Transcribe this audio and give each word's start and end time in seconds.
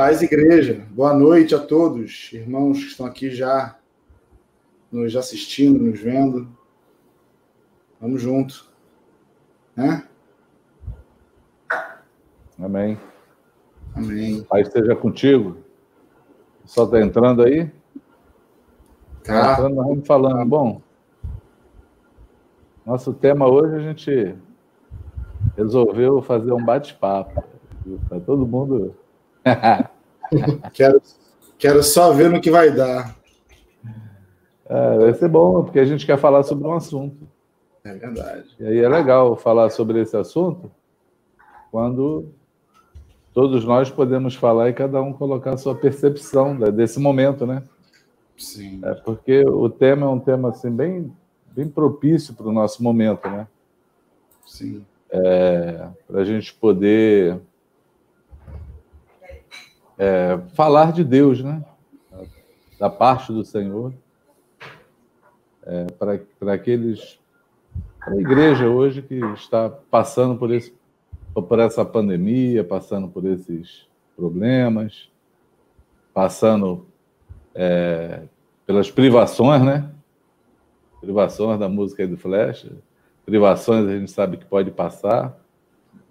Paz 0.00 0.22
Igreja, 0.22 0.86
boa 0.92 1.12
noite 1.12 1.54
a 1.54 1.58
todos, 1.58 2.30
irmãos 2.32 2.78
que 2.78 2.86
estão 2.86 3.04
aqui 3.04 3.30
já 3.30 3.78
nos 4.90 5.14
assistindo, 5.14 5.78
nos 5.78 6.00
vendo. 6.00 6.48
Vamos 8.00 8.22
junto, 8.22 8.66
né? 9.76 10.08
Amém. 12.58 12.98
Amém. 13.94 14.42
Pai 14.44 14.62
esteja 14.62 14.96
contigo. 14.96 15.58
Só 16.64 16.84
está 16.84 16.98
entrando 17.02 17.42
aí? 17.42 17.70
Tá. 19.22 19.42
tá 19.42 19.52
entrando, 19.52 19.74
nós 19.74 19.86
vamos 19.86 20.06
falando. 20.06 20.48
Bom, 20.48 20.80
nosso 22.86 23.12
tema 23.12 23.46
hoje 23.46 23.76
a 23.76 23.80
gente 23.80 24.34
resolveu 25.58 26.22
fazer 26.22 26.54
um 26.54 26.64
bate-papo. 26.64 27.44
Tá 28.08 28.18
todo 28.18 28.46
mundo. 28.46 28.96
quero, 30.72 31.02
quero 31.58 31.82
só 31.82 32.12
ver 32.12 32.30
no 32.30 32.40
que 32.40 32.50
vai 32.50 32.70
dar. 32.70 33.16
É, 34.66 34.98
vai 34.98 35.14
ser 35.14 35.28
bom, 35.28 35.64
porque 35.64 35.80
a 35.80 35.84
gente 35.84 36.06
quer 36.06 36.18
falar 36.18 36.42
sobre 36.42 36.66
um 36.66 36.72
assunto. 36.72 37.26
É 37.82 37.94
verdade. 37.94 38.54
E 38.60 38.66
aí 38.66 38.78
é 38.78 38.88
legal 38.88 39.36
falar 39.36 39.70
sobre 39.70 40.00
esse 40.00 40.16
assunto 40.16 40.70
quando 41.70 42.26
todos 43.32 43.64
nós 43.64 43.90
podemos 43.90 44.34
falar 44.34 44.68
e 44.68 44.72
cada 44.72 45.00
um 45.00 45.12
colocar 45.12 45.54
a 45.54 45.56
sua 45.56 45.74
percepção 45.74 46.56
desse 46.72 46.98
momento, 46.98 47.46
né? 47.46 47.62
Sim. 48.36 48.80
É 48.82 48.94
porque 48.94 49.44
o 49.44 49.68
tema 49.68 50.06
é 50.06 50.08
um 50.08 50.18
tema 50.18 50.50
assim 50.50 50.70
bem, 50.70 51.12
bem 51.54 51.68
propício 51.68 52.34
para 52.34 52.48
o 52.48 52.52
nosso 52.52 52.82
momento, 52.82 53.28
né? 53.28 53.46
Sim. 54.46 54.84
É, 55.10 55.88
para 56.06 56.20
a 56.20 56.24
gente 56.24 56.54
poder 56.54 57.40
é, 60.00 60.40
falar 60.54 60.92
de 60.92 61.04
Deus, 61.04 61.42
né? 61.42 61.62
Da 62.78 62.88
parte 62.88 63.30
do 63.34 63.44
Senhor, 63.44 63.92
é, 65.62 65.86
para 66.38 66.54
aqueles, 66.54 67.20
para 68.02 68.14
a 68.14 68.16
igreja 68.16 68.66
hoje 68.66 69.02
que 69.02 69.16
está 69.34 69.68
passando 69.68 70.38
por 70.38 70.50
esse, 70.50 70.72
por 71.34 71.58
essa 71.58 71.84
pandemia, 71.84 72.64
passando 72.64 73.08
por 73.08 73.26
esses 73.26 73.86
problemas, 74.16 75.10
passando 76.14 76.86
é, 77.54 78.22
pelas 78.64 78.90
privações, 78.90 79.62
né? 79.62 79.90
Privações 81.02 81.60
da 81.60 81.68
música 81.68 82.04
e 82.04 82.06
do 82.06 82.16
Flash, 82.16 82.66
privações 83.26 83.86
a 83.86 83.98
gente 83.98 84.10
sabe 84.10 84.38
que 84.38 84.46
pode 84.46 84.70
passar, 84.70 85.38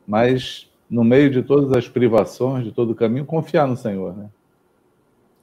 mas 0.05 0.68
no 0.89 1.03
meio 1.03 1.29
de 1.29 1.43
todas 1.43 1.71
as 1.73 1.87
privações, 1.87 2.63
de 2.65 2.71
todo 2.71 2.91
o 2.91 2.95
caminho, 2.95 3.25
confiar 3.25 3.67
no 3.67 3.77
Senhor, 3.77 4.15
né? 4.15 4.29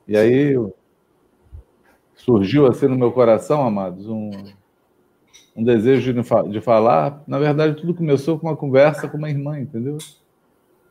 E 0.08 0.16
aí 0.16 0.56
surgiu 2.14 2.66
assim 2.66 2.86
no 2.86 2.96
meu 2.96 3.12
coração, 3.12 3.64
amados, 3.64 4.08
um, 4.08 4.30
um 5.54 5.62
desejo 5.62 6.12
de, 6.12 6.50
de 6.50 6.60
falar. 6.60 7.22
Na 7.26 7.38
verdade, 7.38 7.76
tudo 7.76 7.94
começou 7.94 8.38
com 8.38 8.48
uma 8.48 8.56
conversa 8.56 9.08
com 9.08 9.16
uma 9.16 9.30
irmã, 9.30 9.58
entendeu? 9.58 9.98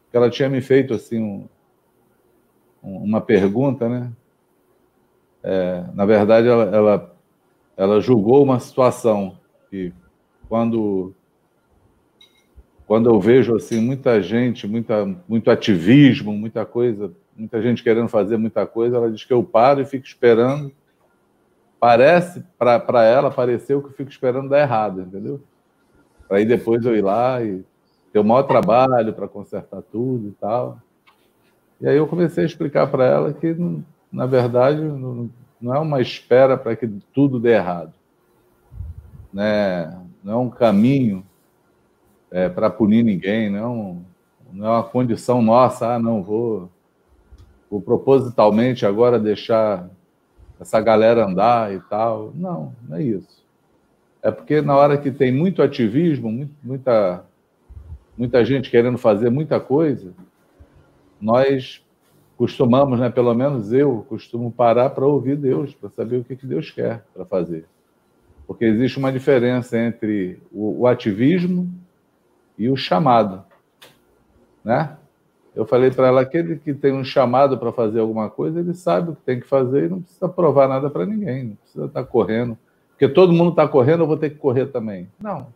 Que 0.09 0.17
ela 0.17 0.29
tinha 0.29 0.49
me 0.49 0.61
feito 0.61 0.93
assim 0.93 1.21
um, 1.21 1.47
uma 2.81 3.19
pergunta, 3.19 3.89
né? 3.89 4.11
É, 5.43 5.83
na 5.93 6.05
verdade, 6.05 6.47
ela, 6.47 6.63
ela, 6.75 7.15
ela 7.77 8.01
julgou 8.01 8.43
uma 8.43 8.59
situação 8.59 9.37
que 9.69 9.93
quando 10.47 11.13
quando 12.87 13.09
eu 13.09 13.19
vejo 13.19 13.55
assim 13.55 13.81
muita 13.81 14.21
gente, 14.21 14.67
muita, 14.67 15.05
muito 15.27 15.49
ativismo, 15.49 16.33
muita 16.33 16.65
coisa, 16.65 17.11
muita 17.35 17.61
gente 17.61 17.83
querendo 17.83 18.07
fazer 18.07 18.37
muita 18.37 18.65
coisa, 18.67 18.97
ela 18.97 19.11
diz 19.11 19.23
que 19.23 19.33
eu 19.33 19.43
paro 19.43 19.81
e 19.81 19.85
fico 19.85 20.05
esperando. 20.05 20.71
Parece, 21.79 22.43
para 22.57 23.03
ela, 23.03 23.31
pareceu 23.31 23.81
que 23.81 23.89
eu 23.89 23.93
fico 23.93 24.09
esperando 24.09 24.49
dar 24.49 24.61
errado, 24.61 25.01
entendeu? 25.01 25.41
Para 26.27 26.37
aí 26.37 26.45
depois 26.45 26.85
eu 26.85 26.95
ir 26.95 27.03
lá 27.03 27.43
e 27.43 27.63
ter 28.13 28.19
o 28.19 28.23
maior 28.23 28.43
trabalho 28.43 29.13
para 29.13 29.27
consertar 29.27 29.81
tudo 29.81 30.29
e 30.29 30.31
tal. 30.31 30.79
E 31.81 31.87
aí 31.87 31.97
eu 31.97 32.07
comecei 32.07 32.43
a 32.43 32.47
explicar 32.47 32.87
para 32.87 33.05
ela 33.05 33.33
que, 33.33 33.55
na 34.11 34.25
verdade, 34.25 34.81
não 34.81 35.73
é 35.73 35.79
uma 35.79 36.01
espera 36.01 36.57
para 36.57 36.75
que 36.75 36.87
tudo 37.13 37.39
dê 37.39 37.53
errado. 37.53 37.93
Né? 39.33 39.93
Não 40.23 40.33
é 40.33 40.37
um 40.37 40.49
caminho 40.49 41.25
é, 42.31 42.49
para 42.49 42.69
punir 42.69 43.03
ninguém, 43.03 43.49
não, 43.49 44.03
não 44.51 44.65
é 44.65 44.69
uma 44.69 44.83
condição 44.83 45.41
nossa, 45.41 45.93
ah, 45.95 45.99
não, 45.99 46.23
vou, 46.23 46.69
vou 47.69 47.81
propositalmente 47.81 48.85
agora 48.85 49.19
deixar 49.19 49.89
essa 50.59 50.79
galera 50.79 51.25
andar 51.25 51.73
e 51.73 51.79
tal. 51.81 52.31
Não, 52.33 52.73
não 52.87 52.97
é 52.97 53.03
isso. 53.03 53.43
É 54.21 54.31
porque 54.31 54.61
na 54.61 54.75
hora 54.75 54.97
que 54.97 55.11
tem 55.11 55.31
muito 55.31 55.61
ativismo, 55.61 56.49
muita, 56.63 57.25
muita 58.17 58.43
gente 58.43 58.71
querendo 58.71 58.97
fazer 58.97 59.29
muita 59.29 59.59
coisa, 59.59 60.13
nós 61.21 61.83
costumamos, 62.37 62.99
né, 62.99 63.09
pelo 63.09 63.33
menos 63.33 63.71
eu 63.71 64.05
costumo 64.09 64.51
parar 64.51 64.89
para 64.89 65.05
ouvir 65.05 65.37
Deus, 65.37 65.73
para 65.73 65.89
saber 65.89 66.17
o 66.17 66.23
que, 66.23 66.35
que 66.35 66.45
Deus 66.45 66.71
quer 66.71 67.05
para 67.13 67.25
fazer. 67.25 67.65
Porque 68.47 68.65
existe 68.65 68.97
uma 68.97 69.11
diferença 69.11 69.77
entre 69.77 70.39
o, 70.51 70.81
o 70.81 70.87
ativismo 70.87 71.71
e 72.57 72.69
o 72.69 72.75
chamado, 72.75 73.43
né? 74.63 74.97
Eu 75.55 75.65
falei 75.65 75.89
para 75.89 76.07
ela 76.07 76.25
que 76.25 76.37
aquele 76.37 76.57
que 76.57 76.73
tem 76.73 76.93
um 76.93 77.03
chamado 77.03 77.57
para 77.57 77.71
fazer 77.71 78.01
alguma 78.01 78.29
coisa, 78.29 78.59
ele 78.59 78.73
sabe 78.73 79.11
o 79.11 79.15
que 79.15 79.21
tem 79.21 79.39
que 79.39 79.47
fazer 79.47 79.85
e 79.85 79.89
não 79.89 80.01
precisa 80.01 80.27
provar 80.27 80.67
nada 80.67 80.89
para 80.89 81.05
ninguém, 81.05 81.45
não 81.45 81.55
precisa 81.55 81.85
estar 81.85 82.03
tá 82.03 82.07
correndo. 82.07 82.57
Porque 82.89 83.07
todo 83.07 83.31
mundo 83.31 83.51
está 83.51 83.67
correndo, 83.67 84.03
eu 84.03 84.07
vou 84.07 84.17
ter 84.17 84.31
que 84.31 84.37
correr 84.37 84.65
também. 84.67 85.09
Não. 85.19 85.39
Não 85.39 85.47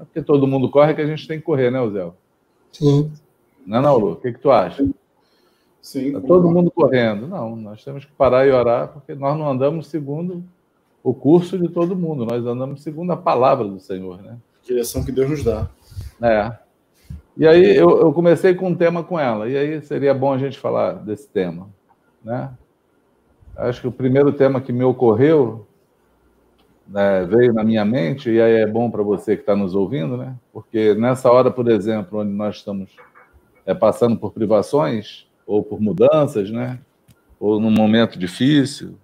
é 0.00 0.04
porque 0.04 0.22
todo 0.22 0.46
mundo 0.46 0.70
corre 0.70 0.94
que 0.94 1.00
a 1.00 1.06
gente 1.06 1.26
tem 1.26 1.38
que 1.38 1.44
correr, 1.44 1.70
né, 1.70 1.88
Zé? 1.90 2.10
Sim. 2.72 3.12
Não, 3.66 3.78
é 3.78 3.82
não, 3.82 3.96
Lu? 3.96 4.12
O 4.12 4.16
que, 4.16 4.32
que 4.32 4.38
tu 4.38 4.50
acha? 4.50 4.88
Sim. 5.80 6.08
Está 6.08 6.20
todo 6.20 6.50
mundo 6.50 6.70
correndo. 6.70 7.26
Não, 7.26 7.56
nós 7.56 7.84
temos 7.84 8.04
que 8.04 8.12
parar 8.12 8.46
e 8.46 8.50
orar, 8.50 8.88
porque 8.88 9.14
nós 9.14 9.36
não 9.38 9.50
andamos 9.50 9.88
segundo 9.88 10.44
o 11.02 11.14
curso 11.14 11.58
de 11.58 11.68
todo 11.68 11.96
mundo, 11.96 12.26
nós 12.26 12.44
andamos 12.44 12.82
segundo 12.82 13.12
a 13.12 13.16
palavra 13.16 13.66
do 13.66 13.80
Senhor, 13.80 14.20
né? 14.22 14.36
Direção 14.64 15.04
que 15.04 15.12
Deus 15.12 15.30
nos 15.30 15.44
dá. 15.44 15.68
É. 16.22 16.52
E 17.36 17.46
aí 17.46 17.76
eu, 17.76 18.00
eu, 18.00 18.12
comecei 18.12 18.54
com 18.54 18.68
um 18.68 18.74
tema 18.74 19.04
com 19.04 19.18
ela, 19.18 19.48
e 19.48 19.56
aí 19.56 19.80
seria 19.80 20.12
bom 20.12 20.32
a 20.32 20.38
gente 20.38 20.58
falar 20.58 20.94
desse 20.94 21.28
tema, 21.28 21.68
né? 22.24 22.50
Acho 23.56 23.80
que 23.80 23.86
o 23.86 23.92
primeiro 23.92 24.32
tema 24.32 24.60
que 24.60 24.72
me 24.72 24.82
ocorreu 24.82 25.66
né, 26.88 27.24
veio 27.24 27.52
na 27.52 27.62
minha 27.62 27.84
mente, 27.84 28.30
e 28.30 28.40
aí 28.40 28.54
é 28.54 28.66
bom 28.66 28.90
para 28.90 29.02
você 29.02 29.36
que 29.36 29.42
está 29.42 29.54
nos 29.54 29.74
ouvindo, 29.74 30.16
né? 30.16 30.34
Porque 30.52 30.94
nessa 30.94 31.30
hora, 31.30 31.50
por 31.50 31.68
exemplo, 31.68 32.20
onde 32.20 32.32
nós 32.32 32.56
estamos 32.56 32.90
é, 33.66 33.74
passando 33.74 34.16
por 34.16 34.32
privações 34.32 35.28
ou 35.46 35.62
por 35.62 35.80
mudanças, 35.80 36.50
né? 36.50 36.80
Ou 37.38 37.60
num 37.60 37.70
momento 37.70 38.18
difícil, 38.18 38.98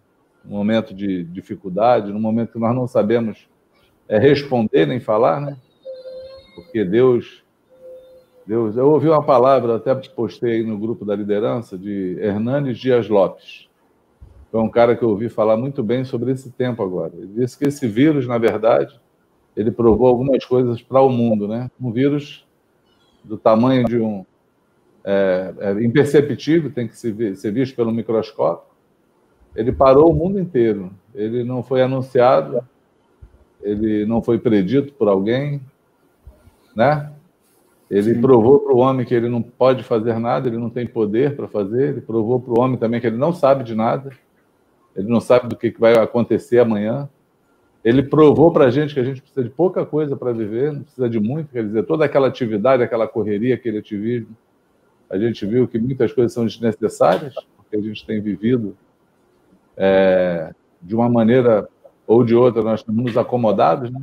num 0.44 0.56
momento 0.56 0.94
de 0.94 1.22
dificuldade, 1.25 2.12
num 2.12 2.20
momento 2.20 2.52
que 2.52 2.58
nós 2.58 2.75
não 2.75 2.88
sabemos 2.88 3.48
é, 4.08 4.19
responder 4.19 4.86
nem 4.86 4.98
falar, 4.98 5.41
né? 5.41 5.56
Porque 6.54 6.84
Deus, 6.84 7.44
Deus, 8.47 8.76
eu 8.76 8.88
ouvi 8.88 9.09
uma 9.09 9.22
palavra, 9.22 9.76
até 9.76 9.94
postei 9.94 10.62
no 10.65 10.78
grupo 10.78 11.04
da 11.04 11.15
liderança, 11.15 11.76
de 11.76 12.16
Hernanes 12.20 12.78
Dias 12.78 13.09
Lopes. 13.09 13.69
Foi 14.50 14.60
um 14.60 14.69
cara 14.69 14.94
que 14.94 15.03
eu 15.03 15.09
ouvi 15.09 15.28
falar 15.28 15.56
muito 15.56 15.82
bem 15.82 16.04
sobre 16.04 16.31
esse 16.31 16.50
tempo 16.50 16.82
agora. 16.82 17.12
Ele 17.16 17.32
disse 17.41 17.59
que 17.59 17.64
esse 17.64 17.88
vírus, 17.88 18.26
na 18.26 18.38
verdade, 18.38 19.00
ele 19.56 19.70
provou 19.70 20.06
algumas 20.06 20.44
coisas 20.44 20.81
para 20.81 21.00
o 21.00 21.09
mundo, 21.09 21.48
né? 21.48 21.70
Um 21.81 21.91
vírus 21.91 22.47
do 23.25 23.37
tamanho 23.37 23.84
de 23.84 23.98
um 23.98 24.25
é, 25.04 25.54
é 25.59 25.84
imperceptível, 25.84 26.72
tem 26.72 26.88
que 26.88 26.97
ser 26.97 27.52
visto 27.52 27.76
pelo 27.76 27.93
microscópio. 27.93 28.73
Ele 29.55 29.70
parou 29.70 30.11
o 30.11 30.14
mundo 30.14 30.40
inteiro. 30.40 30.90
Ele 31.14 31.44
não 31.44 31.62
foi 31.62 31.82
anunciado, 31.82 32.67
ele 33.62 34.05
não 34.06 34.23
foi 34.23 34.38
predito 34.38 34.93
por 34.94 35.08
alguém, 35.08 35.61
né? 36.75 37.11
Ele 37.91 38.15
Sim. 38.15 38.21
provou 38.21 38.61
para 38.61 38.73
o 38.73 38.79
homem 38.79 39.05
que 39.05 39.15
ele 39.15 39.29
não 39.29 39.43
pode 39.43 39.85
fazer 39.85 40.19
nada, 40.19 40.49
ele 40.49 40.59
não 40.59 40.71
tem 40.71 40.87
poder 40.87 41.37
para 41.37 41.47
fazer. 41.47 41.91
Ele 41.91 42.00
provou 42.00 42.41
para 42.41 42.53
o 42.53 42.61
homem 42.61 42.76
também 42.79 43.00
que 43.00 43.06
ele 43.06 43.17
não 43.17 43.32
sabe 43.32 43.62
de 43.62 43.75
nada, 43.75 44.11
ele 44.97 45.09
não 45.09 45.21
sabe 45.21 45.49
do 45.49 45.56
que 45.56 45.71
vai 45.79 45.97
acontecer 45.97 46.59
amanhã. 46.59 47.09
Ele 47.85 48.03
provou 48.03 48.50
para 48.50 48.65
a 48.65 48.71
gente 48.71 48.94
que 48.94 49.00
a 49.00 49.05
gente 49.05 49.21
precisa 49.21 49.44
de 49.44 49.50
pouca 49.50 49.85
coisa 49.85 50.17
para 50.17 50.32
viver, 50.32 50.73
não 50.73 50.82
precisa 50.82 51.09
de 51.09 51.21
muito. 51.21 51.53
Quer 51.53 51.65
dizer, 51.65 51.82
toda 51.85 52.05
aquela 52.05 52.29
atividade, 52.29 52.82
aquela 52.82 53.06
correria, 53.06 53.55
aquele 53.55 53.79
ativismo, 53.79 54.35
a 55.11 55.19
gente 55.19 55.44
viu 55.44 55.69
que 55.69 55.79
muitas 55.79 56.12
coisas 56.12 56.32
são 56.32 56.47
desnecessárias, 56.47 57.35
porque 57.56 57.77
a 57.77 57.81
gente 57.81 58.06
tem 58.06 58.20
vivido 58.20 58.75
é, 59.77 60.55
de 60.81 60.97
uma 60.97 61.09
maneira 61.11 61.69
ou 62.06 62.25
de 62.25 62.35
outra, 62.35 62.62
nós 62.62 62.81
estamos 62.81 63.05
nos 63.05 63.17
acomodados, 63.17 63.91
né? 63.91 64.00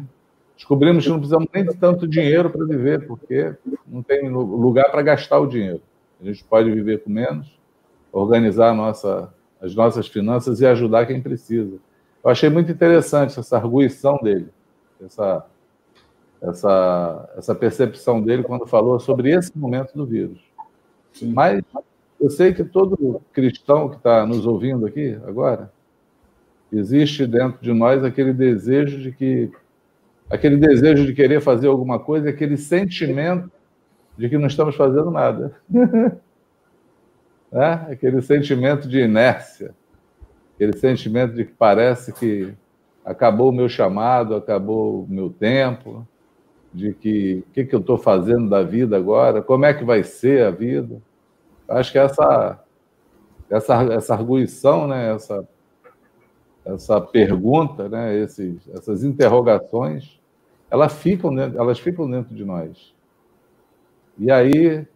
Descobrimos 0.61 1.03
que 1.03 1.09
não 1.09 1.17
precisamos 1.17 1.47
nem 1.51 1.65
de 1.65 1.75
tanto 1.75 2.07
dinheiro 2.07 2.47
para 2.47 2.63
viver, 2.63 3.07
porque 3.07 3.55
não 3.87 4.03
tem 4.03 4.29
lugar 4.29 4.91
para 4.91 5.01
gastar 5.01 5.39
o 5.39 5.47
dinheiro. 5.47 5.81
A 6.21 6.23
gente 6.23 6.43
pode 6.43 6.69
viver 6.69 7.03
com 7.03 7.09
menos, 7.09 7.59
organizar 8.11 8.71
nossa, 8.75 9.33
as 9.59 9.73
nossas 9.73 10.07
finanças 10.07 10.61
e 10.61 10.65
ajudar 10.67 11.07
quem 11.07 11.19
precisa. 11.19 11.79
Eu 12.23 12.29
achei 12.29 12.47
muito 12.47 12.71
interessante 12.71 13.39
essa 13.39 13.57
arguição 13.57 14.19
dele, 14.21 14.49
essa, 15.03 15.47
essa, 16.39 17.29
essa 17.35 17.55
percepção 17.55 18.21
dele 18.21 18.43
quando 18.43 18.67
falou 18.67 18.99
sobre 18.99 19.31
esse 19.31 19.57
momento 19.57 19.93
do 19.95 20.05
vírus. 20.05 20.39
Sim. 21.11 21.33
Mas 21.33 21.63
eu 22.19 22.29
sei 22.29 22.53
que 22.53 22.63
todo 22.63 23.19
cristão 23.33 23.89
que 23.89 23.95
está 23.95 24.27
nos 24.27 24.45
ouvindo 24.45 24.85
aqui 24.85 25.19
agora, 25.25 25.73
existe 26.71 27.25
dentro 27.25 27.59
de 27.63 27.73
nós 27.73 28.03
aquele 28.03 28.31
desejo 28.31 28.99
de 28.99 29.11
que 29.11 29.51
aquele 30.31 30.55
desejo 30.55 31.05
de 31.05 31.13
querer 31.13 31.41
fazer 31.41 31.67
alguma 31.67 31.99
coisa, 31.99 32.29
aquele 32.29 32.57
sentimento 32.57 33.51
de 34.17 34.29
que 34.29 34.37
não 34.37 34.47
estamos 34.47 34.75
fazendo 34.75 35.11
nada. 35.11 35.55
é? 37.51 37.91
Aquele 37.91 38.21
sentimento 38.21 38.87
de 38.87 38.99
inércia, 38.99 39.75
aquele 40.55 40.77
sentimento 40.77 41.33
de 41.33 41.45
que 41.45 41.51
parece 41.51 42.13
que 42.13 42.53
acabou 43.03 43.49
o 43.49 43.53
meu 43.53 43.67
chamado, 43.67 44.35
acabou 44.35 45.03
o 45.03 45.07
meu 45.09 45.29
tempo, 45.29 46.07
de 46.73 46.93
que 46.93 47.43
o 47.49 47.51
que, 47.51 47.65
que 47.65 47.75
eu 47.75 47.81
estou 47.81 47.97
fazendo 47.97 48.49
da 48.49 48.63
vida 48.63 48.95
agora, 48.95 49.41
como 49.41 49.65
é 49.65 49.73
que 49.73 49.83
vai 49.83 50.03
ser 50.03 50.45
a 50.45 50.51
vida. 50.51 51.01
Acho 51.67 51.91
que 51.91 51.97
essa, 51.97 52.63
essa, 53.49 53.83
essa 53.93 54.13
arguição, 54.13 54.87
né, 54.87 55.13
essa, 55.13 55.45
essa 56.63 57.01
pergunta, 57.01 57.89
né, 57.89 58.17
esses, 58.17 58.69
essas 58.69 59.03
interrogações, 59.03 60.20
elas 60.71 60.93
ficam, 60.93 61.35
dentro, 61.35 61.59
elas 61.59 61.79
ficam 61.79 62.09
dentro 62.09 62.33
de 62.33 62.45
nós. 62.45 62.95
E 64.17 64.31
aí 64.31 64.87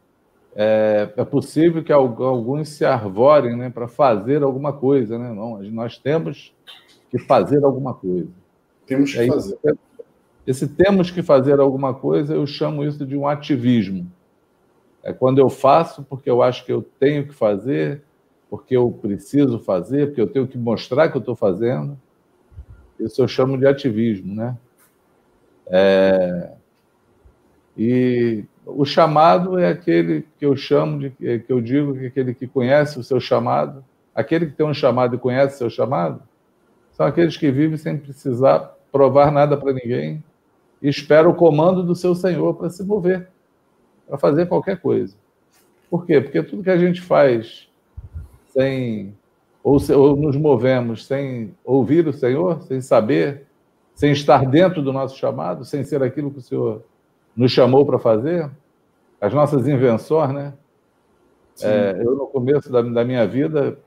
é, 0.56 1.14
é 1.18 1.26
possível 1.26 1.84
que 1.84 1.92
alguns 1.92 2.70
se 2.70 2.86
arvorem 2.86 3.58
né, 3.58 3.70
para 3.70 3.88
fazer 3.88 4.42
alguma 4.42 4.72
coisa. 4.72 5.20
Né? 5.20 5.34
Não, 5.34 5.62
nós 5.64 5.98
temos 5.98 6.56
que 7.12 7.20
fazer 7.20 7.64
alguma 7.66 7.94
coisa. 7.94 8.30
Temos 8.88 9.14
que 9.14 9.28
fazer. 9.28 9.58
Esse 10.48 10.68
temos 10.68 11.12
que 11.12 11.22
fazer 11.22 11.60
alguma 11.60 11.94
coisa, 11.94 12.36
eu 12.36 12.46
chamo 12.48 12.84
isso 12.84 13.06
de 13.06 13.18
um 13.18 13.28
ativismo. 13.28 14.10
É 15.04 15.12
quando 15.12 15.40
eu 15.40 15.50
faço 15.50 16.04
porque 16.04 16.30
eu 16.30 16.42
acho 16.42 16.64
que 16.66 16.72
eu 16.72 16.84
tenho 17.00 17.28
que 17.28 17.34
fazer, 17.34 18.04
porque 18.50 18.78
eu 18.78 18.92
preciso 18.92 19.60
fazer, 19.60 20.08
porque 20.08 20.22
eu 20.22 20.28
tenho 20.28 20.48
que 20.48 20.58
mostrar 20.58 21.10
que 21.10 21.18
eu 21.18 21.20
estou 21.20 21.36
fazendo. 21.36 22.00
Isso 23.00 23.22
eu 23.22 23.28
chamo 23.28 23.58
de 23.58 23.68
ativismo, 23.68 24.34
né? 24.34 24.56
É... 25.68 26.52
E 27.78 28.46
o 28.66 28.86
chamado 28.86 29.60
é 29.60 29.68
aquele 29.68 30.26
que 30.40 30.46
eu 30.46 30.56
chamo 30.56 31.00
de 31.00 31.10
que 31.12 31.46
eu 31.50 31.62
digo 31.62 31.94
que 31.94 32.06
é 32.06 32.08
aquele 32.08 32.34
que 32.34 32.48
conhece 32.48 32.98
o 32.98 33.04
seu 33.04 33.20
chamado, 33.20 33.84
aquele 34.14 34.48
que 34.48 34.54
tem 34.54 34.66
um 34.66 34.74
chamado 34.74 35.16
e 35.16 35.20
conhece 35.20 35.56
o 35.56 35.58
seu 35.58 35.70
chamado, 35.70 36.22
são 36.94 37.06
aqueles 37.06 37.36
que 37.36 37.52
vivem 37.52 37.78
sem 37.78 37.98
precisar 37.98 38.76
provar 38.92 39.32
nada 39.32 39.58
para 39.58 39.74
ninguém 39.74 40.24
e 40.82 40.88
espera 40.88 41.28
o 41.28 41.36
comando 41.36 41.84
do 41.84 41.96
seu 41.96 42.16
Senhor 42.16 42.54
para 42.56 42.70
se 42.70 42.84
mover, 42.84 43.28
para 44.08 44.18
fazer 44.18 44.46
qualquer 44.48 44.80
coisa. 44.80 45.16
Por 45.90 46.06
quê? 46.06 46.22
Porque 46.22 46.42
tudo 46.42 46.64
que 46.64 46.70
a 46.70 46.78
gente 46.78 47.02
faz 47.02 47.68
sem 48.50 49.14
ou, 49.62 49.78
ou 49.94 50.16
nos 50.16 50.38
movemos 50.38 51.06
sem 51.06 51.54
ouvir 51.64 52.08
o 52.08 52.14
Senhor, 52.14 52.62
sem 52.64 52.80
saber 52.80 53.45
sem 53.96 54.12
estar 54.12 54.46
dentro 54.46 54.82
do 54.82 54.94
nosso 54.94 55.18
chamado, 55.18 55.64
sem 55.64 55.84
ser 55.84 56.04
aquilo 56.04 56.30
que 56.30 56.40
o 56.40 56.42
Senhor 56.42 56.84
nos 57.36 57.52
chamou 57.52 57.86
para 57.86 57.98
fazer, 57.98 58.52
as 59.20 59.34
nossas 59.34 59.68
invenções, 59.68 60.34
né? 60.34 60.54
É, 61.62 62.02
eu, 62.04 62.16
no 62.16 62.28
começo 62.28 62.70
da, 62.70 62.82
da 62.82 63.06
minha 63.06 63.26
vida, 63.26 63.80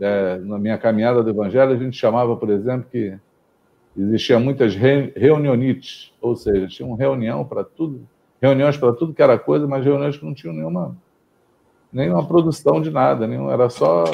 é, 0.00 0.36
na 0.38 0.56
minha 0.56 0.78
caminhada 0.78 1.22
do 1.22 1.30
Evangelho, 1.30 1.72
a 1.72 1.76
gente 1.76 1.96
chamava, 1.96 2.36
por 2.36 2.48
exemplo, 2.48 2.88
que 2.90 3.18
existia 3.96 4.38
muitas 4.38 4.76
re, 4.76 5.12
reunionites, 5.16 6.12
ou 6.20 6.36
seja, 6.36 6.68
tinha 6.68 6.86
uma 6.86 6.96
reunião 6.96 7.44
para 7.44 7.64
tudo, 7.64 8.06
reuniões 8.40 8.76
para 8.76 8.92
tudo 8.92 9.12
que 9.12 9.22
era 9.22 9.36
coisa, 9.36 9.66
mas 9.66 9.84
reuniões 9.84 10.16
que 10.16 10.24
não 10.24 10.34
tinham 10.34 10.54
nenhuma, 10.54 10.96
nenhuma 11.92 12.24
produção 12.24 12.80
de 12.80 12.90
nada, 12.90 13.26
nenhum, 13.26 13.50
era 13.50 13.68
só 13.68 14.04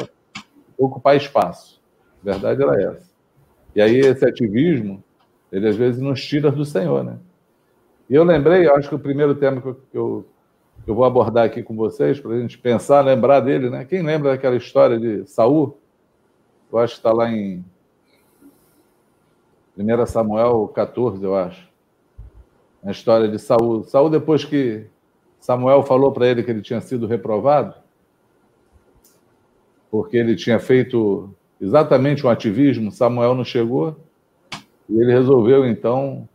ocupar 0.79 1.17
espaço. 1.17 1.83
A 2.23 2.31
verdade 2.31 2.63
era 2.63 2.83
essa. 2.83 3.12
E 3.75 3.81
aí 3.81 3.99
esse 3.99 4.25
ativismo, 4.25 5.03
ele 5.51 5.69
às 5.69 5.77
vezes 5.77 6.01
nos 6.01 6.25
tira 6.25 6.51
do 6.51 6.65
Senhor, 6.65 7.03
né? 7.03 7.19
E 8.09 8.15
eu 8.15 8.25
lembrei, 8.25 8.69
acho 8.69 8.89
que 8.89 8.95
o 8.95 8.99
primeiro 8.99 9.35
tema 9.35 9.61
que 9.61 9.69
eu, 9.69 9.75
que 9.75 9.97
eu, 9.97 10.27
que 10.85 10.91
eu 10.91 10.95
vou 10.95 11.05
abordar 11.05 11.45
aqui 11.45 11.63
com 11.63 11.75
vocês, 11.75 12.21
para 12.21 12.33
a 12.33 12.41
gente 12.41 12.59
pensar, 12.59 13.01
lembrar 13.01 13.41
dele, 13.41 13.71
né? 13.71 13.85
Quem 13.85 14.03
lembra 14.03 14.33
daquela 14.33 14.57
história 14.57 14.99
de 14.99 15.27
Saul? 15.27 15.79
Eu 16.71 16.79
acho 16.79 16.95
que 16.95 17.01
está 17.01 17.13
lá 17.13 17.31
em 17.31 17.65
1 19.77 20.07
Samuel 20.07 20.69
14, 20.75 21.23
eu 21.25 21.35
acho. 21.35 21.69
A 22.85 22.91
história 22.91 23.29
de 23.29 23.39
Saul. 23.39 23.85
Saul, 23.85 24.11
depois 24.11 24.45
que 24.45 24.87
Samuel 25.39 25.83
falou 25.83 26.13
para 26.13 26.27
ele 26.27 26.43
que 26.43 26.51
ele 26.51 26.63
tinha 26.63 26.81
sido 26.81 27.07
reprovado, 27.07 27.75
porque 29.91 30.17
ele 30.17 30.37
tinha 30.37 30.59
feito 30.59 31.35
exatamente 31.63 32.27
um 32.27 32.29
ativismo, 32.29 32.91
Samuel 32.91 33.37
não 33.37 33.45
chegou, 33.45 33.97
e 34.89 35.01
ele 35.01 35.13
resolveu, 35.13 35.65
então, 35.65 36.29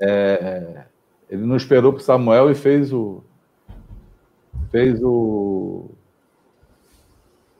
é, 0.00 0.84
ele 1.28 1.44
não 1.44 1.54
esperou 1.54 1.92
para 1.92 2.02
Samuel 2.02 2.50
e 2.50 2.54
fez 2.54 2.90
o 2.92 3.22
fez 4.70 5.02
o 5.02 5.90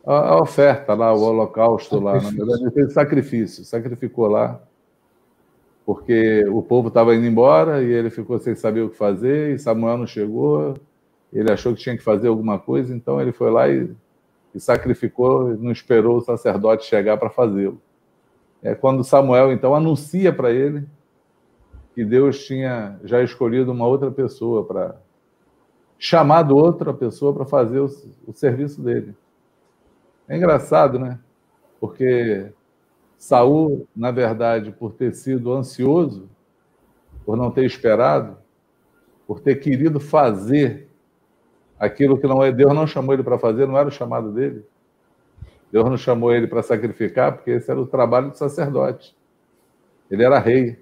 a, 0.07 0.31
a 0.31 0.41
oferta 0.41 0.95
lá, 0.95 1.13
o 1.13 1.21
holocausto 1.21 2.01
lá, 2.01 2.15
na 2.15 2.31
verdade 2.31 2.63
ele 2.63 2.71
fez 2.71 2.95
sacrifício, 2.95 3.63
sacrificou 3.65 4.27
lá, 4.27 4.59
porque 5.85 6.43
o 6.49 6.63
povo 6.63 6.89
estava 6.89 7.15
indo 7.15 7.27
embora 7.27 7.83
e 7.83 7.93
ele 7.93 8.09
ficou 8.09 8.39
sem 8.39 8.55
saber 8.55 8.81
o 8.81 8.89
que 8.89 8.97
fazer 8.97 9.55
e 9.55 9.59
Samuel 9.59 9.99
não 9.99 10.07
chegou, 10.07 10.75
ele 11.31 11.53
achou 11.53 11.75
que 11.75 11.83
tinha 11.83 11.97
que 11.97 12.03
fazer 12.03 12.29
alguma 12.29 12.59
coisa, 12.59 12.95
então 12.95 13.21
ele 13.21 13.31
foi 13.31 13.51
lá 13.51 13.69
e 13.69 13.91
e 14.55 14.61
sacrificou, 14.61 15.57
não 15.57 15.71
esperou 15.71 16.17
o 16.17 16.21
sacerdote 16.21 16.87
chegar 16.87 17.17
para 17.17 17.31
fazê-lo. 17.31 17.81
É 18.63 18.75
quando 18.75 19.05
Samuel 19.05 19.53
então 19.53 19.75
anuncia 19.75 20.33
para 20.33 20.51
ele 20.51 20.87
que 21.95 22.05
Deus 22.05 22.45
tinha 22.45 22.99
já 23.05 23.23
escolhido 23.23 23.73
uma 23.73 23.87
outra 23.87 24.11
pessoa 24.11 24.65
para 24.65 24.97
chamado 25.99 26.57
outra 26.57 26.95
pessoa 26.95 27.33
para 27.35 27.45
fazer 27.45 27.79
o, 27.79 27.87
o 28.27 28.33
serviço 28.33 28.81
dele. 28.81 29.15
É 30.27 30.37
engraçado, 30.37 30.99
né? 30.99 31.19
Porque 31.79 32.53
Saul, 33.19 33.87
na 33.95 34.11
verdade, 34.11 34.73
por 34.73 34.93
ter 34.93 35.15
sido 35.15 35.53
ansioso, 35.53 36.29
por 37.25 37.37
não 37.37 37.51
ter 37.51 37.67
esperado, 37.67 38.39
por 39.27 39.41
ter 39.41 39.57
querido 39.57 40.01
fazer 40.01 40.90
aquilo 41.81 42.19
que 42.19 42.27
não 42.27 42.45
é 42.45 42.53
Deus 42.53 42.75
não 42.75 42.87
chamou 42.87 43.15
ele 43.15 43.23
para 43.23 43.39
fazer, 43.39 43.67
não 43.67 43.79
era 43.79 43.89
o 43.89 43.93
chamado 43.93 44.31
dele. 44.31 44.63
Deus 45.73 45.89
não 45.89 45.97
chamou 45.97 46.35
ele 46.35 46.47
para 46.47 46.63
sacrificar, 46.63 47.33
porque 47.33 47.53
esse 47.53 47.71
era 47.71 47.81
o 47.81 47.87
trabalho 47.87 48.31
do 48.31 48.37
sacerdote. 48.37 49.17
Ele 50.11 50.23
era 50.23 50.39
rei. 50.39 50.79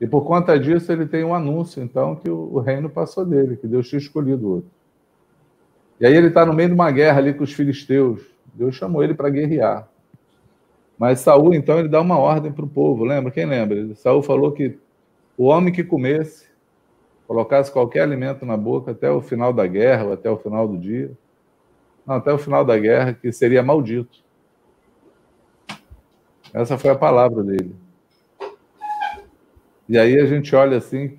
E 0.00 0.06
por 0.06 0.24
conta 0.24 0.58
disso 0.58 0.90
ele 0.90 1.06
tem 1.06 1.22
um 1.22 1.32
anúncio, 1.32 1.80
então, 1.80 2.16
que 2.16 2.28
o, 2.28 2.58
reino 2.58 2.90
passou 2.90 3.24
dele, 3.24 3.56
que 3.56 3.68
Deus 3.68 3.88
tinha 3.88 4.00
escolhido 4.00 4.54
outro. 4.54 4.70
E 6.00 6.06
aí 6.06 6.14
ele 6.14 6.28
está 6.28 6.44
no 6.44 6.52
meio 6.52 6.70
de 6.70 6.74
uma 6.74 6.90
guerra 6.90 7.18
ali 7.18 7.32
com 7.32 7.44
os 7.44 7.52
filisteus. 7.52 8.22
Deus 8.52 8.74
chamou 8.74 9.04
ele 9.04 9.14
para 9.14 9.30
guerrear. 9.30 9.88
Mas 10.98 11.20
Saul, 11.20 11.54
então, 11.54 11.78
ele 11.78 11.88
dá 11.88 12.00
uma 12.00 12.18
ordem 12.18 12.50
para 12.50 12.64
o 12.64 12.68
povo, 12.68 13.04
lembra? 13.04 13.30
Quem 13.30 13.46
lembra? 13.46 13.94
Saul 13.94 14.22
falou 14.22 14.50
que 14.50 14.76
o 15.36 15.44
homem 15.44 15.72
que 15.72 15.84
comesse 15.84 16.51
colocasse 17.32 17.72
qualquer 17.72 18.02
alimento 18.02 18.44
na 18.44 18.58
boca 18.58 18.90
até 18.90 19.10
o 19.10 19.22
final 19.22 19.54
da 19.54 19.66
guerra 19.66 20.04
ou 20.04 20.12
até 20.12 20.28
o 20.28 20.36
final 20.36 20.68
do 20.68 20.76
dia, 20.76 21.10
não, 22.06 22.16
até 22.16 22.30
o 22.30 22.36
final 22.36 22.62
da 22.62 22.78
guerra, 22.78 23.14
que 23.14 23.32
seria 23.32 23.62
maldito. 23.62 24.18
Essa 26.52 26.76
foi 26.76 26.90
a 26.90 26.94
palavra 26.94 27.42
dele. 27.42 27.74
E 29.88 29.96
aí 29.96 30.20
a 30.20 30.26
gente 30.26 30.54
olha 30.54 30.76
assim, 30.76 31.18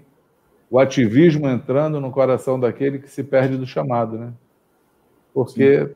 o 0.70 0.78
ativismo 0.78 1.50
entrando 1.50 2.00
no 2.00 2.12
coração 2.12 2.60
daquele 2.60 3.00
que 3.00 3.10
se 3.10 3.24
perde 3.24 3.58
do 3.58 3.66
chamado, 3.66 4.16
né? 4.16 4.34
Porque 5.34 5.88
Sim. 5.88 5.96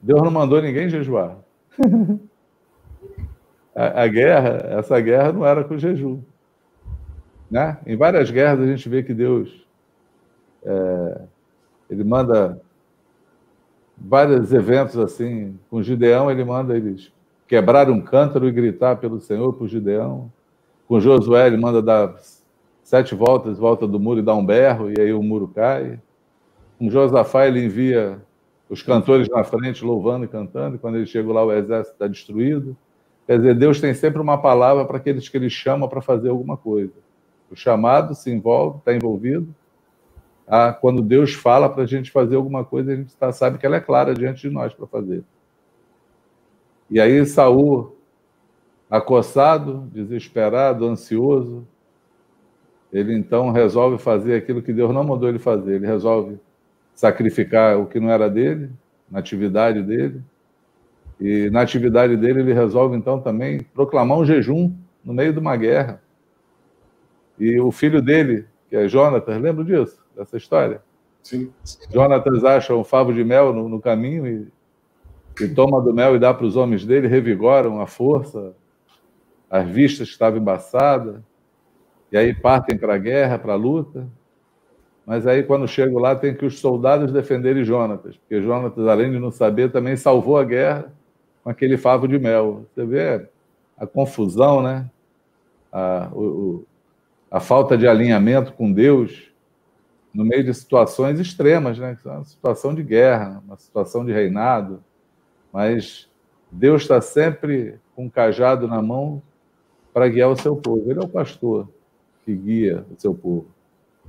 Deus 0.00 0.22
não 0.22 0.30
mandou 0.30 0.62
ninguém 0.62 0.88
jejuar. 0.88 1.36
a, 3.76 4.04
a 4.04 4.08
guerra, 4.08 4.78
essa 4.78 4.98
guerra 5.00 5.32
não 5.34 5.44
era 5.44 5.62
com 5.62 5.76
jejum. 5.76 6.22
Né? 7.52 7.76
Em 7.86 7.98
várias 7.98 8.30
guerras 8.30 8.60
a 8.60 8.66
gente 8.66 8.88
vê 8.88 9.02
que 9.02 9.12
Deus 9.12 9.66
é, 10.64 11.20
ele 11.90 12.02
manda 12.02 12.58
vários 13.94 14.54
eventos 14.54 14.96
assim. 14.96 15.58
Com 15.68 15.82
Gideão 15.82 16.30
ele 16.30 16.42
manda 16.46 16.74
eles 16.74 17.12
quebrar 17.46 17.90
um 17.90 18.00
cântaro 18.00 18.48
e 18.48 18.50
gritar 18.50 18.96
pelo 18.96 19.20
Senhor 19.20 19.52
para 19.52 19.66
Gideão. 19.66 20.32
Com 20.88 20.98
Josué 20.98 21.46
ele 21.46 21.58
manda 21.58 21.82
dar 21.82 22.14
sete 22.82 23.14
voltas, 23.14 23.58
volta 23.58 23.86
do 23.86 24.00
muro 24.00 24.20
e 24.20 24.22
dar 24.22 24.34
um 24.34 24.46
berro 24.46 24.90
e 24.90 24.98
aí 24.98 25.12
o 25.12 25.22
muro 25.22 25.46
cai. 25.46 26.00
com 26.78 26.88
Josafá 26.88 27.46
ele 27.46 27.62
envia 27.62 28.18
os 28.66 28.82
cantores 28.82 29.28
na 29.28 29.44
frente 29.44 29.84
louvando 29.84 30.24
e 30.24 30.28
cantando, 30.28 30.76
e 30.76 30.78
quando 30.78 30.96
ele 30.96 31.04
chega 31.04 31.30
lá 31.30 31.44
o 31.44 31.52
exército 31.52 31.92
está 31.92 32.06
destruído. 32.06 32.74
Quer 33.26 33.36
dizer, 33.36 33.54
Deus 33.54 33.78
tem 33.78 33.92
sempre 33.92 34.22
uma 34.22 34.38
palavra 34.38 34.86
para 34.86 34.96
aqueles 34.96 35.28
que 35.28 35.36
ele 35.36 35.50
chama 35.50 35.86
para 35.86 36.00
fazer 36.00 36.30
alguma 36.30 36.56
coisa. 36.56 36.94
O 37.52 37.56
chamado 37.56 38.14
se 38.14 38.30
envolve, 38.30 38.78
está 38.78 38.94
envolvido. 38.94 39.54
Ah, 40.48 40.72
quando 40.72 41.02
Deus 41.02 41.34
fala 41.34 41.68
para 41.68 41.82
a 41.82 41.86
gente 41.86 42.10
fazer 42.10 42.36
alguma 42.36 42.64
coisa, 42.64 42.92
a 42.92 42.96
gente 42.96 43.14
tá, 43.14 43.30
sabe 43.30 43.58
que 43.58 43.66
ela 43.66 43.76
é 43.76 43.80
clara 43.80 44.14
diante 44.14 44.48
de 44.48 44.54
nós 44.54 44.72
para 44.72 44.86
fazer. 44.86 45.22
E 46.90 46.98
aí 46.98 47.24
Saul, 47.26 47.94
acossado, 48.90 49.88
desesperado, 49.92 50.86
ansioso, 50.86 51.66
ele 52.92 53.14
então 53.14 53.50
resolve 53.50 53.98
fazer 53.98 54.34
aquilo 54.34 54.62
que 54.62 54.72
Deus 54.72 54.92
não 54.92 55.04
mandou 55.04 55.28
ele 55.28 55.38
fazer. 55.38 55.74
Ele 55.74 55.86
resolve 55.86 56.38
sacrificar 56.94 57.78
o 57.78 57.86
que 57.86 58.00
não 58.00 58.10
era 58.10 58.28
dele, 58.28 58.70
na 59.10 59.18
atividade 59.18 59.82
dele. 59.82 60.22
E 61.20 61.50
na 61.50 61.60
atividade 61.60 62.16
dele, 62.16 62.40
ele 62.40 62.52
resolve 62.52 62.96
então 62.96 63.20
também 63.20 63.60
proclamar 63.74 64.18
um 64.18 64.24
jejum 64.24 64.74
no 65.04 65.12
meio 65.12 65.32
de 65.32 65.38
uma 65.38 65.56
guerra. 65.56 66.02
E 67.38 67.60
o 67.60 67.70
filho 67.70 68.00
dele, 68.00 68.46
que 68.68 68.76
é 68.76 68.88
Jonatas, 68.88 69.40
lembra 69.40 69.64
disso, 69.64 70.02
dessa 70.16 70.36
história? 70.36 70.82
Sim. 71.22 71.52
Jonatas 71.90 72.44
acha 72.44 72.74
um 72.74 72.84
favo 72.84 73.12
de 73.12 73.22
mel 73.22 73.52
no, 73.52 73.68
no 73.68 73.80
caminho 73.80 74.26
e, 74.26 75.44
e, 75.44 75.48
toma 75.48 75.80
do 75.80 75.94
mel 75.94 76.16
e 76.16 76.18
dá 76.18 76.34
para 76.34 76.46
os 76.46 76.56
homens 76.56 76.84
dele, 76.84 77.06
revigoram 77.06 77.80
a 77.80 77.86
força, 77.86 78.54
as 79.48 79.68
vistas 79.68 80.08
estavam 80.08 80.40
embaçadas, 80.40 81.20
e 82.10 82.16
aí 82.16 82.34
partem 82.34 82.76
para 82.76 82.94
a 82.94 82.98
guerra, 82.98 83.38
para 83.38 83.52
a 83.52 83.56
luta. 83.56 84.06
Mas 85.06 85.26
aí, 85.26 85.42
quando 85.42 85.66
chego 85.66 85.98
lá, 85.98 86.14
tem 86.14 86.34
que 86.34 86.44
os 86.44 86.60
soldados 86.60 87.12
defenderem 87.12 87.64
Jonatas, 87.64 88.16
porque 88.16 88.42
Jonatas, 88.42 88.86
além 88.86 89.10
de 89.10 89.18
não 89.18 89.30
saber, 89.30 89.70
também 89.70 89.96
salvou 89.96 90.36
a 90.36 90.44
guerra 90.44 90.92
com 91.42 91.50
aquele 91.50 91.76
favo 91.76 92.06
de 92.06 92.18
mel. 92.18 92.66
Você 92.72 92.84
vê 92.84 93.28
a 93.76 93.86
confusão, 93.86 94.62
né? 94.62 94.88
A, 95.72 96.08
o, 96.12 96.64
a 97.32 97.40
falta 97.40 97.78
de 97.78 97.88
alinhamento 97.88 98.52
com 98.52 98.70
Deus 98.70 99.32
no 100.12 100.22
meio 100.22 100.44
de 100.44 100.52
situações 100.52 101.18
extremas, 101.18 101.78
né? 101.78 101.96
Uma 102.04 102.24
situação 102.24 102.74
de 102.74 102.82
guerra, 102.82 103.42
uma 103.46 103.56
situação 103.56 104.04
de 104.04 104.12
reinado, 104.12 104.84
mas 105.50 106.10
Deus 106.50 106.82
está 106.82 107.00
sempre 107.00 107.80
com 107.96 108.04
um 108.04 108.10
cajado 108.10 108.68
na 108.68 108.82
mão 108.82 109.22
para 109.94 110.08
guiar 110.08 110.28
o 110.28 110.36
seu 110.36 110.54
povo. 110.54 110.90
Ele 110.90 111.00
é 111.00 111.02
o 111.02 111.08
pastor 111.08 111.66
que 112.26 112.36
guia 112.36 112.84
o 112.94 113.00
seu 113.00 113.14
povo. 113.14 113.46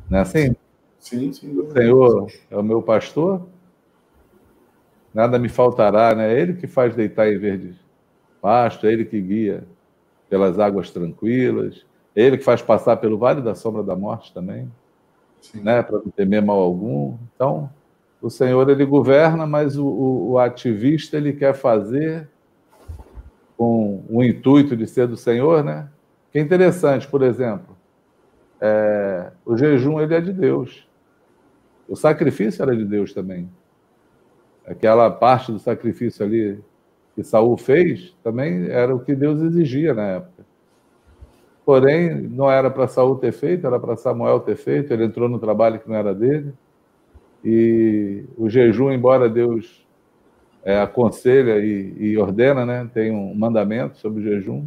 Não 0.10 0.20
é 0.20 0.22
assim? 0.22 0.53
Sim, 1.00 1.32
sim. 1.32 1.58
O 1.58 1.72
Senhor 1.72 2.27
é 2.51 2.58
o 2.58 2.63
meu 2.63 2.82
pastor, 2.82 3.48
nada 5.13 5.39
me 5.39 5.48
faltará, 5.48 6.13
né? 6.13 6.34
É 6.34 6.42
Ele 6.42 6.56
que 6.56 6.68
faz 6.68 6.94
deitar 6.94 7.32
em 7.32 7.38
verdes 7.38 7.77
pasto, 8.42 8.86
é 8.86 8.92
Ele 8.92 9.06
que 9.06 9.22
guia 9.22 9.63
pelas 10.30 10.60
águas 10.60 10.92
tranquilas, 10.92 11.77
é 11.77 11.93
Ele 12.15 12.38
que 12.38 12.43
faz 12.43 12.62
passar 12.62 12.98
pelo 12.98 13.17
vale 13.17 13.41
da 13.41 13.55
sombra 13.55 13.82
da 13.84 13.96
morte 13.96 14.34
também, 14.34 14.72
Sim. 15.41 15.62
né? 15.62 15.82
Para 15.82 15.98
não 15.98 16.12
temer 16.12 16.41
mal 16.41 16.60
algum. 16.60 17.17
Então, 17.36 17.70
o 18.22 18.29
Senhor 18.29 18.70
ele 18.70 18.86
governa, 18.86 19.46
mas 19.46 19.77
o, 19.77 19.86
o, 19.86 20.32
o 20.32 20.39
ativista 20.39 21.17
ele 21.17 21.34
quer 21.34 21.53
fazer 21.53 22.29
com 23.58 24.03
o 24.10 24.24
intuito 24.24 24.75
de 24.75 24.88
ser 24.88 25.08
do 25.08 25.17
Senhor, 25.17 25.63
né? 25.63 25.89
Que 26.32 26.39
é 26.39 26.41
interessante, 26.41 27.08
por 27.08 27.22
exemplo, 27.22 27.75
é, 28.60 29.32
o 29.46 29.58
jejum 29.58 30.00
ele 30.00 30.15
é 30.15 30.22
de 30.22 30.32
Deus. 30.32 30.88
O 31.88 31.96
sacrifício 31.96 32.63
era 32.63 32.75
de 32.75 32.86
Deus 32.86 33.13
também. 33.13 33.50
Aquela 34.65 35.12
parte 35.12 35.51
do 35.51 35.60
sacrifício 35.60 36.25
ali 36.25 36.63
que 37.13 37.24
Saul 37.24 37.58
fez 37.58 38.15
também 38.24 38.70
era 38.70 38.96
o 38.96 39.00
que 39.00 39.13
Deus 39.13 39.41
exigia 39.41 39.93
na 39.93 40.03
época. 40.03 40.46
Porém, 41.65 42.13
não 42.13 42.51
era 42.51 42.70
para 42.70 42.88
Saul 42.88 43.15
ter 43.15 43.32
feito, 43.32 43.65
era 43.65 43.79
para 43.79 43.96
Samuel 43.96 44.39
ter 44.41 44.58
feito. 44.58 44.91
Ele 44.91 45.05
entrou 45.05 45.29
no 45.29 45.39
trabalho 45.39 45.79
que 45.79 45.88
não 45.88 45.96
era 45.96 46.13
dele. 46.13 46.53
E 47.43 48.25
o 48.38 48.50
jejum, 48.50 48.91
embora 48.91 49.29
Deus 49.29 49.86
é, 50.63 50.79
aconselha 50.79 51.58
e, 51.60 51.93
e, 51.98 52.17
ordena, 52.17 52.65
né, 52.65 52.89
tem 52.93 53.12
um 53.12 53.34
mandamento 53.34 53.98
sobre 53.98 54.22
o 54.22 54.24
jejum, 54.24 54.65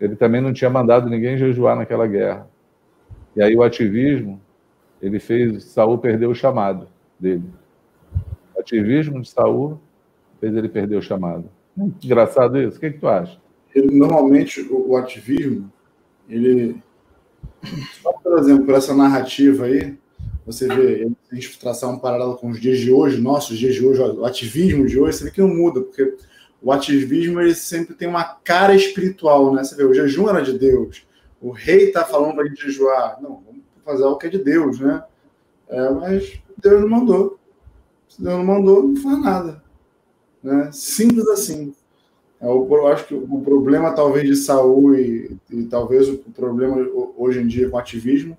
ele 0.00 0.16
também 0.16 0.40
não 0.40 0.52
tinha 0.52 0.68
mandado 0.68 1.08
ninguém 1.08 1.38
jejuar 1.38 1.76
naquela 1.76 2.06
guerra. 2.06 2.48
E 3.36 3.42
aí 3.42 3.56
o 3.56 3.62
ativismo, 3.62 4.40
ele 5.00 5.18
fez 5.18 5.64
Saul 5.64 5.98
perder 5.98 6.26
o 6.26 6.34
chamado 6.34 6.88
dele. 7.18 7.44
O 8.54 8.60
ativismo 8.60 9.20
de 9.20 9.28
Saul 9.28 9.80
fez 10.40 10.54
ele 10.54 10.68
perder 10.68 10.96
o 10.96 11.02
chamado. 11.02 11.48
Engraçado 11.76 12.60
isso. 12.60 12.76
O 12.76 12.80
que, 12.80 12.86
é 12.86 12.90
que 12.90 12.98
tu 12.98 13.08
acha? 13.08 13.38
Normalmente 13.74 14.60
o, 14.70 14.96
ativismo, 14.96 15.72
ele, 16.28 16.82
só 18.02 18.12
por 18.12 18.38
exemplo, 18.38 18.66
por 18.66 18.74
essa 18.74 18.94
narrativa 18.94 19.66
aí, 19.66 19.96
você 20.46 20.68
vê, 20.68 21.10
a 21.30 21.34
gente 21.34 21.58
traçar 21.58 21.90
um 21.90 21.98
paralelo 21.98 22.36
com 22.36 22.50
os 22.50 22.60
dias 22.60 22.78
de 22.78 22.92
hoje, 22.92 23.20
nossos 23.20 23.58
dias 23.58 23.74
de 23.74 23.84
hoje, 23.84 24.00
o 24.00 24.24
ativismo 24.24 24.86
de 24.86 24.98
hoje, 24.98 25.18
você 25.18 25.24
vê 25.24 25.30
que 25.30 25.40
não 25.40 25.48
muda, 25.48 25.80
porque 25.80 26.16
o 26.60 26.70
ativismo 26.70 27.40
ele 27.40 27.54
sempre 27.54 27.94
tem 27.94 28.08
uma 28.08 28.24
cara 28.24 28.74
espiritual, 28.74 29.54
né? 29.54 29.64
Você 29.64 29.74
vê, 29.74 29.84
o 29.84 29.94
jejum 29.94 30.28
era 30.28 30.42
de 30.42 30.58
Deus, 30.58 31.06
o 31.44 31.50
rei 31.50 31.88
está 31.88 32.04
falando 32.04 32.34
para 32.34 32.44
a 32.44 32.46
gente 32.46 32.62
jejuar. 32.62 33.20
Não, 33.20 33.42
vamos 33.44 33.62
fazer 33.84 34.04
algo 34.04 34.18
que 34.18 34.26
é 34.26 34.30
de 34.30 34.38
Deus, 34.38 34.80
né? 34.80 35.04
É, 35.68 35.90
mas 35.90 36.40
Deus 36.56 36.80
não 36.80 36.88
mandou. 36.88 37.38
Se 38.08 38.22
Deus 38.22 38.38
não 38.38 38.44
mandou, 38.44 38.82
não 38.82 38.96
faz 38.96 39.20
nada. 39.20 39.62
Né? 40.42 40.70
Simples 40.72 41.28
assim. 41.28 41.74
É, 42.44 42.46
eu 42.46 42.86
acho 42.88 43.06
que 43.06 43.14
o 43.14 43.40
problema, 43.40 43.92
talvez, 43.92 44.28
de 44.28 44.36
Saul 44.36 44.94
e, 44.94 45.34
e 45.50 45.62
talvez 45.64 46.10
o 46.10 46.18
problema 46.18 46.76
hoje 47.16 47.40
em 47.40 47.46
dia 47.46 47.70
com 47.70 47.78
ativismo 47.78 48.36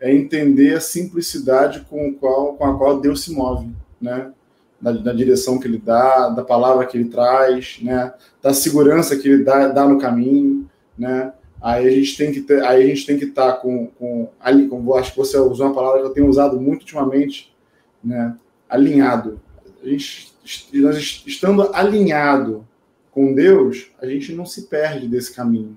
é 0.00 0.12
entender 0.12 0.74
a 0.74 0.80
simplicidade 0.80 1.86
com, 1.88 2.12
qual, 2.14 2.54
com 2.54 2.64
a 2.64 2.76
qual 2.76 3.00
Deus 3.00 3.22
se 3.22 3.32
move, 3.32 3.70
né? 4.00 4.32
Da, 4.80 5.14
direção 5.14 5.58
que 5.58 5.66
ele 5.66 5.78
dá, 5.78 6.28
da 6.28 6.42
palavra 6.42 6.84
que 6.84 6.98
ele 6.98 7.08
traz, 7.08 7.78
né? 7.80 8.12
Da 8.42 8.52
segurança 8.52 9.16
que 9.16 9.28
ele 9.28 9.44
dá, 9.44 9.68
dá 9.68 9.88
no 9.88 9.98
caminho, 9.98 10.68
né? 10.98 11.32
Aí 11.62 11.86
a 11.86 11.90
gente 11.90 12.16
tem 12.18 12.32
que 12.32 12.40
ter, 12.40 12.62
aí 12.64 12.82
a 12.82 12.86
gente 12.88 13.06
tem 13.06 13.16
que 13.16 13.24
estar 13.24 13.52
tá 13.52 13.58
com, 13.58 13.86
com 13.98 14.28
ali, 14.38 14.66
como 14.66 14.94
acho 14.94 15.12
que 15.12 15.16
você 15.16 15.38
usou 15.38 15.66
uma 15.66 15.74
palavra 15.74 16.00
que 16.00 16.06
eu 16.08 16.12
tenho 16.12 16.28
usado 16.28 16.60
muito 16.60 16.80
ultimamente, 16.80 17.54
né? 18.02 18.36
Alinhado. 18.68 19.40
A 19.82 19.88
gente, 19.88 20.34
nós 20.74 21.22
estando 21.24 21.70
alinhado 21.72 22.66
com 23.14 23.32
Deus, 23.32 23.92
a 24.02 24.06
gente 24.06 24.34
não 24.34 24.44
se 24.44 24.62
perde 24.62 25.06
desse 25.06 25.32
caminho, 25.32 25.76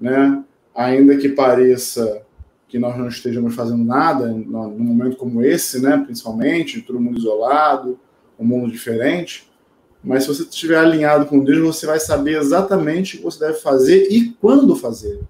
né? 0.00 0.42
Ainda 0.74 1.16
que 1.18 1.28
pareça 1.28 2.22
que 2.66 2.78
nós 2.78 2.96
não 2.96 3.06
estejamos 3.06 3.54
fazendo 3.54 3.84
nada 3.84 4.28
num 4.28 4.78
momento 4.78 5.16
como 5.16 5.42
esse, 5.42 5.82
né? 5.82 5.98
Principalmente, 5.98 6.80
todo 6.80 7.00
mundo 7.00 7.18
isolado, 7.18 7.98
um 8.38 8.44
mundo 8.46 8.70
diferente. 8.70 9.50
Mas 10.02 10.22
se 10.22 10.28
você 10.28 10.42
estiver 10.44 10.78
alinhado 10.78 11.26
com 11.26 11.44
Deus, 11.44 11.76
você 11.76 11.84
vai 11.84 12.00
saber 12.00 12.38
exatamente 12.38 13.16
o 13.16 13.18
que 13.18 13.24
você 13.24 13.40
deve 13.40 13.58
fazer 13.58 14.08
e 14.10 14.30
quando 14.40 14.74
fazer. 14.74 15.20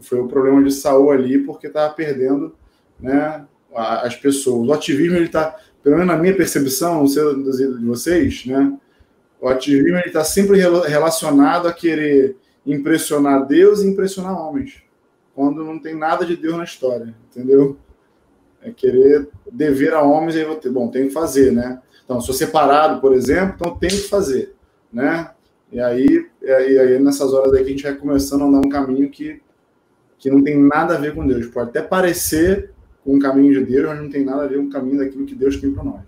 Foi 0.00 0.18
o 0.18 0.28
problema 0.28 0.62
de 0.62 0.72
Saul 0.72 1.10
ali, 1.10 1.38
porque 1.40 1.66
estava 1.66 1.92
perdendo, 1.92 2.54
né? 2.98 3.44
As 3.74 4.16
pessoas. 4.16 4.66
O 4.66 4.72
ativismo 4.72 5.16
ele 5.16 5.26
está, 5.26 5.56
pelo 5.82 5.96
menos 5.96 6.14
na 6.14 6.18
minha 6.18 6.34
percepção, 6.34 7.00
não 7.00 7.06
sei 7.06 7.22
de 7.34 7.84
vocês, 7.84 8.46
né? 8.46 8.78
O 9.46 9.48
ativismo 9.48 9.96
está 9.98 10.24
sempre 10.24 10.58
relacionado 10.58 11.68
a 11.68 11.72
querer 11.72 12.36
impressionar 12.66 13.46
Deus 13.46 13.80
e 13.80 13.86
impressionar 13.86 14.36
homens 14.36 14.82
quando 15.36 15.62
não 15.62 15.78
tem 15.78 15.94
nada 15.94 16.26
de 16.26 16.36
Deus 16.36 16.56
na 16.56 16.64
história, 16.64 17.14
entendeu? 17.30 17.76
É 18.60 18.72
querer 18.72 19.28
dever 19.52 19.94
a 19.94 20.02
homens, 20.02 20.34
aí 20.34 20.44
vou 20.44 20.56
ter, 20.56 20.68
bom, 20.68 20.88
tem 20.88 21.06
que 21.06 21.12
fazer, 21.12 21.52
né? 21.52 21.80
Então, 22.04 22.20
sou 22.20 22.34
separado, 22.34 23.00
por 23.00 23.12
exemplo, 23.12 23.54
então 23.54 23.78
tem 23.78 23.88
que 23.88 24.08
fazer, 24.08 24.52
né? 24.92 25.30
E 25.70 25.78
aí, 25.78 26.26
e 26.42 26.50
aí 26.50 26.98
nessas 26.98 27.32
horas 27.32 27.52
aí 27.52 27.62
que 27.62 27.68
a 27.68 27.70
gente 27.70 27.84
vai 27.84 27.94
começando 27.94 28.42
a 28.42 28.46
andar 28.46 28.66
um 28.66 28.68
caminho 28.68 29.08
que, 29.10 29.40
que 30.18 30.28
não 30.28 30.42
tem 30.42 30.58
nada 30.58 30.96
a 30.96 30.98
ver 30.98 31.14
com 31.14 31.24
Deus. 31.24 31.46
Pode 31.46 31.68
até 31.68 31.82
parecer 31.82 32.72
um 33.06 33.20
caminho 33.20 33.60
de 33.60 33.64
Deus, 33.64 33.86
mas 33.86 34.02
não 34.02 34.10
tem 34.10 34.24
nada 34.24 34.42
a 34.42 34.48
ver 34.48 34.58
com 34.58 34.64
o 34.64 34.70
caminho 34.70 34.98
daquilo 34.98 35.24
que 35.24 35.36
Deus 35.36 35.56
tem 35.60 35.72
para 35.72 35.84
nós. 35.84 36.02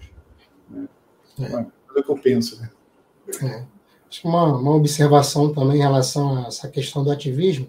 Né? 0.69 0.89
É. 1.39 1.53
é 1.53 2.01
o 2.01 2.03
que 2.03 2.11
eu 2.11 2.19
penso, 2.19 2.61
né? 2.61 2.69
É. 3.43 3.65
Acho 4.09 4.23
que 4.23 4.27
uma, 4.29 4.45
uma 4.57 4.75
observação 4.75 5.53
também 5.53 5.79
em 5.79 5.83
relação 5.83 6.39
a 6.39 6.49
essa 6.49 6.69
questão 6.69 7.05
do 7.05 7.11
ativismo 7.11 7.69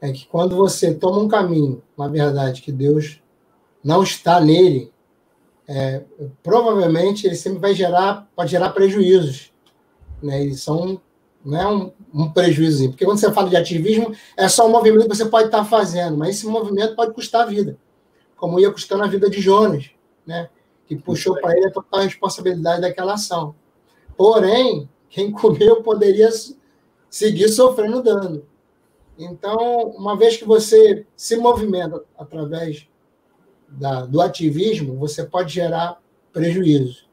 é 0.00 0.12
que 0.12 0.26
quando 0.26 0.54
você 0.54 0.94
toma 0.94 1.18
um 1.18 1.28
caminho, 1.28 1.82
na 1.96 2.06
verdade, 2.06 2.60
que 2.60 2.70
Deus 2.70 3.20
não 3.82 4.02
está 4.02 4.40
nele, 4.40 4.92
é, 5.66 6.02
provavelmente 6.42 7.26
ele 7.26 7.34
sempre 7.34 7.58
vai 7.58 7.74
gerar, 7.74 8.28
pode 8.36 8.50
gerar 8.50 8.70
prejuízos. 8.70 9.52
Né? 10.22 10.42
Eles 10.42 10.62
são 10.62 11.00
não 11.44 11.58
é 11.58 11.66
um, 11.66 11.92
um 12.12 12.30
prejuízo, 12.30 12.88
porque 12.90 13.04
quando 13.04 13.18
você 13.18 13.32
fala 13.32 13.48
de 13.48 13.56
ativismo, 13.56 14.12
é 14.36 14.48
só 14.48 14.66
um 14.66 14.70
movimento 14.70 15.08
que 15.08 15.16
você 15.16 15.24
pode 15.24 15.46
estar 15.46 15.64
fazendo, 15.64 16.16
mas 16.16 16.30
esse 16.30 16.46
movimento 16.46 16.96
pode 16.96 17.14
custar 17.14 17.42
a 17.42 17.46
vida, 17.46 17.78
como 18.36 18.58
ia 18.58 18.70
custando 18.70 19.04
a 19.04 19.06
vida 19.06 19.30
de 19.30 19.40
Jonas, 19.40 19.90
né? 20.26 20.50
que 20.86 20.96
puxou 20.96 21.40
para 21.40 21.56
ele 21.56 21.66
a 21.66 21.70
total 21.70 22.00
responsabilidade 22.00 22.80
daquela 22.80 23.14
ação. 23.14 23.54
Porém, 24.18 24.88
quem 25.08 25.30
comeu 25.30 25.80
poderia 25.80 26.28
seguir 27.08 27.48
sofrendo 27.48 28.02
dano. 28.02 28.42
Então, 29.16 29.56
uma 29.96 30.16
vez 30.16 30.36
que 30.36 30.44
você 30.44 31.06
se 31.16 31.36
movimenta 31.36 32.02
através 32.18 32.88
da, 33.68 34.04
do 34.04 34.20
ativismo, 34.20 34.98
você 34.98 35.24
pode 35.24 35.54
gerar 35.54 36.00
prejuízo. 36.32 37.04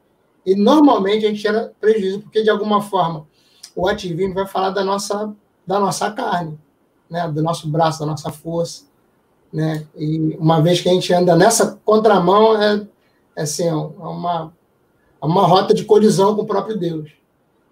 E 0.44 0.56
normalmente 0.56 1.24
a 1.24 1.28
gente 1.28 1.40
gera 1.40 1.72
prejuízo, 1.80 2.20
porque 2.22 2.42
de 2.42 2.50
alguma 2.50 2.82
forma 2.82 3.26
o 3.74 3.86
ativismo 3.86 4.34
vai 4.34 4.46
falar 4.46 4.70
da 4.70 4.84
nossa, 4.84 5.32
da 5.66 5.78
nossa 5.78 6.10
carne, 6.10 6.58
né? 7.08 7.28
do 7.28 7.42
nosso 7.42 7.68
braço, 7.68 8.00
da 8.00 8.06
nossa 8.06 8.32
força. 8.32 8.84
Né? 9.52 9.86
E 9.96 10.36
uma 10.40 10.60
vez 10.60 10.80
que 10.80 10.88
a 10.88 10.92
gente 10.92 11.12
anda 11.12 11.36
nessa 11.36 11.78
contramão, 11.84 12.60
é, 12.60 12.86
é, 13.36 13.42
assim, 13.42 13.68
é 13.68 13.74
uma, 13.74 14.52
uma 15.20 15.46
rota 15.46 15.72
de 15.72 15.84
colisão 15.84 16.34
com 16.34 16.42
o 16.42 16.46
próprio 16.46 16.76
Deus. 16.76 17.10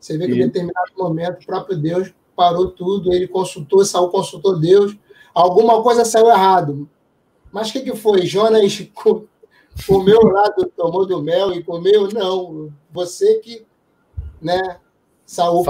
Você 0.01 0.19
vê 0.19 0.27
que 0.27 0.35
em 0.35 0.47
determinado 0.47 0.93
momento 0.97 1.43
o 1.43 1.47
próprio 1.47 1.77
Deus 1.77 2.13
parou 2.37 2.71
tudo, 2.71 3.13
ele 3.13 3.29
consultou, 3.29 3.85
saiu, 3.85 4.09
consultou 4.09 4.59
Deus, 4.59 4.97
alguma 5.35 5.83
coisa 5.83 6.05
saiu 6.05 6.29
errado. 6.29 6.89
Mas 7.53 7.71
o 7.71 7.73
que, 7.73 7.81
que 7.81 7.97
foi? 7.97 8.27
Jonas 8.27 8.89
comeu 9.87 10.21
lá, 10.23 10.51
tomou 10.77 11.07
do 11.07 11.23
mel 11.23 11.53
e 11.53 11.63
comeu? 11.63 12.09
Não, 12.13 12.73
você 12.93 13.39
que, 13.39 13.65
né, 14.41 14.79
Saúl 15.25 15.65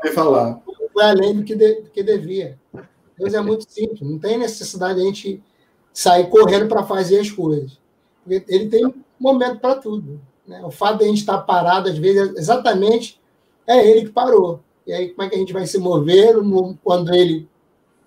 que 0.00 0.12
falar. 0.12 0.60
foi 0.92 1.04
além 1.04 1.34
do 1.34 1.44
que, 1.44 1.54
de, 1.54 1.82
do 1.82 1.90
que 1.90 2.02
devia. 2.02 2.58
Deus 3.18 3.34
é 3.34 3.40
muito 3.40 3.70
simples, 3.70 4.00
não 4.00 4.18
tem 4.18 4.38
necessidade 4.38 4.94
de 4.94 5.02
a 5.02 5.04
gente 5.04 5.42
sair 5.92 6.28
correndo 6.30 6.68
para 6.68 6.84
fazer 6.84 7.18
as 7.18 7.30
coisas. 7.30 7.78
Ele 8.26 8.68
tem 8.68 8.94
momento 9.18 9.58
para 9.58 9.74
tudo. 9.76 10.20
Né? 10.48 10.64
O 10.64 10.70
fato 10.70 10.98
de 10.98 11.04
a 11.04 11.08
gente 11.08 11.18
estar 11.18 11.38
parado, 11.38 11.90
às 11.90 11.98
vezes, 11.98 12.34
é 12.34 12.38
exatamente 12.40 13.20
é 13.66 13.86
ele 13.86 14.06
que 14.06 14.12
parou. 14.12 14.60
E 14.86 14.92
aí, 14.92 15.10
como 15.10 15.26
é 15.26 15.28
que 15.28 15.36
a 15.36 15.38
gente 15.38 15.52
vai 15.52 15.66
se 15.66 15.78
mover 15.78 16.34
quando 16.82 17.14
ele 17.14 17.46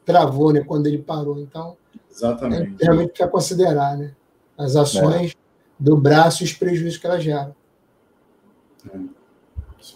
travou, 0.03 0.51
né? 0.51 0.63
quando 0.65 0.88
ele 0.88 0.98
parou? 0.98 1.39
Então, 1.39 1.77
Exatamente. 2.10 2.81
É, 2.81 2.86
realmente 2.86 3.10
precisa 3.10 3.29
considerar 3.29 3.95
né? 3.95 4.13
as 4.57 4.75
ações 4.75 5.31
é. 5.31 5.36
do 5.79 5.95
braço 5.95 6.41
e 6.41 6.45
os 6.45 6.53
prejuízos 6.53 6.98
que 6.98 7.05
elas 7.05 7.24
geram. 7.24 7.55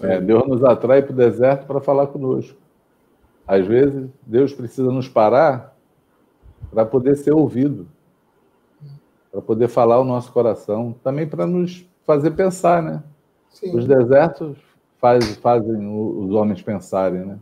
É, 0.02 0.22
Deus 0.22 0.48
nos 0.48 0.64
atrai 0.64 1.02
para 1.02 1.14
o 1.14 1.16
deserto 1.16 1.66
para 1.66 1.82
falar 1.82 2.08
conosco. 2.08 2.58
Às 3.48 3.66
vezes, 3.66 4.08
Deus 4.26 4.54
precisa 4.54 4.92
nos 4.92 5.10
parar 5.10 5.76
para 6.72 6.86
poder 6.86 7.16
ser 7.16 7.32
ouvido, 7.32 7.88
para 9.32 9.42
poder 9.42 9.68
falar 9.68 10.00
o 10.00 10.04
nosso 10.04 10.32
coração, 10.32 10.96
também 11.04 11.28
para 11.28 11.46
nos 11.46 11.86
fazer 12.06 12.32
pensar, 12.32 12.82
né? 12.82 13.04
Sim. 13.50 13.76
Os 13.76 13.86
desertos 13.86 14.58
faz, 15.00 15.36
fazem 15.38 15.88
os 15.88 16.32
homens 16.32 16.62
pensarem. 16.62 17.26
Né? 17.26 17.40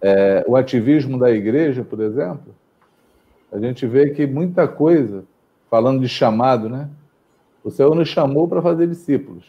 É, 0.00 0.44
o 0.46 0.56
ativismo 0.56 1.18
da 1.18 1.30
igreja, 1.30 1.84
por 1.84 2.00
exemplo, 2.00 2.54
a 3.52 3.58
gente 3.58 3.86
vê 3.86 4.10
que 4.10 4.26
muita 4.26 4.68
coisa, 4.68 5.24
falando 5.70 6.00
de 6.00 6.08
chamado, 6.08 6.68
né? 6.68 6.88
O 7.64 7.70
Senhor 7.70 7.94
nos 7.94 8.08
chamou 8.08 8.46
para 8.46 8.62
fazer 8.62 8.86
discípulos. 8.86 9.44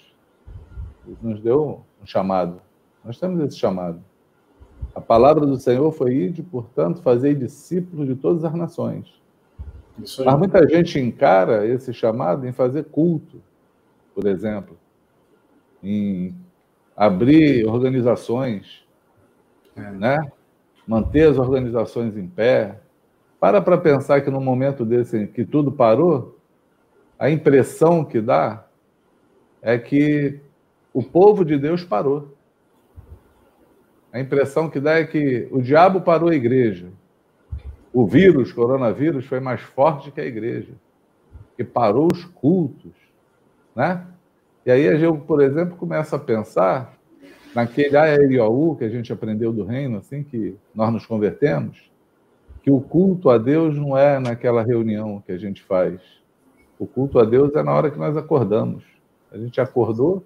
Ele 1.06 1.18
nos 1.22 1.42
deu 1.42 1.82
um 2.02 2.06
chamado. 2.06 2.62
Nós 3.04 3.20
temos 3.20 3.40
esse 3.42 3.58
chamado. 3.58 4.02
A 4.96 5.02
palavra 5.02 5.46
do 5.46 5.58
Senhor 5.58 5.92
foi 5.92 6.16
ide, 6.16 6.42
portanto, 6.42 7.02
fazer 7.02 7.36
discípulos 7.36 8.08
de 8.08 8.16
todas 8.16 8.44
as 8.44 8.54
nações. 8.54 9.20
Mas 9.98 10.38
muita 10.38 10.68
gente 10.68 11.00
encara 11.00 11.66
esse 11.66 11.94
chamado 11.94 12.48
em 12.48 12.52
fazer 12.52 12.86
culto, 12.86 13.42
por 14.20 14.28
exemplo, 14.28 14.78
em 15.82 16.36
abrir 16.94 17.66
organizações, 17.66 18.86
é. 19.78 19.92
né? 19.92 20.32
manter 20.86 21.30
as 21.30 21.38
organizações 21.38 22.18
em 22.18 22.28
pé. 22.28 22.82
Para 23.40 23.62
para 23.62 23.78
pensar 23.78 24.20
que 24.20 24.30
no 24.30 24.42
momento 24.42 24.84
desse 24.84 25.26
que 25.28 25.46
tudo 25.46 25.72
parou, 25.72 26.38
a 27.18 27.30
impressão 27.30 28.04
que 28.04 28.20
dá 28.20 28.68
é 29.62 29.78
que 29.78 30.42
o 30.94 31.02
povo 31.02 31.46
de 31.46 31.58
Deus 31.58 31.86
parou. 31.86 32.36
A 34.12 34.20
impressão 34.20 34.70
que 34.70 34.82
dá 34.82 34.96
é 34.96 35.06
que 35.06 35.48
o 35.50 35.62
diabo 35.62 36.02
parou 36.02 36.28
a 36.28 36.36
igreja. 36.36 36.88
O 37.94 38.06
vírus, 38.06 38.52
coronavírus, 38.52 39.26
foi 39.28 39.40
mais 39.40 39.62
forte 39.62 40.12
que 40.12 40.20
a 40.20 40.26
igreja, 40.26 40.74
que 41.56 41.64
parou 41.64 42.10
os 42.12 42.26
cultos, 42.26 42.99
né? 43.80 44.06
E 44.66 44.72
aí 44.72 45.00
gente, 45.00 45.22
por 45.22 45.42
exemplo, 45.42 45.78
começa 45.78 46.18
a 46.18 46.20
pensar 46.20 46.98
naquele 47.56 47.96
AROU 47.96 48.76
que 48.76 48.84
a 48.84 48.90
gente 48.90 49.14
aprendeu 49.14 49.54
do 49.54 49.64
reino, 49.64 50.00
assim 50.00 50.22
que 50.22 50.58
nós 50.76 50.92
nos 50.92 51.06
convertemos, 51.06 51.90
que 52.62 52.70
o 52.70 52.82
culto 52.82 53.30
a 53.30 53.38
Deus 53.38 53.78
não 53.78 53.98
é 53.98 54.20
naquela 54.20 54.62
reunião 54.62 55.24
que 55.26 55.32
a 55.32 55.38
gente 55.38 55.64
faz. 55.64 56.02
O 56.78 56.86
culto 56.86 57.20
a 57.20 57.24
Deus 57.24 57.56
é 57.56 57.64
na 57.64 57.74
hora 57.74 57.90
que 57.90 57.98
nós 57.98 58.18
acordamos. 58.18 58.84
A 59.32 59.38
gente 59.38 59.62
acordou, 59.62 60.26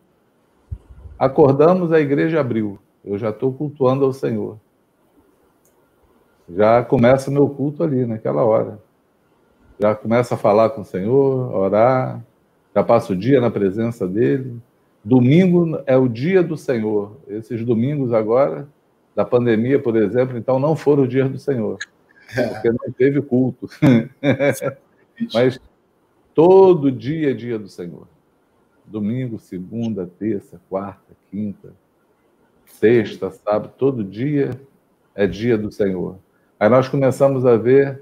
acordamos, 1.17 1.91
a 1.91 1.99
igreja 1.99 2.39
abriu. 2.39 2.79
Eu 3.05 3.19
já 3.19 3.29
estou 3.29 3.53
cultuando 3.53 4.03
ao 4.03 4.13
Senhor. 4.13 4.57
Já 6.49 6.83
começa 6.83 7.29
o 7.29 7.33
meu 7.33 7.47
culto 7.47 7.83
ali, 7.83 8.03
naquela 8.03 8.43
hora. 8.43 8.79
Já 9.79 9.93
começa 9.93 10.33
a 10.33 10.37
falar 10.39 10.71
com 10.71 10.81
o 10.81 10.85
Senhor, 10.85 11.53
orar, 11.55 12.19
já 12.75 12.83
passa 12.83 13.13
o 13.13 13.15
dia 13.15 13.39
na 13.39 13.51
presença 13.51 14.07
dele. 14.07 14.57
Domingo 15.03 15.81
é 15.85 15.97
o 15.97 16.07
dia 16.07 16.41
do 16.41 16.57
Senhor. 16.57 17.17
Esses 17.27 17.63
domingos 17.65 18.13
agora, 18.13 18.67
da 19.15 19.25
pandemia, 19.25 19.79
por 19.79 19.95
exemplo, 19.95 20.37
então 20.37 20.59
não 20.59 20.75
foram 20.75 21.03
o 21.03 21.07
dia 21.07 21.27
do 21.27 21.37
Senhor, 21.37 21.77
porque 22.33 22.71
não 22.71 22.91
teve 22.97 23.21
culto. 23.21 23.69
Mas 25.33 25.59
todo 26.33 26.91
dia 26.91 27.31
é 27.31 27.33
dia 27.33 27.59
do 27.59 27.67
Senhor. 27.67 28.07
Domingo, 28.85 29.37
segunda, 29.39 30.09
terça, 30.19 30.59
quarta, 30.69 31.13
quinta, 31.29 31.73
sexta, 32.65 33.29
sábado, 33.29 33.73
todo 33.77 34.03
dia 34.03 34.51
é 35.15 35.27
dia 35.27 35.57
do 35.57 35.71
Senhor. 35.71 36.17
Aí 36.59 36.69
nós 36.69 36.87
começamos 36.89 37.45
a 37.45 37.55
ver 37.55 38.01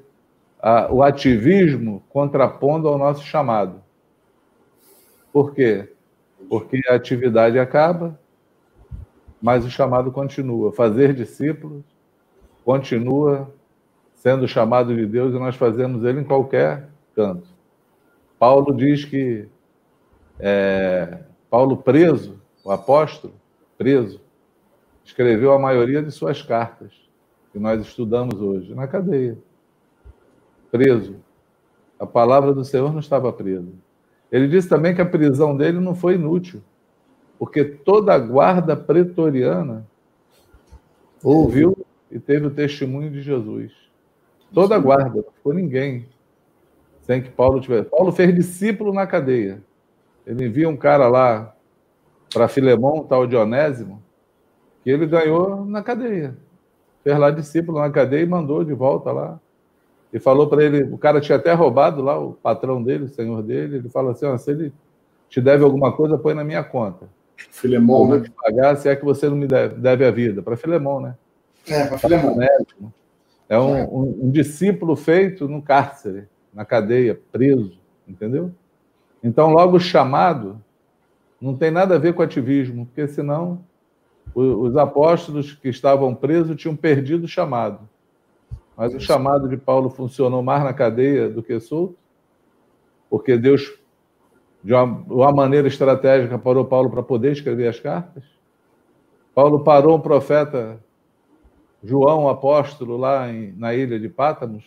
o 0.92 1.02
ativismo 1.02 2.04
contrapondo 2.10 2.88
ao 2.88 2.98
nosso 2.98 3.24
chamado. 3.24 3.82
Por 5.32 5.54
quê? 5.54 5.92
Porque 6.50 6.82
a 6.90 6.96
atividade 6.96 7.58
acaba, 7.58 8.20
mas 9.42 9.66
o 9.66 9.70
chamado 9.70 10.12
continua. 10.12 10.72
Fazer 10.72 11.14
discípulos 11.14 11.84
continua 12.64 13.52
sendo 14.16 14.48
chamado 14.48 14.96
de 14.96 15.06
Deus 15.06 15.34
e 15.34 15.40
nós 15.40 15.56
fazemos 15.56 16.04
ele 16.04 16.22
em 16.22 16.24
qualquer 16.24 16.90
canto. 17.16 17.48
Paulo 18.38 18.76
diz 18.76 19.06
que 19.06 19.48
é, 20.40 21.20
Paulo 21.50 21.78
preso, 21.78 22.40
o 22.64 22.72
apóstolo 22.72 23.34
preso, 23.78 24.22
escreveu 25.04 25.54
a 25.54 25.60
maioria 25.60 26.02
de 26.04 26.12
suas 26.12 26.42
cartas 26.42 26.92
que 27.52 27.60
nós 27.60 27.82
estudamos 27.82 28.40
hoje 28.40 28.74
na 28.74 28.88
cadeia, 28.88 29.38
preso. 30.72 31.16
A 32.00 32.06
palavra 32.06 32.54
do 32.54 32.64
Senhor 32.64 32.92
não 32.92 33.00
estava 33.00 33.32
presa. 33.34 33.72
Ele 34.32 34.48
disse 34.48 34.70
também 34.70 34.96
que 34.96 35.02
a 35.02 35.06
prisão 35.06 35.58
dele 35.58 35.80
não 35.80 35.94
foi 35.94 36.16
inútil, 36.16 36.62
porque 37.38 37.66
toda 37.66 38.14
a 38.14 38.20
guarda 38.20 38.78
pretoriana 38.78 39.86
ouviu 41.22 41.78
e 42.10 42.18
teve 42.18 42.48
o 42.48 42.52
testemunho 42.52 43.12
de 43.12 43.22
Jesus. 43.22 43.74
Toda 44.54 44.76
a 44.76 44.80
guarda, 44.80 45.18
não 45.18 45.32
ficou 45.34 45.54
ninguém 45.54 46.08
sem 47.02 47.22
que 47.22 47.30
Paulo 47.30 47.60
tivesse. 47.60 47.90
Paulo 47.90 48.12
fez 48.12 48.34
discípulo 48.34 48.94
na 48.94 49.06
cadeia. 49.06 49.62
Ele 50.26 50.46
envia 50.46 50.70
um 50.70 50.78
cara 50.78 51.08
lá 51.08 51.54
para 52.34 52.48
Filemão, 52.48 53.04
tal 53.04 53.28
de 53.28 53.36
Onésimo, 53.36 54.02
que 54.84 54.90
ele 54.90 55.06
ganhou 55.06 55.66
na 55.66 55.82
cadeia. 55.82 56.38
Fez 57.04 57.18
lá 57.18 57.32
discípulo 57.32 57.80
na 57.80 57.90
cadeia 57.90 58.24
e 58.24 58.26
mandou 58.26 58.64
de 58.64 58.74
volta 58.74 59.12
lá 59.12 59.40
e 60.14 60.20
falou 60.20 60.48
para 60.48 60.64
ele, 60.64 60.84
o 60.84 60.98
cara 60.98 61.22
tinha 61.22 61.38
até 61.38 61.54
roubado 61.54 62.02
lá, 62.02 62.20
o 62.20 62.34
patrão 62.34 62.84
dele, 62.84 63.06
o 63.06 63.10
senhor 63.10 63.42
dele, 63.42 63.78
ele 63.78 63.90
fala 63.90 64.12
assim, 64.12 64.38
se 64.38 64.52
ele 64.52 64.74
te 65.30 65.40
deve 65.40 65.64
alguma 65.64 65.92
coisa, 65.94 66.18
põe 66.18 66.34
na 66.34 66.44
minha 66.44 66.64
conta. 66.64 67.08
Filemão, 67.50 68.08
né? 68.08 68.24
pagar 68.44 68.76
se 68.76 68.90
é 68.90 68.96
que 68.96 69.06
você 69.06 69.28
não 69.28 69.36
me 69.36 69.48
deve, 69.48 69.76
deve 69.76 70.06
a 70.06 70.12
vida. 70.12 70.42
Para 70.42 70.58
Filemão, 70.58 71.00
né? 71.00 71.16
É, 71.68 71.88
para 71.88 71.98
Filemão. 71.98 72.38
É 73.50 73.60
um, 73.60 73.84
um, 73.84 74.20
um, 74.26 74.32
discípulo 74.32 74.96
feito 74.96 75.48
no 75.48 75.62
cárcere, 75.62 76.28
na 76.54 76.64
cadeia, 76.64 77.20
preso, 77.32 77.80
entendeu? 78.08 78.52
Então, 79.24 79.50
logo 79.52 79.80
chamado 79.80 80.62
não 81.42 81.56
tem 81.56 81.72
nada 81.72 81.96
a 81.96 82.00
ver 82.00 82.14
com 82.14 82.22
ativismo, 82.22 82.86
porque 82.86 83.08
senão 83.08 83.64
os 84.34 84.78
apóstolos 84.78 85.54
que 85.54 85.70
estavam 85.70 86.14
presos 86.14 86.56
tinham 86.56 86.76
perdido 86.76 87.26
o 87.26 87.28
chamado. 87.28 87.90
Mas 88.82 88.96
o 88.96 89.00
chamado 89.00 89.48
de 89.48 89.58
Paulo 89.58 89.92
funcionou 89.92 90.42
mais 90.42 90.64
na 90.64 90.74
cadeia 90.74 91.30
do 91.30 91.44
que 91.44 91.60
solto, 91.60 91.96
porque 93.12 93.38
Deus 93.38 93.78
de 94.64 94.74
uma, 94.74 95.32
maneira 95.32 95.68
estratégica, 95.68 96.40
parou 96.40 96.66
Paulo 96.66 96.90
para 96.90 97.04
poder 97.04 97.32
escrever 97.32 97.68
as 97.68 97.80
cartas? 97.80 98.24
Paulo 99.36 99.64
parou 99.64 99.98
um 99.98 100.02
profeta 100.02 100.84
João, 101.84 102.28
apóstolo, 102.28 102.98
lá 102.98 103.32
em, 103.32 103.52
na 103.52 103.72
ilha 103.76 104.00
de 104.00 104.10
Pátamos? 104.10 104.66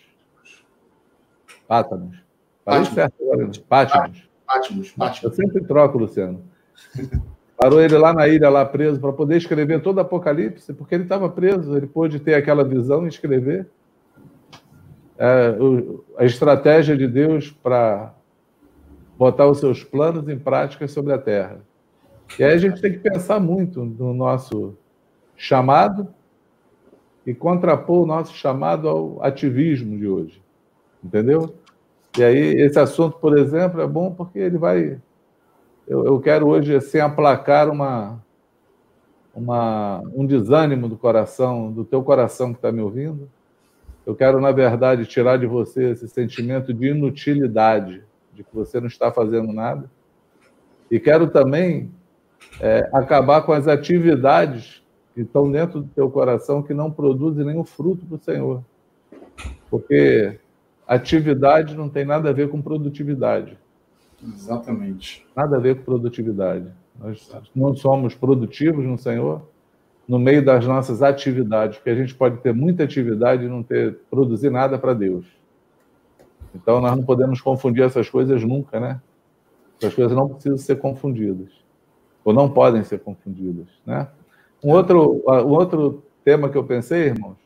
Pátamos. 1.66 2.16
Parei 2.64 2.84
certo 2.84 3.14
agora, 3.20 3.48
né? 3.48 3.52
Pátimos. 3.68 4.28
Pátimos. 4.46 4.92
Pátimos. 4.92 5.22
Eu 5.24 5.32
sempre 5.32 5.64
troco, 5.64 5.98
Luciano. 5.98 6.40
Parou 7.56 7.80
ele 7.80 7.98
lá 7.98 8.12
na 8.12 8.28
ilha, 8.28 8.48
lá 8.48 8.64
preso, 8.64 9.00
para 9.00 9.12
poder 9.12 9.38
escrever 9.38 9.82
todo 9.82 9.96
o 9.96 10.00
Apocalipse, 10.02 10.72
porque 10.72 10.94
ele 10.94 11.02
estava 11.02 11.28
preso, 11.28 11.76
ele 11.76 11.88
pôde 11.88 12.20
ter 12.20 12.34
aquela 12.34 12.62
visão 12.62 13.06
e 13.06 13.08
escrever. 13.08 13.68
É, 15.18 15.56
a 16.18 16.24
estratégia 16.24 16.96
de 16.96 17.06
Deus 17.06 17.50
para 17.50 18.14
botar 19.16 19.46
os 19.46 19.58
seus 19.58 19.84
planos 19.84 20.28
em 20.28 20.38
prática 20.38 20.88
sobre 20.88 21.12
a 21.12 21.18
terra. 21.18 21.60
E 22.38 22.42
aí 22.42 22.52
a 22.52 22.58
gente 22.58 22.80
tem 22.80 22.92
que 22.92 22.98
pensar 22.98 23.38
muito 23.38 23.84
no 23.84 24.12
nosso 24.12 24.76
chamado 25.36 26.08
e 27.24 27.32
contrapor 27.32 28.02
o 28.02 28.06
nosso 28.06 28.34
chamado 28.34 28.88
ao 28.88 29.22
ativismo 29.22 29.96
de 29.96 30.08
hoje. 30.08 30.42
Entendeu? 31.02 31.54
E 32.18 32.24
aí 32.24 32.38
esse 32.38 32.78
assunto, 32.78 33.18
por 33.18 33.38
exemplo, 33.38 33.80
é 33.80 33.86
bom 33.86 34.12
porque 34.12 34.38
ele 34.38 34.58
vai 34.58 35.00
eu, 35.86 36.04
eu 36.06 36.20
quero 36.20 36.48
hoje 36.48 36.74
assim 36.74 36.98
aplacar 36.98 37.68
uma, 37.68 38.22
uma, 39.34 40.02
um 40.14 40.24
desânimo 40.24 40.88
do 40.88 40.96
coração, 40.96 41.70
do 41.70 41.84
teu 41.84 42.02
coração 42.02 42.52
que 42.52 42.58
está 42.58 42.72
me 42.72 42.80
ouvindo. 42.80 43.28
Eu 44.06 44.14
quero, 44.14 44.40
na 44.40 44.52
verdade, 44.52 45.06
tirar 45.06 45.38
de 45.38 45.46
você 45.46 45.90
esse 45.90 46.08
sentimento 46.08 46.72
de 46.74 46.88
inutilidade, 46.88 48.02
de 48.32 48.44
que 48.44 48.54
você 48.54 48.80
não 48.80 48.86
está 48.86 49.10
fazendo 49.10 49.52
nada. 49.52 49.90
E 50.90 51.00
quero 51.00 51.28
também 51.28 51.90
é, 52.60 52.88
acabar 52.92 53.42
com 53.42 53.52
as 53.52 53.66
atividades 53.66 54.82
que 55.14 55.22
estão 55.22 55.50
dentro 55.50 55.80
do 55.80 55.88
teu 55.88 56.10
coração 56.10 56.62
que 56.62 56.74
não 56.74 56.90
produzem 56.90 57.46
nenhum 57.46 57.64
fruto 57.64 58.04
para 58.04 58.16
o 58.16 58.22
Senhor. 58.22 58.64
Porque 59.70 60.38
atividade 60.86 61.74
não 61.74 61.88
tem 61.88 62.04
nada 62.04 62.28
a 62.28 62.32
ver 62.32 62.50
com 62.50 62.60
produtividade. 62.60 63.58
Exatamente. 64.22 65.26
Nada 65.34 65.56
a 65.56 65.60
ver 65.60 65.76
com 65.76 65.84
produtividade. 65.84 66.66
Nós 66.98 67.30
não 67.54 67.74
somos 67.74 68.14
produtivos 68.14 68.84
no 68.84 68.98
Senhor 68.98 69.42
no 70.06 70.18
meio 70.18 70.44
das 70.44 70.66
nossas 70.66 71.02
atividades, 71.02 71.78
porque 71.78 71.90
a 71.90 71.94
gente 71.94 72.14
pode 72.14 72.38
ter 72.38 72.52
muita 72.52 72.84
atividade 72.84 73.44
e 73.44 73.48
não 73.48 73.62
ter 73.62 73.98
produzir 74.10 74.50
nada 74.50 74.78
para 74.78 74.94
Deus. 74.94 75.26
Então 76.54 76.80
nós 76.80 76.96
não 76.96 77.04
podemos 77.04 77.40
confundir 77.40 77.84
essas 77.84 78.08
coisas 78.08 78.42
nunca, 78.44 78.78
né? 78.78 79.00
Essas 79.78 79.94
coisas 79.94 80.16
não 80.16 80.28
precisam 80.28 80.58
ser 80.58 80.76
confundidas 80.76 81.50
ou 82.24 82.32
não 82.32 82.48
podem 82.48 82.84
ser 82.84 83.00
confundidas, 83.00 83.66
né? 83.84 84.08
Um 84.62 84.70
outro, 84.70 85.22
um 85.26 85.50
outro 85.50 86.02
tema 86.24 86.48
que 86.48 86.56
eu 86.56 86.64
pensei, 86.64 87.08
irmãos, 87.08 87.36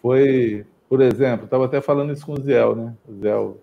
foi, 0.00 0.64
por 0.88 1.02
exemplo, 1.02 1.44
estava 1.44 1.66
até 1.66 1.80
falando 1.80 2.12
isso 2.12 2.24
com 2.24 2.32
o 2.32 2.40
Ziel, 2.40 2.74
né? 2.74 2.94
O 3.06 3.14
Ziel 3.14 3.58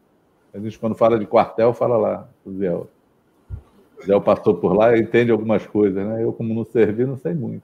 a 0.56 0.60
gente, 0.60 0.80
quando 0.80 0.96
fala 0.96 1.20
de 1.20 1.28
quartel, 1.28 1.74
fala 1.74 1.98
lá, 1.98 2.30
o 2.46 2.54
Zé. 2.54 2.74
O 2.74 4.22
passou 4.22 4.56
por 4.56 4.74
lá 4.74 4.96
e 4.96 5.02
entende 5.02 5.30
algumas 5.30 5.68
coisas, 5.68 6.06
né? 6.06 6.24
Eu, 6.24 6.32
como 6.32 6.54
não 6.54 6.64
servi, 6.64 7.04
não 7.04 7.18
sei 7.18 7.34
muito. 7.34 7.64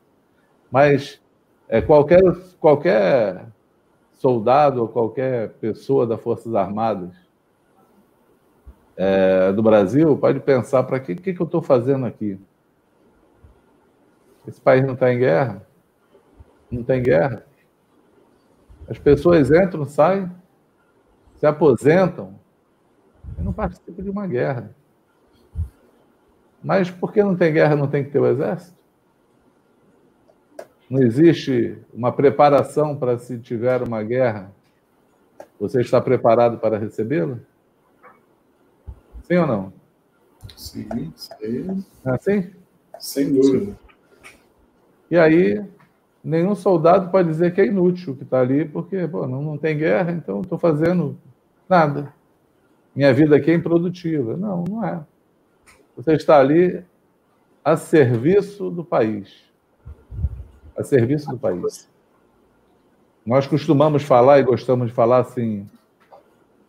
Mas 0.71 1.21
é, 1.67 1.81
qualquer, 1.81 2.21
qualquer 2.59 3.45
soldado 4.13 4.81
ou 4.81 4.87
qualquer 4.87 5.49
pessoa 5.53 6.07
das 6.07 6.21
Forças 6.21 6.55
Armadas 6.55 7.13
é, 8.95 9.51
do 9.51 9.61
Brasil 9.61 10.17
pode 10.17 10.39
pensar: 10.39 10.83
para 10.83 10.99
que, 10.99 11.15
que, 11.15 11.33
que 11.33 11.41
eu 11.41 11.45
estou 11.45 11.61
fazendo 11.61 12.05
aqui? 12.05 12.39
Esse 14.47 14.61
país 14.61 14.83
não 14.85 14.93
está 14.93 15.13
em 15.13 15.19
guerra? 15.19 15.67
Não 16.71 16.83
tem 16.83 17.03
guerra? 17.03 17.45
As 18.87 18.97
pessoas 18.97 19.51
entram, 19.51 19.85
saem, 19.85 20.31
se 21.37 21.45
aposentam, 21.45 22.39
eu 23.37 23.43
não 23.43 23.53
participo 23.53 24.01
de 24.01 24.09
uma 24.09 24.25
guerra. 24.25 24.73
Mas 26.63 26.89
por 26.89 27.11
que 27.11 27.23
não 27.23 27.35
tem 27.35 27.53
guerra, 27.53 27.75
não 27.75 27.87
tem 27.87 28.03
que 28.03 28.11
ter 28.11 28.19
o 28.19 28.27
exército? 28.27 28.80
Não 30.91 31.01
existe 31.01 31.77
uma 31.93 32.11
preparação 32.11 32.97
para 32.97 33.17
se 33.17 33.39
tiver 33.39 33.81
uma 33.81 34.03
guerra? 34.03 34.51
Você 35.59 35.79
está 35.79 36.01
preparado 36.01 36.57
para 36.57 36.77
recebê-la? 36.77 37.37
Sim 39.23 39.37
ou 39.37 39.47
não? 39.47 39.73
Sim, 40.57 41.13
sim. 41.15 41.85
É 42.05 42.09
assim? 42.11 42.51
Sem 42.99 43.33
dúvida. 43.33 43.75
E 45.09 45.17
aí, 45.17 45.63
nenhum 46.23 46.53
soldado 46.53 47.09
pode 47.09 47.29
dizer 47.29 47.53
que 47.53 47.61
é 47.61 47.65
inútil 47.65 48.15
que 48.15 48.23
está 48.23 48.41
ali, 48.41 48.65
porque 48.65 49.07
pô, 49.07 49.25
não, 49.25 49.41
não 49.41 49.57
tem 49.57 49.77
guerra, 49.77 50.11
então 50.11 50.41
estou 50.41 50.59
fazendo 50.59 51.17
nada 51.69 52.13
minha 52.95 53.13
vida 53.13 53.35
aqui 53.35 53.51
é 53.51 53.53
improdutiva. 53.53 54.35
Não, 54.35 54.63
não 54.63 54.85
é. 54.85 55.03
Você 55.95 56.13
está 56.13 56.39
ali 56.39 56.83
a 57.63 57.77
serviço 57.77 58.69
do 58.69 58.83
país. 58.83 59.50
A 60.81 60.83
serviço 60.83 61.29
do 61.29 61.37
país. 61.37 61.87
Nós 63.25 63.45
costumamos 63.45 64.03
falar 64.03 64.39
e 64.39 64.43
gostamos 64.43 64.87
de 64.87 64.93
falar 64.93 65.19
assim. 65.19 65.69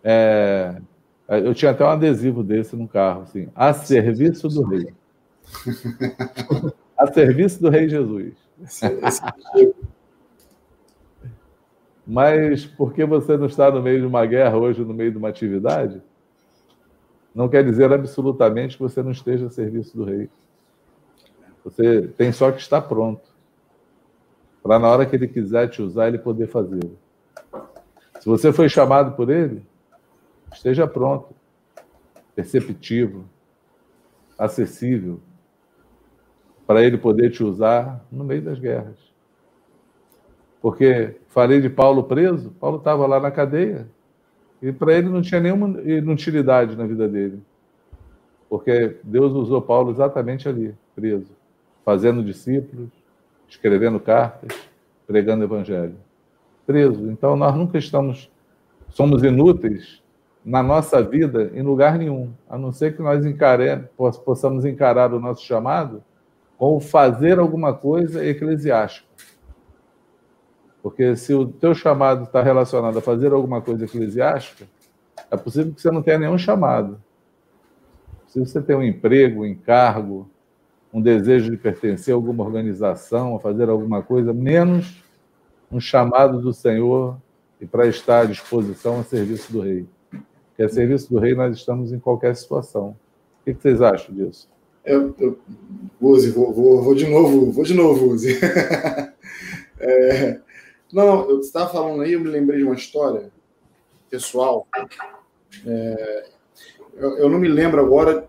É, 0.05 0.77
eu 1.29 1.55
tinha 1.55 1.71
até 1.71 1.83
um 1.85 1.89
adesivo 1.89 2.43
desse 2.43 2.77
no 2.77 2.87
carro, 2.87 3.23
assim, 3.23 3.49
a 3.55 3.73
serviço 3.73 4.49
do 4.49 4.63
rei. 4.65 4.93
A 6.99 7.07
serviço 7.13 7.61
do 7.61 7.69
rei 7.69 7.89
Jesus. 7.89 8.35
Mas 12.07 12.65
porque 12.65 13.05
você 13.05 13.37
não 13.37 13.47
está 13.47 13.71
no 13.73 13.83
meio 13.83 14.01
de 14.01 14.07
uma 14.07 14.25
guerra 14.25 14.57
hoje, 14.57 14.85
no 14.85 14.95
meio 14.95 15.11
de 15.11 15.19
uma 15.19 15.29
atividade, 15.29 16.01
não 17.35 17.49
quer 17.49 17.65
dizer 17.65 17.93
absolutamente 17.93 18.77
que 18.77 18.83
você 18.83 19.03
não 19.03 19.11
esteja 19.11 19.47
a 19.47 19.51
serviço 19.51 19.97
do 19.97 20.05
rei. 20.05 20.31
Você 21.65 22.09
tem 22.17 22.31
só 22.31 22.53
que 22.53 22.61
estar 22.61 22.83
pronto. 22.83 23.32
Para 24.63 24.79
na 24.79 24.89
hora 24.89 25.05
que 25.05 25.17
ele 25.17 25.27
quiser 25.27 25.69
te 25.69 25.83
usar, 25.83 26.09
ele 26.09 26.19
poder 26.19 26.47
fazê-lo. 26.47 26.97
Se 28.21 28.27
você 28.27 28.53
foi 28.53 28.69
chamado 28.69 29.17
por 29.17 29.29
ele, 29.29 29.67
esteja 30.53 30.87
pronto, 30.87 31.35
perceptivo, 32.35 33.25
acessível, 34.39 35.21
para 36.67 36.83
ele 36.83 36.97
poder 36.97 37.31
te 37.31 37.43
usar 37.43 38.05
no 38.11 38.23
meio 38.23 38.43
das 38.43 38.59
guerras. 38.59 38.97
Porque 40.61 41.17
falei 41.29 41.61
de 41.61 41.69
Paulo 41.69 42.05
preso, 42.05 42.53
Paulo 42.53 42.79
estava 42.79 43.05
lá 43.07 43.19
na 43.19 43.33
cadeia, 43.33 43.89
e 44.63 44.71
para 44.71 44.95
ele 44.95 45.09
não 45.09 45.21
tinha 45.21 45.41
nenhuma 45.41 45.81
inutilidade 45.83 46.77
na 46.77 46.87
vida 46.87 47.09
dele. 47.09 47.43
Porque 48.49 48.97
Deus 49.03 49.33
usou 49.33 49.61
Paulo 49.61 49.91
exatamente 49.91 50.49
ali, 50.49 50.73
preso, 50.95 51.33
fazendo 51.85 52.23
discípulos, 52.23 53.02
escrevendo 53.53 54.01
cartas, 54.01 54.59
pregando 55.07 55.43
o 55.43 55.47
evangelho. 55.47 55.97
Preso. 56.67 57.11
Então 57.11 57.37
nós 57.37 57.55
nunca 57.55 57.79
estamos, 57.79 58.31
somos 58.89 59.23
inúteis 59.23 60.03
na 60.45 60.63
nossa 60.63 61.03
vida 61.03 61.51
em 61.55 61.63
lugar 61.63 61.99
nenhum, 61.99 62.33
a 62.49 62.59
não 62.59 62.73
ser 62.73 62.97
que 62.97 63.03
nós 63.03 63.25
encaremos, 63.25 63.89
possamos 64.25 64.65
encarar 64.65 65.13
o 65.13 65.21
nosso 65.21 65.45
chamado 65.45 66.03
com 66.57 66.81
fazer 66.81 67.39
alguma 67.39 67.75
coisa 67.75 68.25
eclesiástica. 68.25 69.07
Porque 70.83 71.15
se 71.15 71.33
o 71.33 71.47
teu 71.47 71.75
chamado 71.75 72.25
está 72.25 72.43
relacionado 72.43 72.99
a 72.99 73.03
fazer 73.03 73.33
alguma 73.33 73.61
coisa 73.61 73.85
eclesiástica, 73.85 74.67
é 75.31 75.37
possível 75.37 75.73
que 75.73 75.81
você 75.81 75.91
não 75.91 76.03
tenha 76.03 76.19
nenhum 76.19 76.39
chamado. 76.39 77.01
Se 78.27 78.41
você 78.41 78.61
tem 78.61 78.75
um 78.75 78.83
emprego, 78.83 79.43
um 79.43 79.47
encargo, 79.47 80.29
um 80.93 81.01
desejo 81.01 81.51
de 81.51 81.57
pertencer 81.57 82.13
a 82.13 82.17
alguma 82.17 82.45
organização, 82.45 83.35
a 83.35 83.41
fazer 83.41 83.69
alguma 83.69 84.03
coisa, 84.03 84.33
menos 84.33 85.03
um 85.71 85.81
chamado 85.81 86.41
do 86.41 86.53
Senhor 86.53 87.17
e 87.61 87.67
para 87.67 87.87
estar 87.87 88.21
à 88.21 88.25
disposição 88.25 89.01
a 89.01 89.05
serviço 89.05 89.51
do 89.53 89.61
Rei. 89.61 89.87
Porque 90.11 90.63
a 90.63 90.69
serviço 90.69 91.11
do 91.11 91.19
Rei 91.19 91.35
nós 91.35 91.57
estamos 91.57 91.93
em 91.93 91.99
qualquer 91.99 92.37
situação. 92.37 92.97
O 93.41 93.45
que 93.45 93.55
vocês 93.55 93.81
acham 93.81 94.15
disso? 94.15 94.49
Eu, 94.85 95.15
eu 95.19 95.39
Uzi, 96.01 96.31
vou, 96.31 96.53
vou, 96.53 96.83
vou 96.83 96.95
de 96.95 97.09
novo, 97.09 97.53
vou 97.53 97.65
de 97.65 97.73
novo, 97.73 98.11
Uzi. 98.11 98.39
é, 99.81 100.41
não, 100.93 101.31
eu 101.31 101.41
estava 101.41 101.71
falando 101.71 102.03
aí, 102.03 102.13
eu 102.13 102.21
me 102.21 102.29
lembrei 102.29 102.59
de 102.59 102.65
uma 102.65 102.75
história 102.75 103.31
pessoal. 104.11 104.67
É, 105.65 106.27
eu, 106.95 107.17
eu, 107.19 107.31
não 107.31 107.39
me 107.39 107.49
lembro 107.49 107.81
agora 107.81 108.29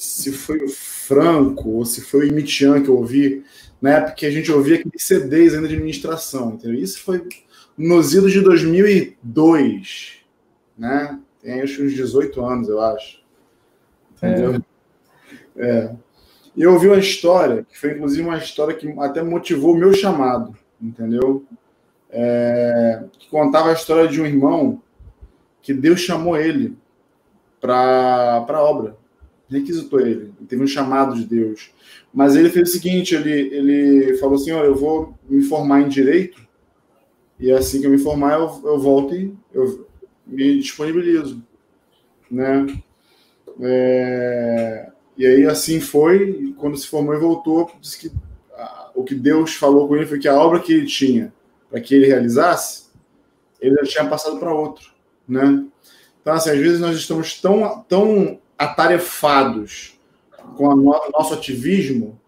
se 0.00 0.32
foi 0.32 0.64
o 0.64 0.68
Franco 0.68 1.68
ou 1.68 1.84
se 1.84 2.00
foi 2.00 2.20
o 2.20 2.28
Imitian 2.28 2.82
que 2.82 2.88
eu 2.88 2.96
ouvi, 2.96 3.44
na 3.82 3.90
época 3.96 4.14
que 4.14 4.24
a 4.24 4.30
gente 4.30 4.50
ouvia 4.50 4.76
aqueles 4.76 5.02
CDs 5.02 5.52
ainda 5.52 5.68
de 5.68 5.74
administração, 5.74 6.52
entendeu? 6.52 6.80
Isso 6.80 7.02
foi 7.02 7.22
nos 7.76 8.14
idos 8.14 8.32
de 8.32 8.40
2002, 8.40 10.20
né? 10.78 11.20
Tem 11.42 11.60
acho 11.60 11.84
uns 11.84 11.92
18 11.92 12.42
anos, 12.42 12.68
eu 12.70 12.80
acho. 12.80 13.22
Entendeu? 14.16 14.62
É. 15.58 15.68
é. 15.68 15.96
E 16.56 16.62
eu 16.62 16.72
ouvi 16.72 16.88
uma 16.88 16.98
história, 16.98 17.66
que 17.68 17.78
foi 17.78 17.92
inclusive 17.92 18.22
uma 18.22 18.38
história 18.38 18.74
que 18.74 18.88
até 19.00 19.22
motivou 19.22 19.74
o 19.74 19.78
meu 19.78 19.92
chamado, 19.92 20.56
entendeu? 20.80 21.44
É, 22.08 23.04
que 23.18 23.28
contava 23.28 23.68
a 23.68 23.74
história 23.74 24.08
de 24.08 24.18
um 24.18 24.24
irmão 24.24 24.82
que 25.60 25.74
Deus 25.74 26.00
chamou 26.00 26.38
ele 26.38 26.74
para 27.60 28.46
a 28.48 28.62
obra, 28.62 28.96
requisitou 29.50 30.00
ele, 30.00 30.32
teve 30.48 30.62
um 30.62 30.66
chamado 30.66 31.14
de 31.14 31.24
Deus. 31.24 31.70
Mas 32.12 32.36
ele 32.36 32.50
fez 32.50 32.68
o 32.68 32.72
seguinte: 32.72 33.14
ele, 33.14 33.30
ele 33.30 34.16
falou 34.18 34.36
assim: 34.36 34.52
Olha, 34.52 34.66
eu 34.66 34.74
vou 34.74 35.14
me 35.28 35.42
formar 35.42 35.80
em 35.82 35.88
direito, 35.88 36.40
e 37.38 37.50
assim 37.50 37.80
que 37.80 37.86
eu 37.86 37.90
me 37.90 37.98
formar, 37.98 38.34
eu, 38.34 38.60
eu 38.64 38.78
volto 38.78 39.14
e 39.14 39.34
eu 39.52 39.86
me 40.26 40.58
disponibilizo. 40.58 41.42
Né? 42.30 42.66
É, 43.60 44.90
e 45.16 45.26
aí 45.26 45.46
assim 45.46 45.80
foi, 45.80 46.54
quando 46.56 46.76
se 46.76 46.86
formou 46.86 47.14
e 47.14 47.18
voltou, 47.18 47.70
disse 47.80 47.98
que 47.98 48.12
a, 48.54 48.90
o 48.94 49.04
que 49.04 49.14
Deus 49.14 49.54
falou 49.54 49.88
com 49.88 49.96
ele 49.96 50.06
foi 50.06 50.18
que 50.18 50.28
a 50.28 50.38
obra 50.38 50.60
que 50.60 50.72
ele 50.72 50.86
tinha 50.86 51.32
para 51.70 51.80
que 51.80 51.94
ele 51.94 52.06
realizasse, 52.06 52.90
ele 53.60 53.76
já 53.76 53.84
tinha 53.84 54.08
passado 54.08 54.38
para 54.38 54.52
outro. 54.52 54.90
Né? 55.28 55.64
Então, 56.20 56.34
assim, 56.34 56.50
às 56.50 56.58
vezes 56.58 56.80
nós 56.80 56.96
estamos 56.96 57.40
tão, 57.40 57.84
tão 57.88 58.39
atarefados 58.60 59.98
com 60.54 60.66
o 60.66 60.76
no, 60.76 60.92
nosso 61.14 61.32
ativismo 61.32 62.20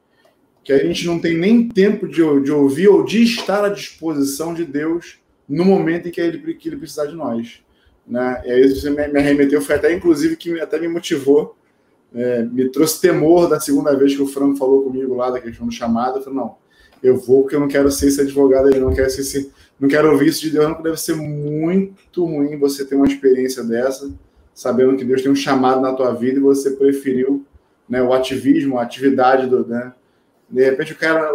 que 0.64 0.72
a 0.72 0.78
gente 0.78 1.06
não 1.06 1.18
tem 1.18 1.36
nem 1.36 1.68
tempo 1.68 2.08
de, 2.08 2.22
de 2.40 2.50
ouvir 2.50 2.88
ou 2.88 3.04
de 3.04 3.22
estar 3.22 3.62
à 3.62 3.68
disposição 3.68 4.54
de 4.54 4.64
Deus 4.64 5.18
no 5.46 5.62
momento 5.62 6.08
em 6.08 6.10
que 6.10 6.20
ele, 6.20 6.54
que 6.54 6.68
ele 6.70 6.78
precisar 6.78 7.04
de 7.04 7.14
nós. 7.14 7.62
Né? 8.06 8.42
E 8.46 8.50
aí 8.50 8.68
você 8.74 8.88
me, 8.88 9.06
me 9.08 9.18
arremeteu, 9.18 9.60
foi 9.60 9.74
até 9.74 9.92
inclusive 9.92 10.36
que 10.36 10.58
até 10.58 10.80
me 10.80 10.88
motivou, 10.88 11.54
é, 12.14 12.42
me 12.44 12.66
trouxe 12.70 12.98
temor 12.98 13.50
da 13.50 13.60
segunda 13.60 13.94
vez 13.94 14.14
que 14.14 14.22
o 14.22 14.26
Franco 14.26 14.56
falou 14.56 14.84
comigo 14.84 15.14
lá 15.14 15.30
da 15.30 15.40
questão 15.40 15.66
do 15.66 15.72
chamado. 15.72 16.18
Eu 16.18 16.22
falei, 16.22 16.38
não, 16.38 16.54
eu 17.02 17.18
vou 17.18 17.42
porque 17.42 17.56
eu 17.56 17.60
não 17.60 17.68
quero 17.68 17.90
ser 17.90 18.08
esse 18.08 18.22
advogado 18.22 18.68
aí, 18.68 18.80
não 18.80 18.94
quero 18.94 19.10
ser 19.10 19.20
esse, 19.20 19.52
não 19.78 19.86
quero 19.86 20.10
ouvir 20.10 20.28
isso 20.28 20.40
de 20.40 20.50
Deus, 20.50 20.66
não, 20.70 20.80
deve 20.80 20.98
ser 20.98 21.14
muito 21.14 22.24
ruim 22.24 22.58
você 22.58 22.86
ter 22.86 22.94
uma 22.94 23.06
experiência 23.06 23.62
dessa, 23.62 24.10
sabendo 24.54 24.96
que 24.96 25.04
Deus 25.04 25.22
tem 25.22 25.30
um 25.30 25.36
chamado 25.36 25.80
na 25.80 25.92
tua 25.92 26.12
vida 26.12 26.38
e 26.38 26.42
você 26.42 26.72
preferiu 26.72 27.44
né, 27.88 28.02
o 28.02 28.12
ativismo, 28.12 28.78
a 28.78 28.82
atividade 28.82 29.46
do, 29.46 29.66
né, 29.66 29.92
de 30.52 30.62
repente 30.62 30.92
o 30.92 30.96
cara. 30.96 31.32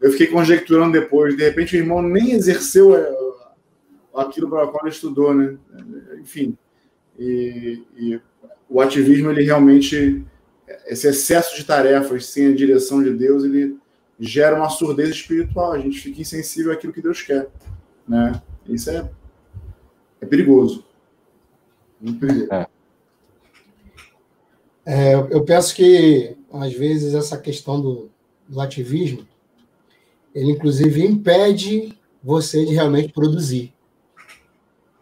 Eu 0.00 0.10
fiquei 0.10 0.26
conjecturando 0.26 0.92
depois, 0.92 1.36
de 1.36 1.44
repente 1.44 1.76
o 1.76 1.78
irmão 1.78 2.02
nem 2.02 2.32
exerceu 2.32 2.96
é, 2.96 3.16
aquilo 4.14 4.50
para 4.50 4.64
o 4.64 4.68
qual 4.72 4.84
ele 4.84 4.92
estudou, 4.92 5.32
né? 5.32 5.56
Enfim. 6.20 6.58
E, 7.16 7.82
e, 7.96 8.20
o 8.68 8.80
ativismo, 8.80 9.30
ele 9.30 9.44
realmente. 9.44 10.24
Esse 10.86 11.08
excesso 11.08 11.56
de 11.56 11.64
tarefas 11.64 12.26
sem 12.26 12.48
a 12.48 12.54
direção 12.54 13.02
de 13.02 13.12
Deus, 13.12 13.44
ele 13.44 13.76
gera 14.18 14.56
uma 14.56 14.68
surdez 14.68 15.10
espiritual. 15.10 15.72
A 15.72 15.78
gente 15.78 16.00
fica 16.00 16.20
insensível 16.20 16.72
àquilo 16.72 16.92
que 16.92 17.02
Deus 17.02 17.22
quer. 17.22 17.48
Né? 18.06 18.40
Isso 18.68 18.90
é, 18.90 19.08
é 20.20 20.26
perigoso. 20.26 20.84
É. 22.50 22.66
É, 24.86 25.14
eu 25.14 25.44
penso 25.44 25.74
que, 25.74 26.36
às 26.52 26.72
vezes, 26.72 27.14
essa 27.14 27.38
questão 27.38 27.80
do, 27.80 28.10
do 28.48 28.60
ativismo, 28.60 29.26
ele 30.34 30.52
inclusive 30.52 31.04
impede 31.04 31.96
você 32.22 32.64
de 32.64 32.72
realmente 32.72 33.12
produzir. 33.12 33.74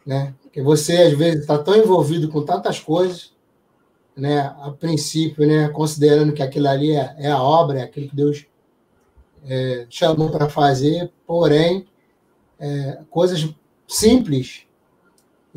Né? 0.04 0.34
Porque 0.42 0.60
você, 0.60 0.96
às 0.98 1.12
vezes, 1.12 1.40
está 1.40 1.58
tão 1.58 1.76
envolvido 1.76 2.28
com 2.28 2.44
tantas 2.44 2.80
coisas, 2.80 3.32
né? 4.16 4.40
a 4.60 4.70
princípio, 4.70 5.46
né? 5.46 5.68
considerando 5.68 6.32
que 6.32 6.42
aquilo 6.42 6.68
ali 6.68 6.92
é, 6.92 7.14
é 7.18 7.30
a 7.30 7.42
obra, 7.42 7.80
é 7.80 7.82
aquilo 7.82 8.08
que 8.08 8.16
Deus 8.16 8.46
é, 9.46 9.86
chamou 9.88 10.30
para 10.30 10.48
fazer, 10.48 11.12
porém, 11.26 11.86
é, 12.58 13.00
coisas 13.08 13.48
simples 13.86 14.67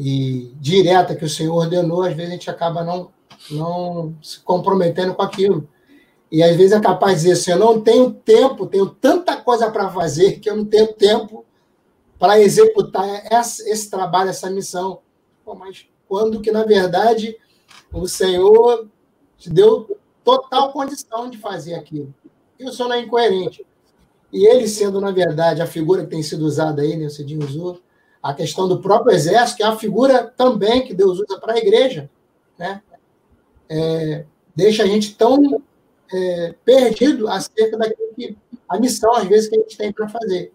e 0.04 0.52
direta 0.60 1.16
que 1.16 1.24
o 1.24 1.30
Senhor 1.30 1.56
ordenou, 1.56 2.02
às 2.02 2.16
vezes 2.16 2.32
a 2.32 2.34
gente 2.34 2.50
acaba 2.50 2.84
não, 2.84 3.12
não 3.52 4.16
se 4.20 4.40
comprometendo 4.40 5.14
com 5.14 5.22
aquilo. 5.22 5.70
E 6.32 6.42
às 6.42 6.56
vezes 6.56 6.72
é 6.72 6.80
capaz 6.80 7.18
de 7.18 7.30
dizer 7.30 7.34
assim: 7.34 7.52
eu 7.52 7.60
não 7.60 7.80
tenho 7.80 8.12
tempo, 8.12 8.66
tenho 8.66 8.88
tanta 8.88 9.38
coisa 9.38 9.70
para 9.70 9.92
fazer 9.92 10.40
que 10.40 10.50
eu 10.50 10.58
não 10.58 10.66
tenho 10.66 10.92
tempo 10.92 11.46
para 12.18 12.40
executar 12.40 13.06
esse, 13.32 13.70
esse, 13.70 13.92
trabalho, 13.92 14.32
essa 14.32 14.50
missão. 14.50 15.02
Pô, 15.46 15.54
mas 15.54 15.86
quando 16.10 16.42
que, 16.42 16.52
na 16.52 16.64
verdade, 16.64 17.38
o 17.94 18.08
Senhor 18.08 18.88
te 19.38 19.52
deu 19.52 20.00
total 20.24 20.74
condição 20.74 21.30
de 21.30 21.38
fazer 21.38 21.76
aquilo. 21.76 22.12
E 22.58 22.66
o 22.66 22.74
Senhor 22.74 22.90
não 22.90 22.96
é 22.96 23.02
incoerente. 23.02 23.64
E 24.34 24.48
ele 24.48 24.68
sendo, 24.68 25.00
na 25.00 25.12
verdade, 25.12 25.62
a 25.62 25.68
figura 25.68 26.04
que 26.04 26.10
tem 26.10 26.24
sido 26.24 26.44
usada 26.44 26.82
aí, 26.82 26.98
né, 26.98 27.06
o 27.06 27.10
Cidinho 27.12 27.46
usou, 27.46 27.80
a 28.22 28.34
questão 28.34 28.68
do 28.68 28.80
próprio 28.80 29.16
exército, 29.16 29.58
que 29.58 29.64
é 29.64 29.66
a 29.66 29.76
figura 29.76 30.32
também 30.38 30.86
que 30.86 30.94
Deus 30.94 31.20
usa 31.20 31.40
para 31.40 31.54
a 31.54 31.58
igreja, 31.58 32.10
né? 32.58 32.82
É, 33.70 34.26
deixa 34.56 34.84
a 34.84 34.86
gente 34.86 35.16
tão 35.16 35.62
é, 36.14 36.54
perdido 36.64 37.28
acerca 37.28 37.78
daquilo 37.78 38.14
que 38.16 38.38
a 38.68 38.80
missão 38.80 39.14
às 39.16 39.28
vezes 39.28 39.50
que 39.50 39.56
a 39.56 39.60
gente 39.60 39.78
tem 39.78 39.92
para 39.92 40.10
fazer. 40.10 40.54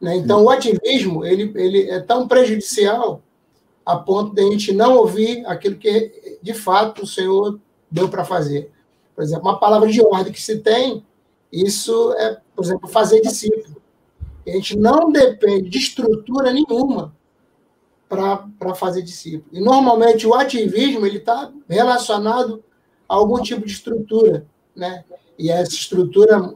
Né? 0.00 0.16
Então 0.16 0.42
o 0.44 0.50
ativismo 0.50 1.24
ele, 1.24 1.52
ele 1.54 1.90
é 1.90 2.00
tão 2.00 2.26
prejudicial 2.26 3.22
a 3.84 3.96
ponto 3.96 4.34
de 4.34 4.42
a 4.42 4.50
gente 4.50 4.72
não 4.72 4.96
ouvir 4.96 5.46
aquilo 5.46 5.76
que 5.76 6.38
de 6.42 6.54
fato 6.54 7.02
o 7.02 7.06
Senhor 7.06 7.60
deu 7.90 8.08
para 8.08 8.24
fazer. 8.24 8.70
Por 9.14 9.22
exemplo, 9.22 9.48
uma 9.48 9.58
palavra 9.58 9.88
de 9.88 10.02
ordem 10.02 10.32
que 10.32 10.42
se 10.42 10.58
tem, 10.58 11.04
isso 11.52 12.12
é, 12.14 12.38
por 12.54 12.64
exemplo, 12.64 12.88
fazer 12.88 13.20
discípulo. 13.20 13.75
A 14.46 14.50
gente 14.50 14.76
não 14.76 15.10
depende 15.10 15.68
de 15.68 15.78
estrutura 15.78 16.52
nenhuma 16.52 17.14
para 18.08 18.74
fazer 18.74 19.02
discípulo. 19.02 19.50
E 19.52 19.60
normalmente 19.60 20.26
o 20.26 20.34
ativismo 20.34 21.04
ele 21.04 21.18
está 21.18 21.50
relacionado 21.68 22.62
a 23.08 23.14
algum 23.14 23.42
tipo 23.42 23.66
de 23.66 23.72
estrutura 23.72 24.46
né? 24.76 25.04
E 25.38 25.50
essa 25.50 25.72
estrutura, 25.72 26.54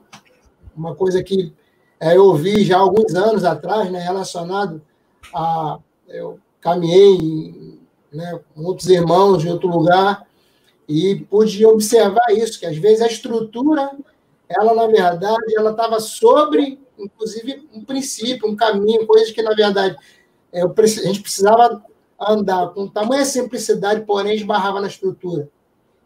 uma 0.77 0.95
coisa 0.95 1.25
que 1.25 1.53
é, 1.99 2.17
eu 2.17 2.27
ouvi 2.27 2.63
já 2.63 2.79
alguns 2.79 3.15
anos 3.15 3.45
atrás, 3.45 3.91
né, 3.91 3.99
relacionado 3.99 4.81
a 5.35 5.79
eu 6.09 6.39
caminhei 6.61 7.79
né, 8.13 8.41
com 8.55 8.65
outros 8.65 8.89
irmãos 8.89 9.45
em 9.45 9.51
outro 9.51 9.69
lugar 9.69 10.27
e 10.89 11.25
pude 11.31 11.65
observar 11.65 12.31
isso, 12.31 12.59
que 12.59 12.67
às 12.67 12.77
vezes 12.77 13.01
a 13.01 13.07
estrutura, 13.07 13.93
ela 14.49 14.75
na 14.75 14.87
verdade, 14.87 15.55
ela 15.57 15.71
estava 15.71 16.01
sobre, 16.01 16.81
inclusive, 17.05 17.69
um 17.73 17.85
princípio, 17.85 18.49
um 18.49 18.57
caminho, 18.57 19.07
coisas 19.07 19.31
que 19.31 19.43
na 19.43 19.55
verdade 19.55 19.97
eu, 20.53 20.73
a 20.77 20.87
gente 20.87 21.21
precisava 21.21 21.83
andar 22.21 22.69
com 22.71 22.89
tamanha 22.89 23.25
simplicidade, 23.25 24.05
porém 24.05 24.35
esbarrava 24.35 24.81
na 24.81 24.89
estrutura. 24.89 25.49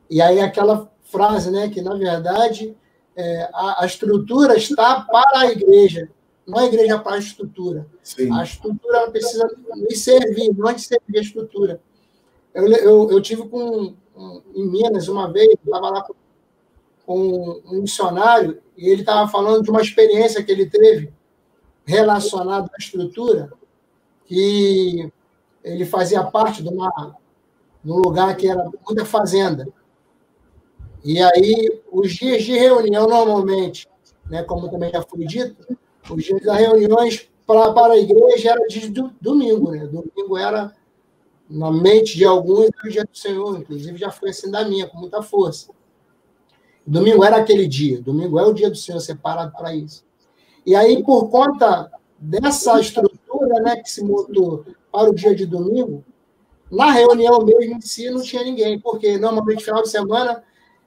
E 0.09 0.21
aí 0.21 0.41
aquela 0.41 0.91
frase, 1.05 1.51
né, 1.51 1.69
que 1.69 1.81
na 1.81 1.95
verdade 1.95 2.77
é, 3.17 3.51
a, 3.53 3.83
a, 3.83 3.87
estrutura 3.87 4.57
está 4.57 5.01
para 5.01 5.41
a 5.41 5.51
igreja, 5.51 6.11
não 6.47 6.59
a 6.59 6.67
igreja 6.67 6.99
para 6.99 7.17
a 7.17 7.19
estrutura. 7.19 7.87
Sim. 8.03 8.33
A 8.33 8.45
estrutura 8.45 9.11
precisa 9.11 9.49
nos 9.77 9.99
servir, 9.99 10.53
não 10.57 10.69
é 10.69 10.75
de 10.75 10.83
servir 10.83 11.19
a 11.19 11.23
estrutura. 11.23 11.81
Eu, 12.53 12.67
eu, 12.69 13.11
eu 13.11 13.21
tive 13.21 13.49
com, 13.49 13.95
em 14.55 14.67
Minas 14.69 15.09
uma 15.09 15.33
vez, 15.33 15.49
estava 15.65 15.91
lá 15.91 16.03
com, 16.03 16.15
com 17.07 17.61
um 17.67 17.83
missionário 17.83 18.61
e 18.77 18.89
ele 18.89 19.03
estava 19.03 19.31
falando 19.31 19.63
de 19.63 19.71
uma 19.71 19.83
experiência 19.83 20.43
que 20.43 20.51
ele 20.51 20.67
teve 20.67 21.13
relacionada 21.85 22.71
à 22.73 22.77
estrutura, 22.79 23.53
que 24.25 25.11
ele 25.63 25.85
fazia 25.85 26.25
parte 26.25 26.63
de 26.63 26.69
uma 26.69 27.17
de 27.85 27.93
um 27.93 27.97
lugar 27.97 28.35
que 28.37 28.49
era 28.49 28.71
muita 28.87 29.05
fazenda. 29.05 29.69
E 31.05 31.21
aí, 31.21 31.83
os 31.93 32.15
dias 32.15 32.43
de 32.43 32.53
reunião, 32.53 33.07
normalmente, 33.07 33.87
né, 34.25 34.43
como 34.43 34.71
também 34.71 34.91
já 34.91 35.03
foi 35.03 35.27
dito, 35.27 35.77
os 36.09 36.25
dias 36.25 36.41
das 36.41 36.57
reuniões 36.57 37.29
para, 37.47 37.73
para 37.75 37.93
a 37.93 37.99
igreja 37.99 38.53
era 38.53 38.67
de 38.67 38.89
domingo. 39.21 39.71
Né? 39.71 39.87
Domingo 39.87 40.39
era, 40.39 40.75
na 41.49 41.71
mente 41.71 42.17
de 42.17 42.25
alguns, 42.25 42.71
o 42.83 42.89
dia 42.89 43.05
do 43.05 43.17
Senhor. 43.17 43.59
Inclusive, 43.59 43.99
já 43.99 44.11
foi 44.11 44.31
assim 44.31 44.51
da 44.51 44.65
minha, 44.65 44.87
com 44.87 44.97
muita 44.97 45.23
força. 45.23 45.71
Domingo 46.87 47.25
era 47.25 47.37
aquele 47.37 47.67
dia. 47.67 48.01
Domingo 48.01 48.39
é 48.39 48.47
o 48.47 48.53
dia 48.53 48.71
do 48.71 48.77
Senhor 48.77 49.01
separado 49.01 49.53
para 49.57 49.75
isso. 49.75 50.05
E 50.67 50.75
aí, 50.75 51.03
por 51.03 51.29
conta 51.29 51.91
dessa 52.19 52.81
estrutura 52.81 53.61
né, 53.63 53.77
que 53.77 53.91
se 53.91 54.03
montou 54.03 54.65
para 54.91 55.11
o 55.11 55.15
dia 55.15 55.35
de 55.35 55.47
domingo, 55.47 56.05
na 56.71 56.91
reunião 56.91 57.45
mesmo 57.45 57.77
em 57.77 57.81
si 57.81 58.11
não 58.11 58.23
tinha 58.23 58.43
ninguém, 58.43 58.79
porque 58.81 59.19
normalmente 59.19 59.65
final 59.65 59.83
de 59.83 59.91
semana 59.91 60.43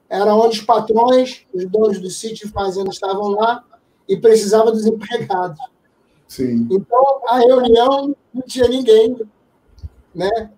era 0.08 0.34
onde 0.34 0.58
os 0.58 0.64
patrões, 0.64 1.44
os 1.52 1.66
donos 1.66 2.00
do 2.00 2.10
sítio 2.10 2.46
e 2.46 2.50
fazenda 2.50 2.90
estavam 2.90 3.28
lá 3.28 3.64
e 4.08 4.16
precisava 4.16 4.72
dos 4.72 4.86
empregados. 4.86 5.60
Sim. 6.26 6.66
Então, 6.70 7.20
a 7.26 7.38
reunião 7.38 8.14
não 8.32 8.42
tinha 8.42 8.68
ninguém, 8.68 9.16
né? 10.14 10.50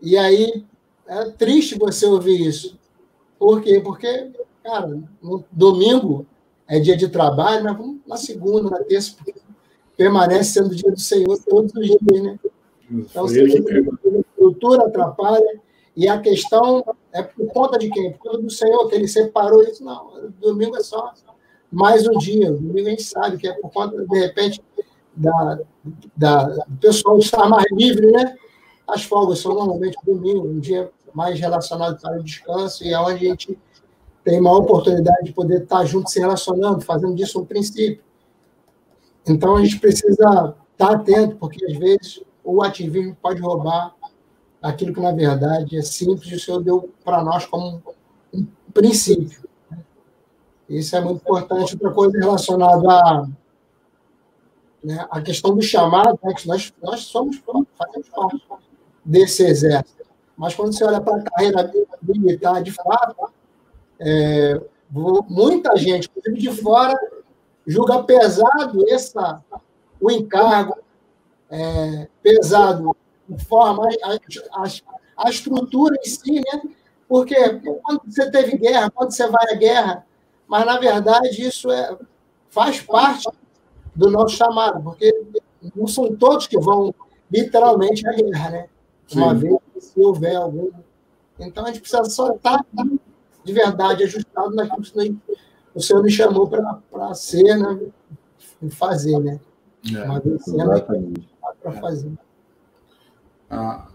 E 0.00 0.16
aí, 0.16 0.64
é 1.06 1.30
triste 1.30 1.78
você 1.78 2.06
ouvir 2.06 2.46
isso, 2.46 2.78
Por 3.38 3.60
quê? 3.60 3.80
Porque, 3.80 4.32
cara, 4.64 4.98
no 5.22 5.44
domingo 5.52 6.26
é 6.66 6.80
dia 6.80 6.96
de 6.96 7.08
trabalho, 7.08 7.62
mas 7.62 7.76
vamos 7.76 7.98
na 8.06 8.16
segunda, 8.16 8.70
na 8.70 8.82
terça, 8.82 9.14
permanece 9.96 10.54
sendo 10.54 10.74
dia 10.74 10.90
do 10.90 10.98
Senhor 10.98 11.38
todos 11.46 11.72
os 11.74 11.86
dias, 11.86 12.22
né? 12.22 12.38
Então, 12.90 13.28
se 13.28 13.40
a 13.40 13.44
estrutura 13.44 14.86
atrapalha, 14.86 15.60
e 15.96 16.08
a 16.08 16.18
questão 16.18 16.84
é 17.12 17.22
por 17.22 17.46
conta 17.52 17.78
de 17.78 17.88
quem? 17.88 18.12
Por 18.12 18.18
conta 18.18 18.38
do 18.38 18.50
Senhor, 18.50 18.88
que 18.88 18.96
ele 18.96 19.06
separou 19.06 19.62
isso. 19.62 19.84
Não, 19.84 20.32
domingo 20.40 20.76
é 20.76 20.82
só 20.82 21.12
mais 21.70 22.06
um 22.08 22.18
dia. 22.18 22.50
Domingo 22.50 22.88
a 22.88 22.90
gente 22.90 23.04
sabe 23.04 23.36
que 23.36 23.46
é 23.46 23.52
por 23.52 23.70
conta, 23.70 24.04
de 24.04 24.18
repente, 24.18 24.60
da, 25.14 25.60
da, 26.16 26.44
do 26.46 26.76
pessoal 26.80 27.18
estar 27.18 27.48
mais 27.48 27.66
livre, 27.70 28.10
né? 28.10 28.34
As 28.88 29.04
folgas 29.04 29.38
são 29.38 29.54
normalmente 29.54 29.96
domingo, 30.04 30.48
um 30.48 30.58
dia 30.58 30.90
mais 31.14 31.38
relacionado 31.38 32.00
para 32.00 32.18
o 32.18 32.24
descanso, 32.24 32.82
e 32.82 32.92
é 32.92 32.98
onde 32.98 33.26
a 33.26 33.30
gente 33.30 33.56
tem 34.24 34.40
uma 34.40 34.56
oportunidade 34.56 35.24
de 35.24 35.32
poder 35.32 35.62
estar 35.62 35.84
junto 35.84 36.10
se 36.10 36.18
relacionando, 36.18 36.84
fazendo 36.84 37.14
disso 37.14 37.40
um 37.40 37.44
princípio. 37.44 38.02
Então 39.26 39.56
a 39.56 39.62
gente 39.62 39.78
precisa 39.78 40.54
estar 40.72 40.92
atento, 40.92 41.36
porque 41.36 41.64
às 41.64 41.76
vezes 41.76 42.24
o 42.42 42.62
ativismo 42.62 43.16
pode 43.20 43.40
roubar 43.40 43.94
aquilo 44.62 44.94
que 44.94 45.00
na 45.00 45.12
verdade 45.12 45.76
é 45.76 45.82
simples 45.82 46.30
e 46.32 46.34
o 46.36 46.40
Senhor 46.40 46.62
deu 46.62 46.90
para 47.04 47.22
nós 47.22 47.44
como 47.46 47.82
um 48.32 48.46
princípio. 48.72 49.44
Isso 50.68 50.96
é 50.96 51.00
muito 51.00 51.20
importante. 51.20 51.74
Outra 51.74 51.92
coisa 51.92 52.18
relacionada 52.18 52.88
à 52.88 53.28
né, 54.82 55.06
a 55.10 55.20
questão 55.22 55.54
do 55.54 55.62
chamado, 55.62 56.18
né, 56.22 56.34
que 56.34 56.46
nós, 56.46 56.72
nós 56.82 57.00
somos, 57.00 57.42
fazemos 57.76 58.08
parte 58.10 58.42
desse 59.02 59.42
exército. 59.42 60.04
Mas 60.36 60.54
quando 60.54 60.74
você 60.74 60.84
olha 60.84 61.00
para 61.00 61.16
a 61.16 61.22
carreira 61.22 61.72
militar, 62.02 62.62
de 62.62 62.70
fato, 62.72 63.32
é, 64.00 64.60
muita 64.90 65.76
gente, 65.76 66.08
inclusive 66.08 66.50
de 66.50 66.62
fora, 66.62 66.94
julga 67.66 68.02
pesado 68.02 68.84
essa, 68.88 69.42
o 70.00 70.10
encargo, 70.10 70.76
é, 71.50 72.08
pesado 72.22 72.96
forma 73.48 73.88
a, 74.02 74.12
a, 74.62 75.26
a, 75.26 75.30
estrutura 75.30 75.96
em 76.04 76.08
si, 76.08 76.34
né? 76.34 76.62
Porque 77.08 77.34
quando 77.82 78.02
você 78.06 78.30
teve 78.30 78.58
guerra, 78.58 78.90
quando 78.90 79.12
você 79.12 79.26
vai 79.28 79.52
à 79.52 79.54
guerra, 79.54 80.06
mas 80.46 80.66
na 80.66 80.78
verdade 80.78 81.46
isso 81.46 81.70
é, 81.70 81.96
faz 82.50 82.80
parte 82.80 83.28
do 83.94 84.10
nosso 84.10 84.36
chamado, 84.36 84.82
porque 84.82 85.12
não 85.74 85.86
são 85.86 86.14
todos 86.14 86.46
que 86.46 86.58
vão 86.58 86.94
literalmente 87.30 88.06
à 88.06 88.12
guerra, 88.12 88.50
né? 88.50 88.68
Uma 89.12 89.34
vez 89.34 89.58
se 89.78 90.00
houver 90.00 90.36
algum. 90.36 90.70
Então 91.38 91.64
a 91.64 91.68
gente 91.68 91.80
precisa 91.80 92.04
só 92.04 92.32
estar 92.32 92.64
de 93.44 93.52
verdade 93.52 94.04
ajustado 94.04 94.54
naquilo 94.54 94.82
que 94.82 95.16
o 95.74 95.80
Senhor 95.80 96.02
nos 96.02 96.12
chamou 96.12 96.48
para 96.48 97.14
ser, 97.14 97.56
né? 97.56 97.80
fazer, 98.70 99.18
né? 99.18 99.40
É, 99.94 100.02
Uma 100.02 100.20
vez 100.20 100.42
para 101.62 101.72
fazer. 101.72 102.12
A, 103.50 103.88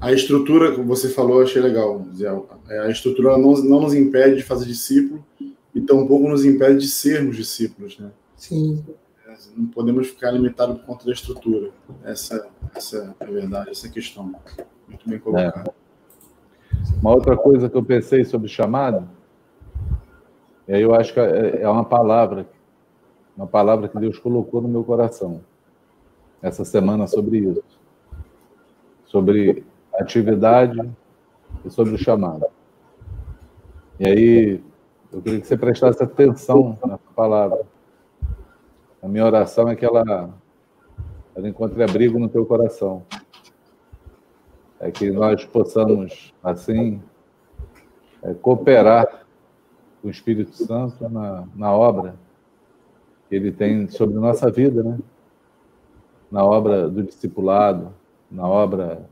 a 0.00 0.12
estrutura, 0.12 0.74
como 0.74 0.86
você 0.86 1.08
falou, 1.08 1.42
achei 1.42 1.60
legal, 1.60 2.04
Zé. 2.14 2.26
É, 2.68 2.78
a 2.80 2.90
estrutura 2.90 3.36
não, 3.36 3.52
não 3.52 3.80
nos 3.80 3.94
impede 3.94 4.36
de 4.36 4.42
fazer 4.42 4.66
discípulo 4.66 5.24
e 5.74 5.80
tampouco 5.80 6.28
nos 6.28 6.44
impede 6.44 6.78
de 6.78 6.88
sermos 6.88 7.36
discípulos, 7.36 7.98
né? 7.98 8.10
Sim. 8.36 8.84
É, 9.26 9.34
não 9.56 9.66
podemos 9.66 10.08
ficar 10.08 10.30
limitados 10.30 10.78
por 10.78 10.86
conta 10.86 11.06
da 11.06 11.12
estrutura. 11.12 11.70
Essa, 12.04 12.48
essa 12.74 13.14
é 13.20 13.24
a 13.24 13.30
verdade, 13.30 13.70
essa 13.70 13.86
é 13.86 13.90
a 13.90 13.92
questão. 13.92 14.34
Muito 14.88 15.08
bem 15.08 15.18
colocado. 15.18 15.68
É. 15.68 15.81
Uma 17.00 17.12
outra 17.12 17.36
coisa 17.36 17.68
que 17.68 17.76
eu 17.76 17.84
pensei 17.84 18.24
sobre 18.24 18.48
chamado, 18.48 19.08
e 20.68 20.74
aí 20.74 20.82
eu 20.82 20.94
acho 20.94 21.12
que 21.12 21.20
é, 21.20 21.62
é 21.62 21.68
uma 21.68 21.84
palavra, 21.84 22.46
uma 23.36 23.46
palavra 23.46 23.88
que 23.88 23.98
Deus 23.98 24.18
colocou 24.18 24.60
no 24.60 24.68
meu 24.68 24.84
coração 24.84 25.40
essa 26.40 26.64
semana 26.64 27.06
sobre 27.06 27.38
isso, 27.38 27.62
sobre 29.04 29.64
atividade 29.94 30.90
e 31.64 31.70
sobre 31.70 31.94
o 31.94 31.98
chamado. 31.98 32.46
E 33.98 34.08
aí 34.08 34.60
eu 35.12 35.20
queria 35.20 35.40
que 35.40 35.46
você 35.46 35.56
prestasse 35.56 36.02
atenção 36.02 36.78
nessa 36.84 37.10
palavra. 37.14 37.62
A 39.02 39.08
minha 39.08 39.26
oração 39.26 39.68
é 39.68 39.76
que 39.76 39.84
ela, 39.84 40.30
ela 41.34 41.48
encontre 41.48 41.82
abrigo 41.82 42.18
no 42.18 42.28
teu 42.28 42.46
coração 42.46 43.02
é 44.82 44.90
que 44.90 45.12
nós 45.12 45.44
possamos, 45.44 46.34
assim, 46.42 47.00
é, 48.20 48.34
cooperar 48.34 49.24
com 50.00 50.08
o 50.08 50.10
Espírito 50.10 50.56
Santo 50.56 51.08
na, 51.08 51.46
na 51.54 51.72
obra 51.72 52.16
que 53.28 53.36
ele 53.36 53.52
tem 53.52 53.88
sobre 53.88 54.16
nossa 54.16 54.50
vida, 54.50 54.82
né? 54.82 54.98
Na 56.28 56.44
obra 56.44 56.88
do 56.88 57.04
discipulado, 57.04 57.94
na 58.28 58.46
obra 58.48 59.08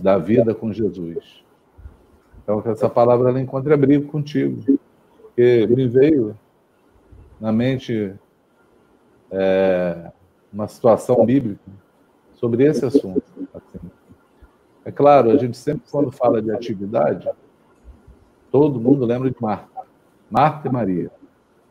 da 0.00 0.16
vida 0.16 0.54
com 0.54 0.72
Jesus. 0.72 1.44
Então, 2.42 2.62
que 2.62 2.68
essa 2.70 2.88
palavra 2.88 3.28
ela 3.28 3.40
encontre 3.40 3.74
abrigo 3.74 4.10
contigo, 4.10 4.78
porque 5.20 5.66
me 5.66 5.86
veio 5.86 6.34
na 7.38 7.52
mente 7.52 8.14
é, 9.30 10.10
uma 10.50 10.66
situação 10.68 11.22
bíblica 11.26 11.70
sobre 12.32 12.64
esse 12.64 12.84
assunto. 12.86 13.22
Assim. 13.52 13.99
É 14.84 14.90
claro, 14.90 15.30
a 15.30 15.36
gente 15.36 15.56
sempre, 15.56 15.82
quando 15.90 16.10
fala 16.10 16.40
de 16.40 16.50
atividade, 16.50 17.28
todo 18.50 18.80
mundo 18.80 19.04
lembra 19.04 19.30
de 19.30 19.36
Marta. 19.40 19.68
Marta 20.30 20.68
e 20.68 20.72
Maria. 20.72 21.10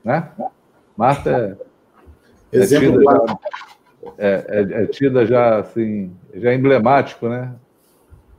Né? 0.03 0.31
Marta 0.95 1.57
é, 2.51 2.59
é 2.59 2.65
tida 2.65 3.03
já, 3.03 3.39
é, 4.17 4.45
é, 4.47 4.83
é, 4.83 4.85
tida 4.87 5.25
já, 5.25 5.59
assim, 5.59 6.15
já 6.33 6.53
emblemático, 6.53 7.27
né? 7.27 7.55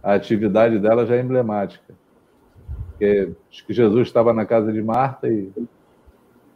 A 0.02 0.14
atividade 0.14 0.78
dela 0.78 1.04
já 1.04 1.16
é 1.16 1.20
emblemática. 1.20 1.94
Porque 2.90 3.32
acho 3.50 3.66
que 3.66 3.72
Jesus 3.72 4.08
estava 4.08 4.32
na 4.32 4.46
casa 4.46 4.72
de 4.72 4.82
Marta 4.82 5.28
e 5.28 5.50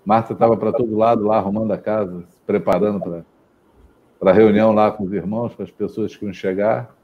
Marta 0.05 0.35
estava 0.35 0.57
para 0.57 0.73
todo 0.73 0.97
lado 0.97 1.25
lá, 1.25 1.39
arrumando 1.39 1.73
a 1.73 1.79
casa, 1.79 2.23
se 2.29 2.41
preparando 2.47 3.25
para 4.21 4.31
a 4.31 4.35
reunião 4.35 4.73
lá 4.73 4.91
com 4.91 5.05
os 5.05 5.13
irmãos, 5.13 5.55
com 5.55 5.63
as 5.63 5.71
pessoas 5.71 6.15
que 6.15 6.25
iam 6.25 6.33
chegar 6.33 6.95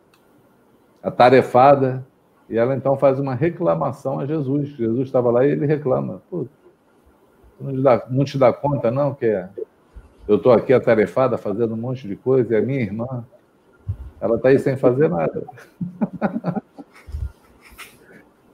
atarefada, 1.02 2.06
e 2.48 2.58
ela 2.58 2.74
então 2.74 2.96
faz 2.96 3.18
uma 3.18 3.34
reclamação 3.34 4.18
a 4.18 4.26
Jesus. 4.26 4.70
Jesus 4.70 5.06
estava 5.06 5.30
lá 5.30 5.46
e 5.46 5.50
ele 5.50 5.66
reclama. 5.66 6.20
Pô, 6.28 6.46
não 7.60 7.72
te 7.72 7.82
dá, 7.82 8.06
não 8.10 8.24
te 8.24 8.38
dá 8.38 8.52
conta, 8.52 8.90
não, 8.90 9.14
que 9.14 9.26
é, 9.26 9.48
eu 10.26 10.36
estou 10.36 10.52
aqui 10.52 10.72
atarefada 10.72 11.36
fazendo 11.38 11.74
um 11.74 11.76
monte 11.76 12.08
de 12.08 12.16
coisa, 12.16 12.54
e 12.54 12.56
a 12.56 12.62
minha 12.62 12.80
irmã, 12.80 13.24
ela 14.20 14.36
está 14.36 14.48
aí 14.48 14.58
sem 14.58 14.76
fazer 14.76 15.08
nada. 15.08 15.44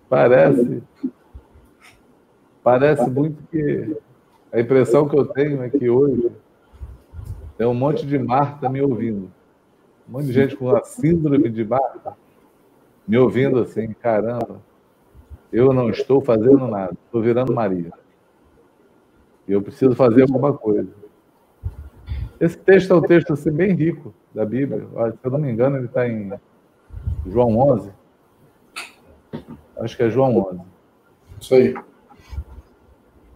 parece, 0.08 0.82
parece 2.62 3.10
muito 3.10 3.42
que 3.50 3.96
a 4.52 4.60
impressão 4.60 5.08
que 5.08 5.18
eu 5.18 5.26
tenho 5.26 5.62
é 5.62 5.70
que 5.70 5.88
hoje 5.88 6.30
tem 7.56 7.66
um 7.66 7.74
monte 7.74 8.06
de 8.06 8.18
Marta 8.18 8.68
me 8.68 8.82
ouvindo. 8.82 9.30
Um 10.08 10.12
monte 10.12 10.26
de 10.26 10.32
gente 10.32 10.56
com 10.56 10.70
a 10.74 10.82
síndrome 10.84 11.48
de 11.48 11.64
Marta 11.64 12.14
me 13.06 13.16
ouvindo 13.16 13.60
assim, 13.60 13.92
caramba, 13.92 14.60
eu 15.52 15.72
não 15.72 15.90
estou 15.90 16.20
fazendo 16.20 16.66
nada, 16.66 16.96
estou 17.04 17.22
virando 17.22 17.54
Maria. 17.54 17.92
E 19.46 19.52
eu 19.52 19.62
preciso 19.62 19.94
fazer 19.94 20.22
alguma 20.22 20.52
coisa. 20.52 20.88
Esse 22.40 22.58
texto 22.58 22.92
é 22.92 22.96
um 22.96 23.02
texto 23.02 23.32
assim, 23.32 23.50
bem 23.50 23.72
rico 23.72 24.12
da 24.34 24.44
Bíblia. 24.44 24.86
Se 25.12 25.18
eu 25.24 25.30
não 25.30 25.38
me 25.38 25.50
engano, 25.50 25.76
ele 25.76 25.86
está 25.86 26.06
em 26.06 26.32
João 27.26 27.56
11. 27.58 27.90
Acho 29.78 29.96
que 29.96 30.02
é 30.02 30.10
João 30.10 30.36
11. 30.36 30.60
Isso 31.40 31.54
aí. 31.54 31.74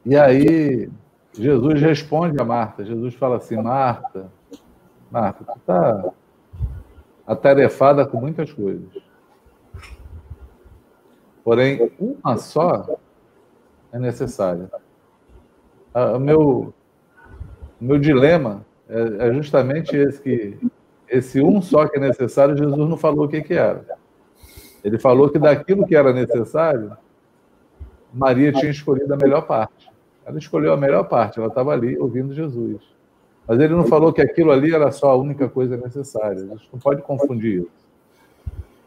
E 0.05 0.17
aí, 0.17 0.91
Jesus 1.33 1.81
responde 1.81 2.41
a 2.41 2.45
Marta. 2.45 2.85
Jesus 2.85 3.15
fala 3.15 3.37
assim: 3.37 3.57
Marta, 3.57 4.31
Marta, 5.11 5.45
tu 5.45 5.59
está 5.59 6.13
atarefada 7.27 8.05
com 8.05 8.21
muitas 8.21 8.53
coisas. 8.53 8.89
Porém, 11.45 11.91
uma 11.99 12.37
só 12.37 12.99
é 13.93 13.99
necessária. 13.99 14.71
Ah, 15.93 16.17
o 16.17 16.21
meu, 16.21 16.73
meu 17.81 17.99
dilema 17.99 18.65
é, 18.89 19.29
é 19.29 19.33
justamente 19.33 19.97
esse 19.97 20.21
que 20.21 20.59
esse 21.09 21.41
um 21.41 21.61
só 21.61 21.89
que 21.89 21.99
é 21.99 22.01
necessário, 22.01 22.57
Jesus 22.57 22.89
não 22.89 22.97
falou 22.97 23.25
o 23.25 23.29
que, 23.29 23.43
que 23.43 23.55
era. 23.55 23.85
Ele 24.85 24.99
falou 24.99 25.29
que 25.29 25.39
daquilo 25.39 25.85
que 25.85 25.97
era 25.97 26.13
necessário, 26.13 26.97
Maria 28.13 28.53
tinha 28.53 28.71
escolhido 28.71 29.13
a 29.13 29.17
melhor 29.17 29.43
parte. 29.43 29.91
Ela 30.25 30.39
escolheu 30.39 30.73
a 30.73 30.77
melhor 30.77 31.05
parte, 31.09 31.39
ela 31.39 31.49
estava 31.49 31.73
ali 31.73 31.99
ouvindo 31.99 32.33
Jesus. 32.33 32.81
Mas 33.47 33.59
ele 33.59 33.75
não 33.75 33.85
falou 33.85 34.13
que 34.13 34.23
aquilo 34.23 34.53
ali 34.53 34.73
era 34.73 34.93
só 34.93 35.11
a 35.11 35.17
única 35.17 35.49
coisa 35.49 35.77
necessária. 35.77 36.45
A 36.45 36.47
gente 36.47 36.69
não 36.73 36.79
pode 36.79 37.03
confundir 37.03 37.63
isso. 37.63 37.90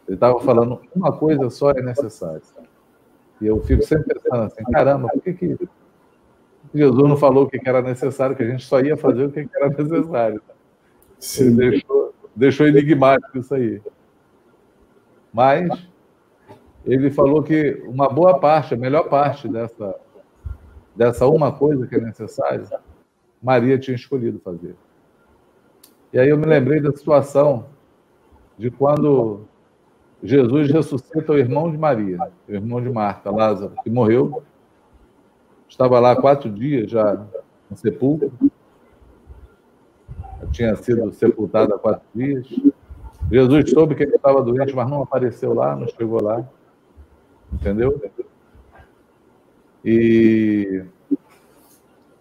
Ele 0.08 0.16
estava 0.16 0.40
falando 0.42 0.82
uma 0.96 1.12
coisa 1.12 1.50
só 1.50 1.72
é 1.72 1.82
necessária. 1.82 2.42
E 3.40 3.48
eu 3.48 3.62
fico 3.62 3.84
sempre 3.84 4.20
pensando 4.20 4.44
assim, 4.44 4.64
caramba, 4.66 5.10
por 5.10 5.22
que, 5.22 5.34
que 5.34 5.58
Jesus 6.74 7.10
não 7.10 7.18
falou 7.18 7.46
o 7.46 7.50
que 7.50 7.60
era 7.64 7.82
necessário, 7.82 8.36
que 8.36 8.44
a 8.44 8.50
gente 8.50 8.66
só 8.66 8.80
ia 8.80 8.98
fazer 8.98 9.26
o 9.26 9.32
que 9.32 9.48
era 9.56 9.70
necessário? 9.70 10.42
Sim. 11.20 11.48
Ele 11.48 11.56
deixou, 11.56 12.14
deixou 12.36 12.68
enigmático 12.68 13.38
isso 13.38 13.54
aí. 13.54 13.82
Mas 15.32 15.88
ele 16.86 17.10
falou 17.10 17.42
que 17.42 17.82
uma 17.86 18.10
boa 18.10 18.40
parte, 18.40 18.74
a 18.74 18.78
melhor 18.78 19.10
parte 19.10 19.48
dessa, 19.48 19.96
dessa 20.96 21.28
uma 21.28 21.52
coisa 21.52 21.88
que 21.88 21.96
é 21.96 22.00
necessária, 22.00 22.68
Maria 23.42 23.78
tinha 23.78 23.96
escolhido 23.96 24.40
fazer. 24.40 24.76
E 26.12 26.20
aí 26.20 26.30
eu 26.30 26.38
me 26.38 26.46
lembrei 26.46 26.80
da 26.80 26.92
situação 26.92 27.66
de 28.58 28.70
quando 28.70 29.48
Jesus 30.24 30.72
ressuscita 30.72 31.34
o 31.34 31.38
irmão 31.38 31.70
de 31.70 31.78
Maria, 31.78 32.18
o 32.48 32.52
irmão 32.54 32.82
de 32.82 32.90
Marta, 32.90 33.30
Lázaro, 33.30 33.76
que 33.84 33.90
morreu. 33.90 34.42
Estava 35.68 36.00
lá 36.00 36.16
quatro 36.16 36.50
dias 36.50 36.90
já 36.90 37.26
no 37.70 37.76
sepulcro. 37.76 38.32
Tinha 40.52 40.76
sido 40.78 41.12
sepultado 41.12 41.74
há 41.74 41.80
quatro 41.80 42.06
dias. 42.16 42.48
Jesus 43.30 43.70
soube 43.72 43.96
que 43.96 44.04
ele 44.04 44.16
estava 44.16 44.42
doente, 44.42 44.74
mas 44.74 44.90
não 44.90 45.02
apareceu 45.02 45.54
lá, 45.54 45.76
não 45.76 45.88
chegou 45.88 46.24
lá. 46.24 46.48
Entendeu? 47.52 48.02
E 49.84 50.86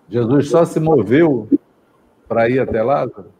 Jesus 0.09 0.51
só 0.51 0.65
se 0.65 0.81
moveu 0.81 1.49
para 2.27 2.49
ir 2.49 2.59
até 2.59 2.83
Lázaro, 2.83 3.31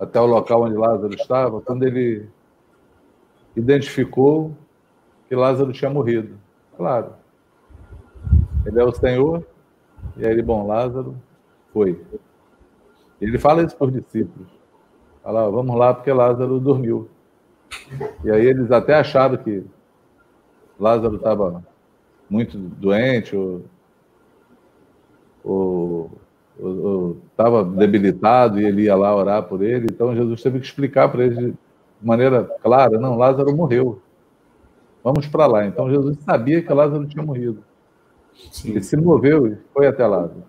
até 0.00 0.18
o 0.20 0.26
local 0.26 0.62
onde 0.62 0.76
Lázaro 0.76 1.14
estava, 1.14 1.60
quando 1.60 1.82
ele 1.82 2.28
identificou 3.56 4.54
que 5.28 5.34
Lázaro 5.34 5.72
tinha 5.72 5.90
morrido. 5.90 6.36
Claro. 6.76 7.14
Ele 8.64 8.80
é 8.80 8.84
o 8.84 8.92
Senhor, 8.92 9.44
e 10.16 10.26
aí 10.26 10.42
bom, 10.42 10.66
Lázaro 10.66 11.16
foi. 11.72 12.00
Ele 13.20 13.38
fala 13.38 13.62
isso 13.62 13.76
para 13.76 13.86
os 13.86 13.92
discípulos. 13.92 14.48
Fala, 15.22 15.50
vamos 15.50 15.76
lá, 15.76 15.94
porque 15.94 16.12
Lázaro 16.12 16.60
dormiu. 16.60 17.08
E 18.24 18.30
aí 18.30 18.44
eles 18.44 18.70
até 18.70 18.94
acharam 18.94 19.36
que 19.36 19.64
Lázaro 20.78 21.16
estava 21.16 21.64
muito 22.28 22.58
doente, 22.58 23.36
ou 25.44 26.10
estava 27.30 27.64
debilitado 27.64 28.60
e 28.60 28.64
ele 28.64 28.82
ia 28.82 28.96
lá 28.96 29.14
orar 29.14 29.42
por 29.44 29.62
ele. 29.62 29.86
Então 29.90 30.14
Jesus 30.14 30.42
teve 30.42 30.58
que 30.58 30.66
explicar 30.66 31.08
para 31.08 31.24
ele 31.24 31.54
de 32.00 32.06
maneira 32.06 32.44
clara: 32.62 32.98
não, 32.98 33.16
Lázaro 33.16 33.54
morreu. 33.54 34.00
Vamos 35.02 35.26
para 35.26 35.46
lá. 35.46 35.66
Então 35.66 35.88
Jesus 35.90 36.18
sabia 36.24 36.62
que 36.62 36.72
Lázaro 36.72 37.06
tinha 37.06 37.24
morrido. 37.24 37.62
Sim. 38.50 38.70
Ele 38.70 38.82
se 38.82 38.96
moveu 38.96 39.46
e 39.46 39.56
foi 39.72 39.86
até 39.86 40.06
Lázaro. 40.06 40.44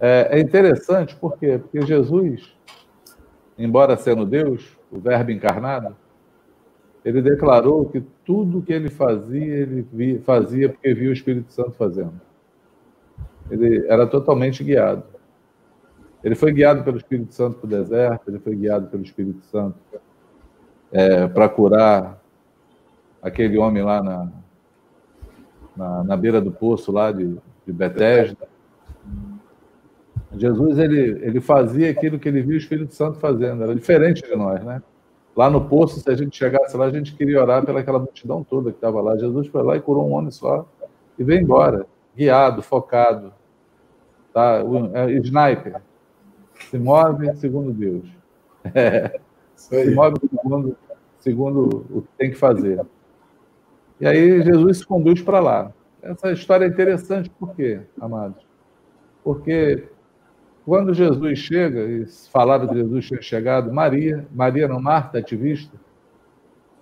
É, 0.00 0.28
é 0.32 0.40
interessante 0.40 1.16
por 1.16 1.38
quê? 1.38 1.58
Porque 1.58 1.80
Jesus, 1.86 2.52
embora 3.56 3.96
sendo 3.96 4.26
Deus, 4.26 4.76
o 4.90 4.98
Verbo 4.98 5.30
encarnado, 5.30 5.96
ele 7.04 7.22
declarou 7.22 7.86
que 7.88 8.02
tudo 8.24 8.60
que 8.60 8.72
ele 8.72 8.90
fazia, 8.90 9.40
ele 9.40 9.86
via, 9.92 10.20
fazia 10.22 10.68
porque 10.68 10.92
via 10.92 11.08
o 11.08 11.12
Espírito 11.12 11.52
Santo 11.52 11.70
fazendo. 11.72 12.20
Ele 13.48 13.86
era 13.86 14.06
totalmente 14.08 14.64
guiado. 14.64 15.04
Ele 16.24 16.34
foi 16.34 16.52
guiado 16.52 16.82
pelo 16.82 16.96
Espírito 16.96 17.32
Santo 17.32 17.58
para 17.58 17.66
o 17.66 17.70
deserto, 17.70 18.28
ele 18.28 18.40
foi 18.40 18.56
guiado 18.56 18.88
pelo 18.88 19.04
Espírito 19.04 19.40
Santo 19.46 19.76
é, 20.96 21.28
para 21.28 21.46
curar 21.46 22.18
aquele 23.20 23.58
homem 23.58 23.82
lá 23.82 24.02
na, 24.02 24.28
na, 25.76 26.04
na, 26.04 26.16
beira 26.16 26.40
do 26.40 26.50
poço 26.50 26.90
lá 26.90 27.12
de, 27.12 27.36
de 27.66 27.72
Betesda. 27.72 28.48
Jesus 30.32 30.78
ele, 30.78 31.20
ele 31.22 31.38
fazia 31.38 31.90
aquilo 31.90 32.18
que 32.18 32.26
ele 32.26 32.40
viu 32.40 32.54
o 32.54 32.58
Espírito 32.58 32.94
Santo 32.94 33.18
fazendo, 33.18 33.62
era 33.62 33.74
diferente 33.74 34.22
de 34.22 34.34
nós, 34.34 34.64
né? 34.64 34.82
Lá 35.36 35.50
no 35.50 35.68
poço, 35.68 36.00
se 36.00 36.10
a 36.10 36.14
gente 36.14 36.34
chegasse 36.34 36.74
lá, 36.78 36.86
a 36.86 36.90
gente 36.90 37.14
queria 37.14 37.42
orar 37.42 37.62
pelaquela 37.62 37.98
multidão 37.98 38.42
toda 38.42 38.70
que 38.70 38.78
estava 38.78 39.02
lá. 39.02 39.18
Jesus 39.18 39.48
foi 39.48 39.62
lá 39.62 39.76
e 39.76 39.82
curou 39.82 40.08
um 40.08 40.14
homem 40.14 40.30
só 40.30 40.66
e 41.18 41.22
veio 41.22 41.42
embora, 41.42 41.84
guiado, 42.16 42.62
focado. 42.62 43.34
Tá? 44.32 44.64
O, 44.64 44.96
é, 44.96 45.12
sniper. 45.12 45.82
Se 46.70 46.78
move 46.78 47.36
segundo 47.36 47.70
Deus. 47.70 48.08
É. 48.74 49.20
Se 49.54 49.94
move 49.94 50.16
segundo, 50.28 50.76
segundo 51.26 51.84
o 51.90 52.02
que 52.02 52.08
tem 52.16 52.30
que 52.30 52.36
fazer. 52.36 52.80
E 54.00 54.06
aí 54.06 54.42
Jesus 54.42 54.78
se 54.78 54.86
conduz 54.86 55.20
para 55.20 55.40
lá. 55.40 55.72
Essa 56.00 56.30
história 56.30 56.64
é 56.64 56.68
interessante, 56.68 57.28
por 57.30 57.52
quê, 57.56 57.80
amados? 58.00 58.46
Porque 59.24 59.88
quando 60.64 60.94
Jesus 60.94 61.40
chega, 61.40 61.82
e 61.82 62.06
falaram 62.30 62.68
que 62.68 62.76
Jesus 62.76 63.06
tinha 63.06 63.20
chegado, 63.20 63.72
Maria, 63.72 64.24
Maria 64.32 64.68
não, 64.68 64.80
Marta, 64.80 65.18
ativista, 65.18 65.76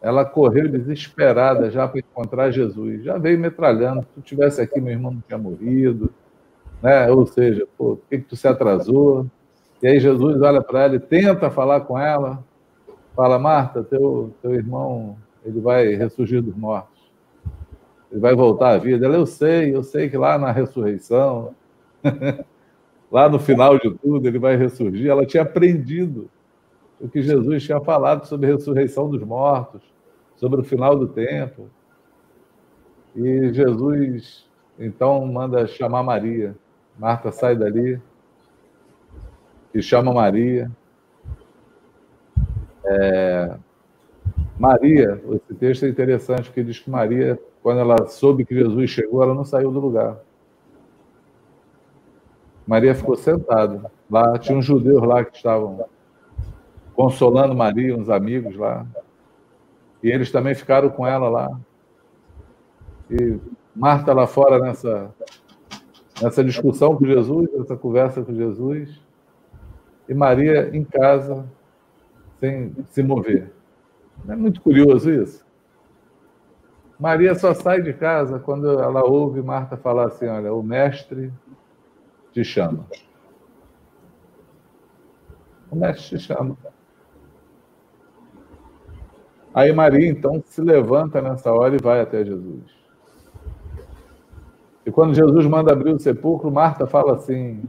ela 0.02 0.26
correu 0.26 0.68
desesperada 0.68 1.70
já 1.70 1.88
para 1.88 2.00
encontrar 2.00 2.50
Jesus. 2.50 3.02
Já 3.02 3.16
veio 3.16 3.38
metralhando. 3.38 4.02
Se 4.02 4.08
tu 4.14 4.20
tivesse 4.20 4.60
aqui, 4.60 4.78
meu 4.78 4.92
irmão 4.92 5.12
não 5.12 5.22
tinha 5.26 5.38
morrido. 5.38 6.12
Né? 6.82 7.10
Ou 7.10 7.26
seja, 7.26 7.66
por 7.78 7.98
que, 8.10 8.18
que 8.18 8.24
tu 8.24 8.36
se 8.36 8.46
atrasou? 8.46 9.26
E 9.82 9.86
aí 9.86 9.98
Jesus 9.98 10.42
olha 10.42 10.60
para 10.60 10.82
ela 10.82 10.96
e 10.96 11.00
tenta 11.00 11.50
falar 11.50 11.80
com 11.80 11.98
ela. 11.98 12.44
Fala, 13.14 13.38
Marta, 13.38 13.82
teu, 13.82 14.34
teu 14.42 14.54
irmão 14.54 15.16
ele 15.44 15.60
vai 15.60 15.94
ressurgir 15.94 16.42
dos 16.42 16.56
mortos. 16.56 17.12
Ele 18.10 18.20
vai 18.20 18.34
voltar 18.34 18.70
à 18.70 18.78
vida. 18.78 19.06
Ela, 19.06 19.16
eu 19.16 19.26
sei, 19.26 19.74
eu 19.74 19.82
sei 19.82 20.08
que 20.08 20.16
lá 20.16 20.38
na 20.38 20.50
ressurreição 20.50 21.54
lá 23.10 23.28
no 23.28 23.38
final 23.38 23.78
de 23.78 23.90
tudo, 23.98 24.26
ele 24.26 24.38
vai 24.38 24.56
ressurgir. 24.56 25.08
Ela 25.08 25.26
tinha 25.26 25.42
aprendido 25.42 26.30
o 27.00 27.08
que 27.08 27.22
Jesus 27.22 27.62
tinha 27.62 27.80
falado 27.80 28.26
sobre 28.26 28.50
a 28.50 28.54
ressurreição 28.54 29.08
dos 29.08 29.22
mortos, 29.22 29.82
sobre 30.36 30.60
o 30.60 30.64
final 30.64 30.96
do 30.96 31.06
tempo. 31.06 31.68
E 33.14 33.52
Jesus, 33.52 34.48
então, 34.78 35.24
manda 35.26 35.66
chamar 35.66 36.02
Maria. 36.02 36.56
Marta 36.98 37.30
sai 37.30 37.56
dali 37.56 38.00
e 39.72 39.82
chama 39.82 40.12
Maria. 40.12 40.70
É... 42.84 43.56
Maria, 44.58 45.20
esse 45.32 45.54
texto 45.54 45.84
é 45.84 45.88
interessante, 45.88 46.44
porque 46.44 46.62
diz 46.62 46.78
que 46.78 46.88
Maria, 46.88 47.38
quando 47.62 47.80
ela 47.80 48.06
soube 48.06 48.44
que 48.44 48.54
Jesus 48.54 48.90
chegou, 48.90 49.22
ela 49.22 49.34
não 49.34 49.44
saiu 49.44 49.70
do 49.70 49.80
lugar. 49.80 50.18
Maria 52.66 52.94
ficou 52.94 53.16
sentada. 53.16 53.90
Lá 54.10 54.38
tinha 54.38 54.56
uns 54.56 54.64
judeus 54.64 55.02
lá 55.02 55.24
que 55.24 55.36
estavam 55.36 55.84
consolando 56.94 57.54
Maria, 57.54 57.96
uns 57.96 58.08
amigos 58.08 58.56
lá. 58.56 58.86
E 60.02 60.08
eles 60.08 60.30
também 60.30 60.54
ficaram 60.54 60.88
com 60.88 61.06
ela 61.06 61.28
lá. 61.28 61.60
E 63.10 63.38
Marta 63.74 64.12
lá 64.12 64.26
fora 64.26 64.58
nessa 64.58 65.12
nessa 66.22 66.44
discussão 66.44 66.96
com 66.96 67.04
Jesus, 67.04 67.50
nessa 67.52 67.76
conversa 67.76 68.22
com 68.22 68.32
Jesus, 68.32 69.00
e 70.08 70.14
Maria 70.14 70.70
em 70.72 70.84
casa 70.84 71.44
sem 72.44 72.74
se 72.90 73.02
mover. 73.02 73.50
É 74.28 74.36
muito 74.36 74.60
curioso 74.60 75.10
isso? 75.10 75.44
Maria 76.98 77.34
só 77.34 77.54
sai 77.54 77.80
de 77.80 77.92
casa 77.94 78.38
quando 78.38 78.78
ela 78.78 79.02
ouve 79.02 79.42
Marta 79.42 79.76
falar 79.76 80.06
assim: 80.06 80.26
olha, 80.26 80.52
o 80.52 80.62
mestre 80.62 81.32
te 82.32 82.44
chama. 82.44 82.86
O 85.70 85.76
mestre 85.76 86.18
te 86.18 86.24
chama. 86.24 86.56
Aí 89.54 89.72
Maria, 89.72 90.08
então, 90.08 90.42
se 90.46 90.60
levanta 90.60 91.22
nessa 91.22 91.50
hora 91.50 91.74
e 91.74 91.82
vai 91.82 92.00
até 92.00 92.24
Jesus. 92.24 92.84
E 94.84 94.90
quando 94.90 95.14
Jesus 95.14 95.46
manda 95.46 95.72
abrir 95.72 95.94
o 95.94 95.98
sepulcro, 95.98 96.50
Marta 96.50 96.86
fala 96.86 97.14
assim: 97.14 97.62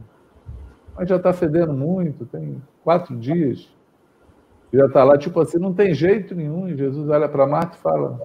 Mas 0.94 1.08
já 1.08 1.16
está 1.16 1.32
fedendo 1.32 1.72
muito, 1.72 2.26
tem 2.26 2.62
quatro 2.84 3.16
dias. 3.16 3.75
Já 4.72 4.86
está 4.86 5.04
lá, 5.04 5.16
tipo 5.16 5.40
assim, 5.40 5.58
não 5.58 5.72
tem 5.72 5.94
jeito 5.94 6.34
nenhum. 6.34 6.68
E 6.68 6.76
Jesus 6.76 7.08
olha 7.08 7.28
para 7.28 7.46
Marta 7.46 7.76
e 7.76 7.80
fala: 7.80 8.20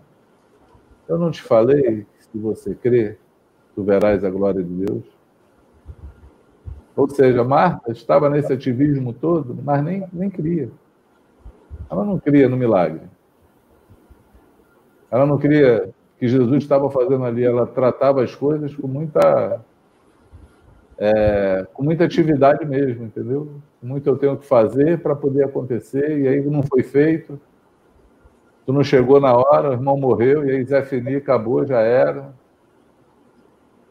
Eu 1.08 1.18
não 1.18 1.32
te 1.32 1.42
falei 1.42 2.06
que 2.18 2.26
se 2.26 2.38
você 2.38 2.76
crer, 2.76 3.20
tu 3.76 3.84
verás 3.84 4.24
a 4.24 4.30
glória 4.30 4.64
de 4.64 4.86
Deus. 4.86 5.04
Ou 6.96 7.10
seja, 7.10 7.44
Marta 7.44 7.92
estava 7.92 8.30
nesse 8.30 8.52
ativismo 8.52 9.14
todo, 9.14 9.58
mas 9.64 9.84
nem, 9.84 10.06
nem 10.12 10.30
cria. 10.30 10.70
Ela 11.90 12.04
não 12.06 12.20
cria 12.20 12.50
no 12.50 12.58
milagre. 12.58 13.02
Ela 15.10 15.26
não 15.26 15.38
cria 15.38 15.90
que 16.20 16.28
Jesus 16.28 16.64
estava 16.64 16.90
fazendo 16.90 17.24
ali. 17.26 17.44
Ela 17.44 17.66
tratava 17.66 18.24
as 18.24 18.36
coisas 18.36 18.76
com 18.76 18.88
muita, 18.88 19.62
é, 20.98 21.66
com 21.74 21.84
muita 21.84 22.06
atividade 22.06 22.66
mesmo, 22.66 23.06
entendeu? 23.06 23.52
Muito 23.82 24.08
eu 24.08 24.18
tenho 24.18 24.38
que 24.38 24.46
fazer 24.46 25.02
para 25.02 25.16
poder 25.16 25.46
acontecer, 25.46 26.20
e 26.20 26.28
aí 26.28 26.46
não 26.46 26.62
foi 26.62 26.84
feito. 26.84 27.40
Tu 28.66 28.72
não 28.72 28.84
chegou 28.84 29.20
na 29.20 29.34
hora, 29.34 29.70
o 29.70 29.74
irmão 29.74 29.98
morreu, 29.98 30.46
e 30.46 30.52
aí 30.52 30.64
Zé 30.64 30.84
Fini 30.84 31.16
acabou, 31.16 31.66
já 31.66 31.80
era. 31.80 32.34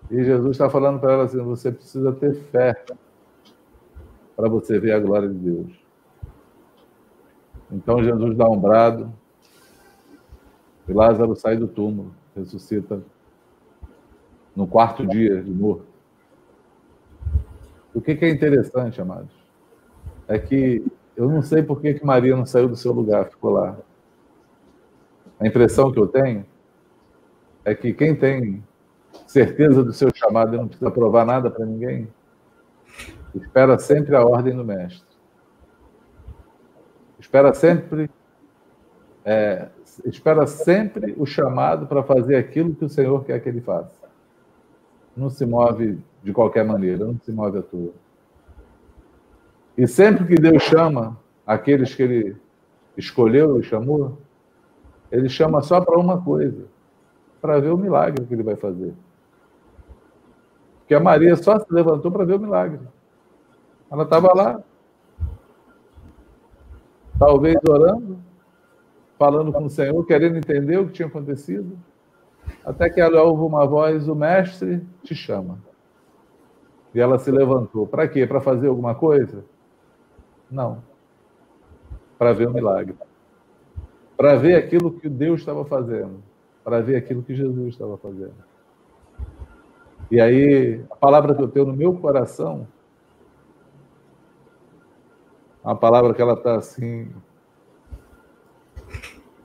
E 0.08 0.22
Jesus 0.22 0.52
está 0.52 0.70
falando 0.70 1.00
para 1.00 1.12
ela 1.12 1.24
assim: 1.24 1.42
você 1.42 1.72
precisa 1.72 2.12
ter 2.12 2.34
fé 2.34 2.84
para 4.36 4.48
você 4.48 4.78
ver 4.78 4.92
a 4.92 5.00
glória 5.00 5.28
de 5.28 5.34
Deus. 5.34 5.80
Então 7.70 8.02
Jesus 8.02 8.36
dá 8.36 8.48
um 8.48 8.58
brado, 8.58 9.12
e 10.88 10.92
Lázaro 10.92 11.34
sai 11.34 11.56
do 11.56 11.66
túmulo, 11.66 12.12
ressuscita 12.34 13.02
no 14.54 14.66
quarto 14.66 15.06
dia 15.06 15.42
de 15.42 15.50
morto. 15.50 15.86
O 17.92 18.00
que, 18.00 18.14
que 18.14 18.24
é 18.24 18.30
interessante, 18.30 19.00
amados, 19.00 19.39
é 20.30 20.38
que 20.38 20.86
eu 21.16 21.28
não 21.28 21.42
sei 21.42 21.60
por 21.60 21.80
que, 21.80 21.92
que 21.92 22.06
Maria 22.06 22.36
não 22.36 22.46
saiu 22.46 22.68
do 22.68 22.76
seu 22.76 22.92
lugar, 22.92 23.28
ficou 23.28 23.50
lá. 23.50 23.76
A 25.40 25.46
impressão 25.46 25.90
que 25.90 25.98
eu 25.98 26.06
tenho 26.06 26.46
é 27.64 27.74
que 27.74 27.92
quem 27.92 28.14
tem 28.14 28.62
certeza 29.26 29.82
do 29.82 29.92
seu 29.92 30.08
chamado 30.14 30.54
e 30.54 30.56
não 30.56 30.68
precisa 30.68 30.90
provar 30.90 31.26
nada 31.26 31.50
para 31.50 31.66
ninguém, 31.66 32.08
espera 33.34 33.76
sempre 33.78 34.14
a 34.14 34.24
ordem 34.24 34.56
do 34.56 34.64
mestre. 34.64 35.04
Espera 37.18 37.52
sempre 37.52 38.08
é, 39.24 39.68
espera 40.04 40.46
sempre 40.46 41.12
o 41.18 41.26
chamado 41.26 41.88
para 41.88 42.04
fazer 42.04 42.36
aquilo 42.36 42.74
que 42.74 42.84
o 42.84 42.88
Senhor 42.88 43.24
quer 43.24 43.40
que 43.40 43.48
ele 43.48 43.60
faça. 43.60 44.08
Não 45.16 45.28
se 45.28 45.44
move 45.44 45.98
de 46.22 46.32
qualquer 46.32 46.64
maneira, 46.64 47.04
não 47.04 47.18
se 47.18 47.32
move 47.32 47.58
à 47.58 47.62
toa. 47.62 47.92
E 49.76 49.86
sempre 49.86 50.26
que 50.26 50.34
Deus 50.34 50.62
chama 50.62 51.18
aqueles 51.46 51.94
que 51.94 52.02
ele 52.02 52.36
escolheu 52.96 53.58
e 53.58 53.62
chamou, 53.62 54.18
ele 55.10 55.28
chama 55.28 55.62
só 55.62 55.80
para 55.80 55.98
uma 55.98 56.20
coisa: 56.20 56.66
para 57.40 57.58
ver 57.60 57.70
o 57.70 57.78
milagre 57.78 58.24
que 58.26 58.34
ele 58.34 58.42
vai 58.42 58.56
fazer. 58.56 58.94
Porque 60.80 60.94
a 60.94 61.00
Maria 61.00 61.36
só 61.36 61.58
se 61.58 61.66
levantou 61.70 62.10
para 62.10 62.24
ver 62.24 62.34
o 62.34 62.40
milagre. 62.40 62.80
Ela 63.90 64.04
estava 64.04 64.32
lá, 64.34 64.62
talvez 67.18 67.56
orando, 67.68 68.18
falando 69.18 69.52
com 69.52 69.64
o 69.64 69.70
Senhor, 69.70 70.04
querendo 70.04 70.36
entender 70.36 70.78
o 70.78 70.86
que 70.86 70.92
tinha 70.92 71.08
acontecido, 71.08 71.78
até 72.64 72.88
que 72.88 73.00
ela 73.00 73.22
ouve 73.22 73.42
uma 73.42 73.66
voz: 73.66 74.08
O 74.08 74.14
mestre 74.14 74.86
te 75.02 75.14
chama. 75.14 75.58
E 76.94 77.00
ela 77.00 77.18
se 77.18 77.30
levantou. 77.30 77.86
Para 77.86 78.08
quê? 78.08 78.26
Para 78.26 78.40
fazer 78.40 78.66
alguma 78.66 78.94
coisa? 78.94 79.44
Não. 80.50 80.82
Para 82.18 82.32
ver 82.32 82.48
o 82.48 82.52
milagre 82.52 82.94
para 84.20 84.36
ver 84.36 84.54
aquilo 84.54 84.92
que 84.92 85.08
Deus 85.08 85.40
estava 85.40 85.64
fazendo, 85.64 86.22
para 86.62 86.82
ver 86.82 86.96
aquilo 86.96 87.22
que 87.22 87.34
Jesus 87.34 87.68
estava 87.68 87.96
fazendo. 87.96 88.34
E 90.10 90.20
aí, 90.20 90.84
a 90.90 90.96
palavra 90.96 91.34
que 91.34 91.40
eu 91.40 91.48
tenho 91.48 91.64
no 91.64 91.72
meu 91.72 91.94
coração, 91.94 92.68
a 95.64 95.74
palavra 95.74 96.12
que 96.12 96.20
ela 96.20 96.34
está 96.34 96.56
assim, 96.56 97.10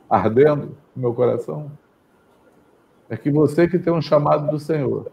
ardendo 0.09 0.77
no 0.93 1.03
meu 1.03 1.13
coração, 1.13 1.71
é 3.07 3.15
que 3.15 3.31
você 3.31 3.69
que 3.69 3.79
tem 3.79 3.93
um 3.93 4.01
chamado 4.01 4.51
do 4.51 4.59
Senhor, 4.59 5.09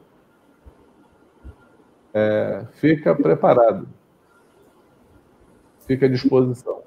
é, 2.12 2.66
fica 2.72 3.14
preparado, 3.14 3.86
fica 5.86 6.06
à 6.06 6.08
disposição, 6.08 6.82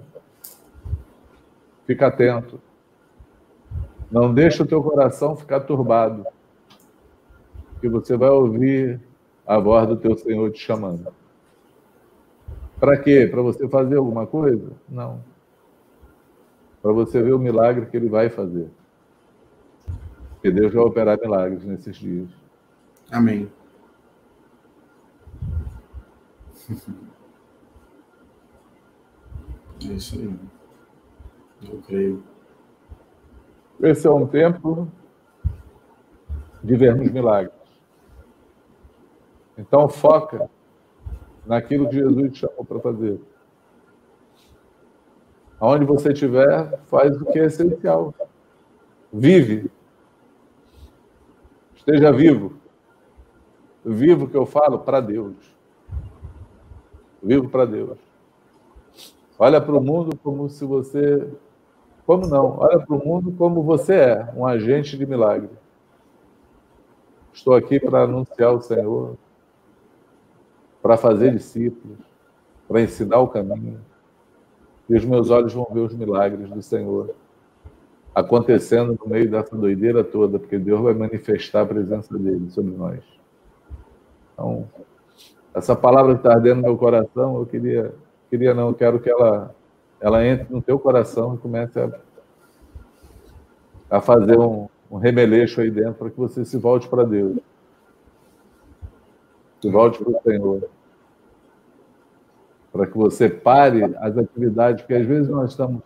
fica 1.85 2.07
atento, 2.07 2.59
não 4.11 4.33
deixa 4.33 4.63
o 4.63 4.67
teu 4.67 4.81
coração 4.81 5.35
ficar 5.35 5.61
turbado, 5.61 6.25
que 7.81 7.89
você 7.89 8.15
vai 8.15 8.29
ouvir 8.29 9.01
a 9.45 9.59
voz 9.59 9.87
do 9.87 9.97
teu 9.97 10.17
Senhor 10.17 10.51
te 10.51 10.59
chamando. 10.59 11.13
Para 12.79 12.97
quê? 12.97 13.27
Para 13.29 13.41
você 13.41 13.67
fazer 13.67 13.97
alguma 13.97 14.25
coisa? 14.25 14.71
Não. 14.87 15.23
Para 16.81 16.91
você 16.91 17.21
ver 17.21 17.33
o 17.33 17.39
milagre 17.39 17.85
que 17.87 17.97
ele 17.97 18.09
vai 18.09 18.29
fazer. 18.29 18.69
Porque 20.33 20.51
Deus 20.51 20.73
vai 20.73 20.83
operar 20.83 21.19
milagres 21.19 21.63
nesses 21.63 21.95
dias. 21.95 22.29
Amém. 23.11 23.49
É 29.89 29.93
isso 29.93 30.15
aí. 30.15 30.39
Eu 31.69 31.81
creio. 31.81 32.23
Esse 33.81 34.07
é 34.07 34.11
um 34.11 34.25
tempo 34.25 34.87
de 36.63 36.75
vermos 36.75 37.11
milagres. 37.11 37.53
Então, 39.57 39.87
foca 39.87 40.49
naquilo 41.45 41.87
que 41.87 41.95
Jesus 41.95 42.31
te 42.33 42.39
chamou 42.39 42.65
para 42.65 42.79
fazer. 42.79 43.21
Aonde 45.59 45.85
você 45.85 46.11
estiver, 46.11 46.79
faz 46.87 47.15
o 47.21 47.25
que 47.25 47.39
é 47.39 47.45
essencial. 47.45 48.13
Vive. 49.11 49.71
Esteja 51.75 52.11
vivo. 52.11 52.53
Vivo 53.83 54.27
que 54.27 54.35
eu 54.35 54.45
falo 54.45 54.79
para 54.79 54.99
Deus. 54.99 55.35
Vivo 57.21 57.47
para 57.49 57.65
Deus. 57.65 58.04
Olha 59.37 59.59
para 59.59 59.75
o 59.75 59.81
mundo 59.81 60.17
como 60.23 60.49
se 60.49 60.63
você 60.65 61.27
como 62.05 62.27
não? 62.27 62.59
Olha 62.59 62.79
para 62.79 62.95
o 62.95 63.03
mundo 63.03 63.31
como 63.31 63.63
você 63.63 63.95
é, 63.95 64.33
um 64.35 64.45
agente 64.45 64.97
de 64.97 65.05
milagre. 65.05 65.49
Estou 67.33 67.55
aqui 67.55 67.79
para 67.79 68.03
anunciar 68.03 68.53
o 68.53 68.61
Senhor, 68.61 69.17
para 70.81 70.95
fazer 70.97 71.31
discípulos, 71.31 71.97
para 72.67 72.81
ensinar 72.81 73.19
o 73.19 73.27
caminho. 73.27 73.81
E 74.87 74.95
os 74.95 75.03
meus 75.03 75.31
olhos 75.31 75.51
vão 75.51 75.67
ver 75.71 75.79
os 75.79 75.95
milagres 75.95 76.47
do 76.49 76.61
Senhor 76.61 77.15
acontecendo 78.13 78.97
no 78.97 79.09
meio 79.09 79.29
dessa 79.29 79.55
doideira 79.57 80.03
toda, 80.03 80.39
porque 80.39 80.57
Deus 80.57 80.79
vai 80.79 80.93
manifestar 80.93 81.63
a 81.63 81.65
presença 81.65 82.17
dele 82.17 82.49
sobre 82.49 82.71
nós. 82.71 83.03
Então, 84.33 84.69
essa 85.53 85.75
palavra 85.75 86.13
que 86.13 86.19
está 86.19 86.33
ardendo 86.33 86.57
no 86.57 86.63
meu 86.63 86.77
coração, 86.77 87.37
eu 87.39 87.45
queria, 87.45 87.93
queria 88.35 88.53
não, 88.53 88.73
quero 88.73 88.99
que 88.99 89.09
ela 89.09 89.55
ela 89.99 90.25
entre 90.25 90.53
no 90.53 90.61
teu 90.61 90.77
coração 90.77 91.35
e 91.35 91.37
comece 91.37 91.79
a, 91.79 91.89
a 93.89 94.01
fazer 94.01 94.37
um, 94.37 94.67
um 94.91 94.97
remeleixo 94.97 95.61
aí 95.61 95.71
dentro 95.71 95.93
para 95.93 96.09
que 96.09 96.17
você 96.17 96.43
se 96.43 96.57
volte 96.57 96.87
para 96.89 97.03
Deus. 97.03 97.37
Se 99.61 99.69
volte 99.69 100.03
para 100.03 100.11
o 100.11 100.21
Senhor. 100.21 100.69
Para 102.71 102.85
que 102.85 102.97
você 102.97 103.29
pare 103.29 103.83
as 103.97 104.17
atividades, 104.17 104.81
porque 104.81 104.95
às 104.95 105.05
vezes 105.05 105.29
nós 105.29 105.51
estamos. 105.51 105.81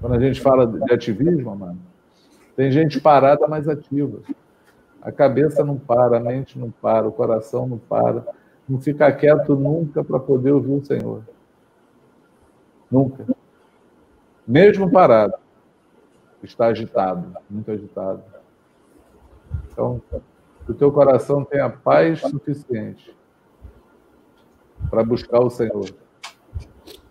Quando 0.00 0.14
a 0.14 0.20
gente 0.20 0.40
fala 0.40 0.66
de 0.66 0.92
ativismo, 0.92 1.54
mano, 1.54 1.78
tem 2.56 2.70
gente 2.70 3.00
parada, 3.00 3.46
mas 3.46 3.68
ativa. 3.68 4.18
A 5.00 5.12
cabeça 5.12 5.64
não 5.64 5.78
para, 5.78 6.16
a 6.16 6.20
mente 6.20 6.58
não 6.58 6.70
para, 6.70 7.06
o 7.06 7.12
coração 7.12 7.66
não 7.68 7.78
para. 7.78 8.26
Não 8.68 8.80
fica 8.80 9.10
quieto 9.10 9.56
nunca 9.56 10.04
para 10.04 10.20
poder 10.20 10.52
ouvir 10.52 10.72
o 10.72 10.84
Senhor. 10.84 11.22
Nunca. 12.90 13.24
Mesmo 14.46 14.90
parado, 14.90 15.34
está 16.42 16.66
agitado, 16.66 17.34
muito 17.48 17.70
agitado. 17.70 18.22
Então, 19.70 20.02
que 20.64 20.72
o 20.72 20.74
teu 20.74 20.92
coração 20.92 21.44
tenha 21.44 21.70
paz 21.70 22.20
suficiente 22.20 23.16
para 24.90 25.02
buscar 25.02 25.40
o 25.40 25.50
Senhor. 25.50 25.88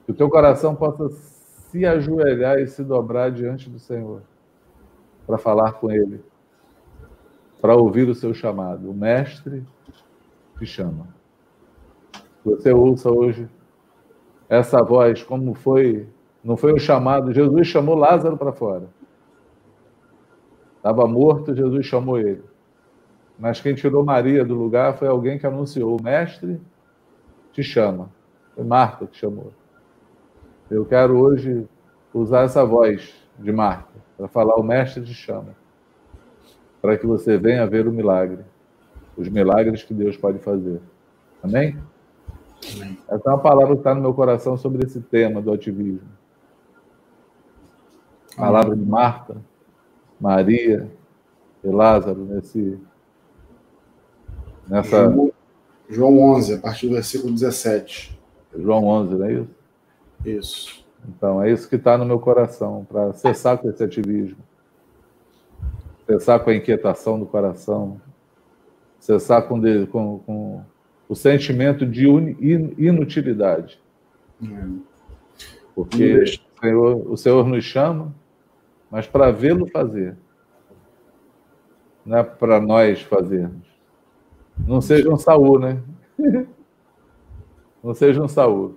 Que 0.05 0.11
o 0.11 0.13
teu 0.13 0.29
coração 0.29 0.75
possa 0.75 1.09
se 1.09 1.85
ajoelhar 1.85 2.59
e 2.59 2.67
se 2.67 2.83
dobrar 2.83 3.31
diante 3.31 3.69
do 3.69 3.79
Senhor 3.79 4.21
para 5.25 5.37
falar 5.37 5.73
com 5.73 5.91
Ele, 5.91 6.23
para 7.59 7.75
ouvir 7.75 8.07
o 8.07 8.15
seu 8.15 8.33
chamado. 8.33 8.89
O 8.89 8.93
Mestre 8.93 9.65
te 10.57 10.65
chama. 10.65 11.16
Você 12.47 12.71
ouça 12.71 13.11
hoje 13.11 13.45
essa 14.47 14.81
voz, 14.81 15.21
como 15.21 15.53
foi, 15.53 16.07
não 16.41 16.55
foi 16.55 16.73
um 16.73 16.79
chamado, 16.79 17.33
Jesus 17.33 17.67
chamou 17.67 17.93
Lázaro 17.93 18.37
para 18.37 18.53
fora. 18.53 18.87
Estava 20.77 21.05
morto, 21.05 21.53
Jesus 21.53 21.85
chamou 21.85 22.17
ele. 22.17 22.43
Mas 23.37 23.59
quem 23.59 23.75
tirou 23.75 24.05
Maria 24.05 24.45
do 24.45 24.55
lugar 24.55 24.97
foi 24.97 25.09
alguém 25.09 25.37
que 25.37 25.45
anunciou: 25.45 25.97
o 25.99 26.01
mestre 26.01 26.61
te 27.51 27.61
chama. 27.61 28.09
Foi 28.55 28.63
Marta 28.63 29.05
que 29.05 29.17
chamou. 29.17 29.51
Eu 30.71 30.85
quero 30.85 31.19
hoje 31.19 31.67
usar 32.13 32.43
essa 32.43 32.63
voz 32.63 33.13
de 33.37 33.51
Marta 33.51 33.91
para 34.15 34.29
falar: 34.29 34.55
o 34.55 34.63
mestre 34.63 35.03
te 35.03 35.13
chama. 35.13 35.53
Para 36.81 36.97
que 36.97 37.05
você 37.05 37.37
venha 37.37 37.67
ver 37.67 37.85
o 37.85 37.91
milagre, 37.91 38.45
os 39.17 39.27
milagres 39.27 39.83
que 39.83 39.93
Deus 39.93 40.15
pode 40.15 40.39
fazer. 40.39 40.79
Amém? 41.43 41.77
Essa 43.07 43.29
é 43.29 43.29
uma 43.29 43.39
palavra 43.39 43.73
que 43.75 43.81
está 43.81 43.93
no 43.93 44.01
meu 44.01 44.13
coração 44.13 44.57
sobre 44.57 44.85
esse 44.85 44.99
tema 44.99 45.41
do 45.41 45.51
ativismo. 45.51 46.07
palavra 48.35 48.75
de 48.75 48.85
Marta, 48.85 49.37
Maria 50.19 50.91
e 51.63 51.67
Lázaro 51.67 52.25
nesse 52.25 52.79
nessa 54.67 55.09
João, 55.09 55.31
João 55.89 56.19
11, 56.19 56.55
a 56.55 56.59
partir 56.59 56.87
do 56.87 56.93
versículo 56.93 57.33
17. 57.33 58.19
João 58.57 58.85
11, 58.85 59.15
não 59.15 59.25
é 59.25 59.33
isso? 59.33 59.49
Isso. 60.25 60.87
Então, 61.07 61.41
é 61.41 61.51
isso 61.51 61.69
que 61.69 61.75
está 61.75 61.97
no 61.97 62.05
meu 62.05 62.19
coração, 62.19 62.85
para 62.89 63.13
cessar 63.13 63.57
com 63.57 63.69
esse 63.69 63.83
ativismo, 63.83 64.37
cessar 66.05 66.43
com 66.43 66.49
a 66.49 66.55
inquietação 66.55 67.19
do 67.19 67.25
coração, 67.25 68.01
cessar 68.99 69.47
com, 69.47 69.61
com, 69.87 70.19
com 70.19 70.61
o 71.07 71.15
sentimento 71.15 71.85
de 71.85 72.05
inutilidade. 72.77 73.79
É. 74.43 74.47
Porque 75.73 76.23
o 76.23 76.59
Senhor, 76.59 77.11
o 77.11 77.17
Senhor 77.17 77.47
nos 77.47 77.63
chama, 77.63 78.13
mas 78.89 79.07
para 79.07 79.31
vê-lo 79.31 79.67
fazer, 79.67 80.17
não 82.05 82.17
é 82.17 82.23
para 82.23 82.59
nós 82.59 83.01
fazermos. 83.01 83.67
Não 84.65 84.81
seja 84.81 85.09
um 85.09 85.17
Saul, 85.17 85.59
né? 85.59 85.81
Não 87.83 87.93
seja 87.93 88.21
um 88.21 88.27
Saul. 88.27 88.75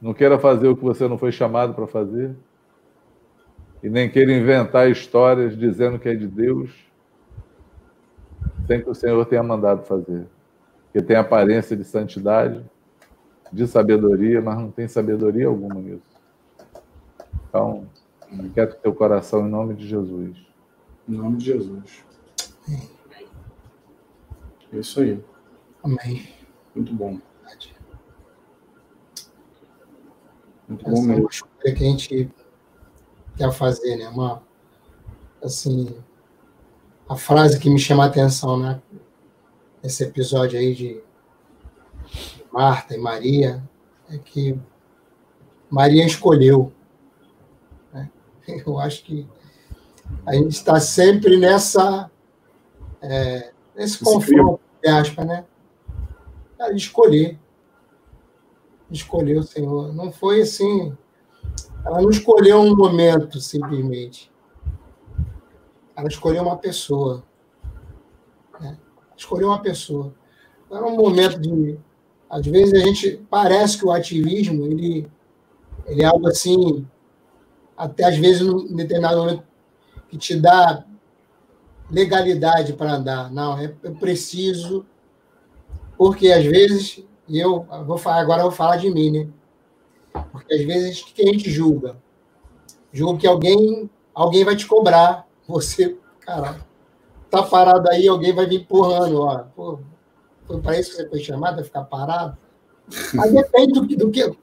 Não 0.00 0.14
queira 0.14 0.38
fazer 0.38 0.68
o 0.68 0.76
que 0.76 0.82
você 0.82 1.06
não 1.06 1.18
foi 1.18 1.32
chamado 1.32 1.74
para 1.74 1.86
fazer. 1.86 2.34
E 3.82 3.90
nem 3.90 4.08
queira 4.08 4.32
inventar 4.32 4.88
histórias 4.88 5.58
dizendo 5.58 5.98
que 5.98 6.08
é 6.08 6.14
de 6.14 6.26
Deus, 6.26 6.70
sem 8.66 8.80
que 8.80 8.88
o 8.88 8.94
Senhor 8.94 9.26
tenha 9.26 9.42
mandado 9.42 9.82
fazer. 9.84 10.26
Que 10.92 11.00
tem 11.00 11.16
aparência 11.16 11.76
de 11.76 11.84
santidade, 11.84 12.64
de 13.52 13.66
sabedoria, 13.66 14.40
mas 14.40 14.58
não 14.58 14.70
tem 14.70 14.88
sabedoria 14.88 15.46
alguma 15.46 15.74
nisso. 15.74 16.02
Então, 17.48 17.88
aquieta 18.22 18.76
o 18.76 18.80
teu 18.80 18.94
coração 18.94 19.46
em 19.46 19.50
nome 19.50 19.74
de 19.74 19.86
Jesus. 19.86 20.36
Em 21.08 21.12
nome 21.12 21.38
de 21.38 21.46
Jesus. 21.46 22.04
É 24.72 24.78
isso 24.78 25.00
aí. 25.00 25.22
Amém. 25.82 26.28
Muito 26.74 26.94
bom. 26.94 27.18
Muito 30.68 30.88
bom 30.88 31.02
mesmo. 31.02 31.28
É 31.64 31.72
que 31.72 31.82
a 31.82 31.86
gente 31.86 32.30
quer 33.36 33.52
fazer, 33.52 33.96
né? 33.96 34.08
Uma, 34.08 34.42
assim, 35.42 35.96
a 37.08 37.16
frase 37.16 37.58
que 37.58 37.68
me 37.68 37.78
chama 37.78 38.04
a 38.04 38.06
atenção, 38.06 38.56
né? 38.56 38.80
Esse 39.82 40.04
episódio 40.04 40.58
aí 40.58 40.74
de 40.74 41.02
Marta 42.52 42.94
e 42.94 42.98
Maria 42.98 43.62
é 44.08 44.18
que 44.18 44.58
Maria 45.70 46.04
escolheu. 46.04 46.72
Né? 47.92 48.10
Eu 48.66 48.78
acho 48.78 49.04
que 49.04 49.26
a 50.26 50.34
gente 50.34 50.52
está 50.52 50.80
sempre 50.80 51.36
nessa 51.36 52.10
é, 53.00 53.52
nesse 53.74 54.02
confronto, 54.02 54.60
aspas, 54.84 55.26
né? 55.26 55.44
De 56.58 56.76
escolher 56.76 57.38
escolheu 58.90 59.40
o 59.40 59.44
Senhor. 59.44 59.92
Não 59.94 60.10
foi 60.12 60.42
assim. 60.42 60.96
Ela 61.84 62.02
não 62.02 62.10
escolheu 62.10 62.60
um 62.60 62.76
momento, 62.76 63.40
simplesmente. 63.40 64.30
Ela 65.96 66.08
escolheu 66.08 66.42
uma 66.42 66.56
pessoa. 66.56 67.24
Escolheu 69.20 69.48
uma 69.48 69.60
pessoa. 69.60 70.14
Era 70.72 70.82
um 70.86 70.96
momento 70.96 71.38
de. 71.38 71.78
Às 72.28 72.46
vezes 72.46 72.72
a 72.72 72.86
gente 72.86 73.22
parece 73.28 73.76
que 73.76 73.84
o 73.84 73.90
ativismo 73.90 74.64
ele, 74.64 75.06
ele 75.84 76.02
é 76.02 76.06
algo 76.06 76.26
assim, 76.26 76.86
até 77.76 78.04
às 78.04 78.16
vezes 78.16 78.40
num 78.40 78.74
determinado 78.74 79.18
momento 79.18 79.44
que 80.08 80.16
te 80.16 80.34
dá 80.34 80.86
legalidade 81.90 82.72
para 82.72 82.94
andar. 82.94 83.30
Não, 83.30 83.58
é, 83.58 83.74
é 83.84 83.90
preciso, 83.90 84.86
porque 85.98 86.32
às 86.32 86.46
vezes 86.46 87.04
e 87.28 87.38
eu 87.38 87.66
vou 87.86 87.98
falar, 87.98 88.20
agora 88.22 88.40
eu 88.40 88.46
vou 88.46 88.56
falar 88.56 88.76
de 88.76 88.90
mim, 88.90 89.10
né? 89.10 89.28
Porque 90.32 90.54
às 90.54 90.64
vezes 90.64 91.02
que 91.02 91.20
a 91.20 91.26
gente 91.26 91.50
julga? 91.50 91.96
Julga 92.90 93.20
que 93.20 93.26
alguém, 93.26 93.90
alguém 94.14 94.44
vai 94.44 94.56
te 94.56 94.66
cobrar. 94.66 95.28
Você, 95.46 95.98
cara, 96.20 96.64
tá 97.30 97.42
parado 97.42 97.88
aí, 97.90 98.08
alguém 98.08 98.34
vai 98.34 98.46
vir 98.46 98.60
empurrando, 98.60 99.20
ó. 99.20 99.44
Pô, 99.54 99.78
foi 100.46 100.60
para 100.60 100.78
isso 100.78 100.90
que 100.90 100.96
você 100.96 101.08
foi 101.08 101.20
chamado, 101.20 101.60
a 101.60 101.64
ficar 101.64 101.84
parado? 101.84 102.36
Mas 103.14 103.32
depende 103.32 103.72
do 103.72 103.86
do 103.96 104.10
que. 104.10 104.36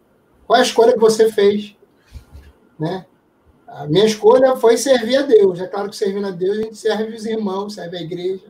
Qual 0.46 0.58
é 0.58 0.62
a 0.62 0.66
escolha 0.66 0.94
que 0.94 1.00
você 1.00 1.32
fez? 1.32 1.76
Né? 2.80 3.06
A 3.68 3.86
minha 3.86 4.06
escolha 4.06 4.56
foi 4.56 4.78
servir 4.78 5.18
a 5.18 5.22
Deus. 5.24 5.60
É 5.60 5.68
claro 5.68 5.90
que 5.90 5.96
servindo 5.96 6.28
a 6.28 6.32
Deus, 6.32 6.58
a 6.58 6.62
gente 6.62 6.78
serve 6.78 7.16
os 7.16 7.26
irmãos, 7.26 7.74
serve 7.74 7.98
a 7.98 8.02
igreja, 8.02 8.46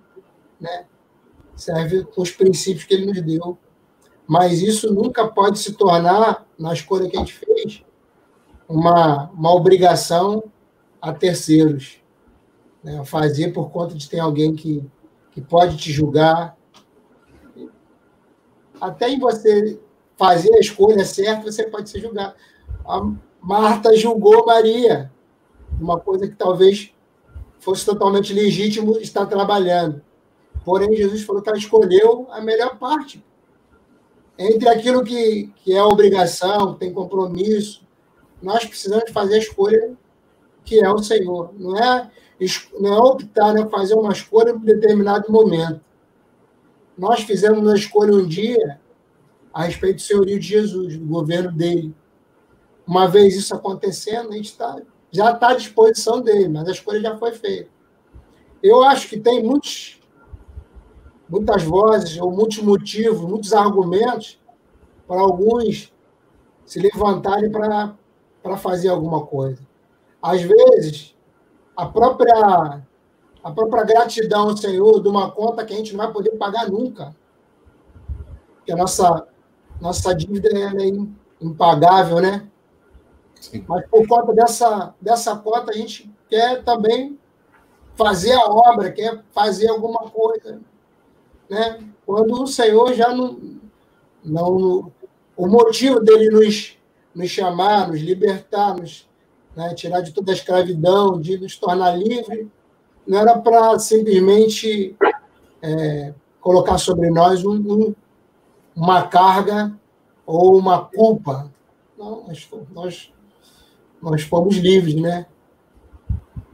né? 0.60 0.86
serve 1.56 2.04
com 2.04 2.22
os 2.22 2.30
princípios 2.30 2.86
que 2.86 2.94
ele 2.94 3.08
nos 3.08 3.20
deu 3.22 3.58
mas 4.28 4.62
isso 4.62 4.94
nunca 4.94 5.26
pode 5.26 5.58
se 5.58 5.72
tornar, 5.74 6.46
na 6.60 6.74
escolha 6.74 7.10
que 7.10 7.16
a 7.16 7.20
gente 7.22 7.34
fez, 7.34 7.82
uma, 8.68 9.32
uma 9.32 9.56
obrigação 9.56 10.44
a 11.02 11.14
terceiros. 11.14 12.02
Né? 12.88 13.04
Fazer 13.04 13.52
por 13.52 13.70
conta 13.70 13.94
de 13.94 14.10
ter 14.10 14.20
alguém 14.20 14.56
que, 14.56 14.82
que 15.32 15.42
pode 15.42 15.76
te 15.78 15.92
julgar. 15.92 16.58
Até 18.80 19.10
em 19.10 19.20
você 19.20 19.80
fazer 20.16 20.54
a 20.56 20.60
escolha 20.60 21.04
certa, 21.04 21.52
você 21.52 21.64
pode 21.64 21.90
ser 21.90 22.00
julgado. 22.00 22.36
A 22.86 23.12
Marta 23.42 23.96
julgou 23.96 24.46
Maria, 24.46 25.12
uma 25.80 26.00
coisa 26.00 26.28
que 26.28 26.36
talvez 26.36 26.94
fosse 27.60 27.86
totalmente 27.86 28.34
legítimo 28.34 28.98
estar 29.00 29.26
trabalhando. 29.26 30.02
Porém, 30.64 30.96
Jesus 30.96 31.24
falou 31.24 31.42
que 31.42 31.50
ela 31.50 31.58
escolheu 31.58 32.28
a 32.32 32.40
melhor 32.40 32.78
parte 32.78 33.24
entre 34.38 34.70
aquilo 34.70 35.04
que, 35.04 35.52
que 35.64 35.74
é 35.74 35.84
obrigação, 35.84 36.76
tem 36.76 36.94
compromisso, 36.94 37.82
nós 38.42 38.64
precisamos 38.66 39.10
fazer 39.12 39.36
a 39.36 39.40
escolha 39.40 39.98
que 40.64 40.80
é 40.84 40.92
o 40.92 41.00
Senhor. 41.00 41.54
Não 41.58 41.76
é, 41.78 42.12
não 42.80 42.94
é 42.94 43.00
optar, 43.00 43.54
né, 43.54 43.68
fazer 43.70 43.96
uma 43.96 44.12
escolha 44.12 44.52
em 44.52 44.60
determinado 44.60 45.32
momento. 45.32 45.82
Nós 46.98 47.22
fizemos 47.22 47.60
uma 47.60 47.76
escolha 47.76 48.14
um 48.14 48.28
dia 48.28 48.80
a 49.54 49.64
respeito 49.64 49.98
do 49.98 50.02
senhorio 50.02 50.40
de 50.40 50.48
Jesus, 50.48 50.98
do 50.98 51.06
governo 51.06 51.52
dele. 51.52 51.94
Uma 52.86 53.08
vez 53.08 53.36
isso 53.36 53.56
acontecendo, 53.56 54.30
a 54.30 54.36
gente 54.36 54.56
tá, 54.56 54.80
já 55.12 55.32
está 55.32 55.50
à 55.50 55.56
disposição 55.56 56.22
dele, 56.22 56.48
mas 56.48 56.68
a 56.68 56.72
escolha 56.72 57.02
já 57.02 57.18
foi 57.18 57.32
feita. 57.32 57.70
Eu 58.62 58.84
acho 58.84 59.10
que 59.10 59.20
tem 59.20 59.44
muitos 59.44 59.98
muitas 61.30 61.64
vozes, 61.64 62.18
ou 62.20 62.32
muitos 62.32 62.60
motivos, 62.60 63.22
muitos 63.22 63.54
argumentos 63.54 64.40
para 65.08 65.20
alguns 65.20 65.94
se 66.66 66.80
levantarem 66.80 67.52
para 67.52 68.58
fazer 68.58 68.90
alguma 68.90 69.26
coisa. 69.26 69.62
Às 70.22 70.42
vezes, 70.42 71.16
a 71.78 71.86
própria, 71.86 72.82
a 73.44 73.52
própria 73.52 73.84
gratidão 73.84 74.50
ao 74.50 74.58
Senhor 74.58 75.02
de 75.02 75.08
uma 75.08 75.32
conta 75.32 75.64
que 75.64 75.74
a 75.74 75.78
gente 75.78 75.96
não 75.96 76.04
vai 76.04 76.12
poder 76.12 76.32
pagar 76.32 76.70
nunca. 76.70 77.16
Que 78.66 78.74
a 78.74 78.76
nossa, 78.76 79.28
nossa 79.80 80.14
dívida 80.14 80.50
é 80.50 80.92
impagável, 81.40 82.20
né? 82.20 82.46
Sim. 83.40 83.64
Mas 83.68 83.88
por 83.88 84.06
conta 84.08 84.34
dessa, 84.34 84.96
dessa 85.00 85.36
conta, 85.38 85.72
a 85.72 85.76
gente 85.76 86.12
quer 86.28 86.64
também 86.64 87.18
fazer 87.96 88.34
a 88.34 88.46
obra, 88.46 88.92
quer 88.92 89.24
fazer 89.32 89.70
alguma 89.70 90.10
coisa 90.10 90.60
né? 91.50 91.80
quando 92.06 92.44
o 92.44 92.48
Senhor 92.48 92.94
já 92.94 93.14
não, 93.14 93.60
não. 94.24 94.92
O 95.36 95.48
motivo 95.48 96.00
dele 96.00 96.30
nos, 96.32 96.78
nos 97.14 97.30
chamar, 97.30 97.88
nos 97.88 98.02
libertar, 98.02 98.76
nos 98.76 99.07
né, 99.58 99.74
tirar 99.74 100.00
de 100.00 100.12
toda 100.14 100.32
a 100.32 100.36
escravidão, 100.36 101.20
de 101.20 101.38
nos 101.38 101.58
tornar 101.58 101.98
livre, 101.98 102.50
não 103.06 103.18
era 103.18 103.38
para 103.38 103.78
simplesmente 103.80 104.96
é, 105.62 106.14
colocar 106.40 106.78
sobre 106.78 107.10
nós 107.10 107.44
um, 107.44 107.56
um, 107.56 107.96
uma 108.76 109.04
carga 109.04 109.78
ou 110.26 110.58
uma 110.58 110.86
culpa. 110.86 111.52
Não, 111.98 112.26
nós, 112.28 112.50
nós, 112.74 113.14
nós 114.02 114.22
fomos 114.22 114.56
livres, 114.56 114.96
né? 114.96 115.26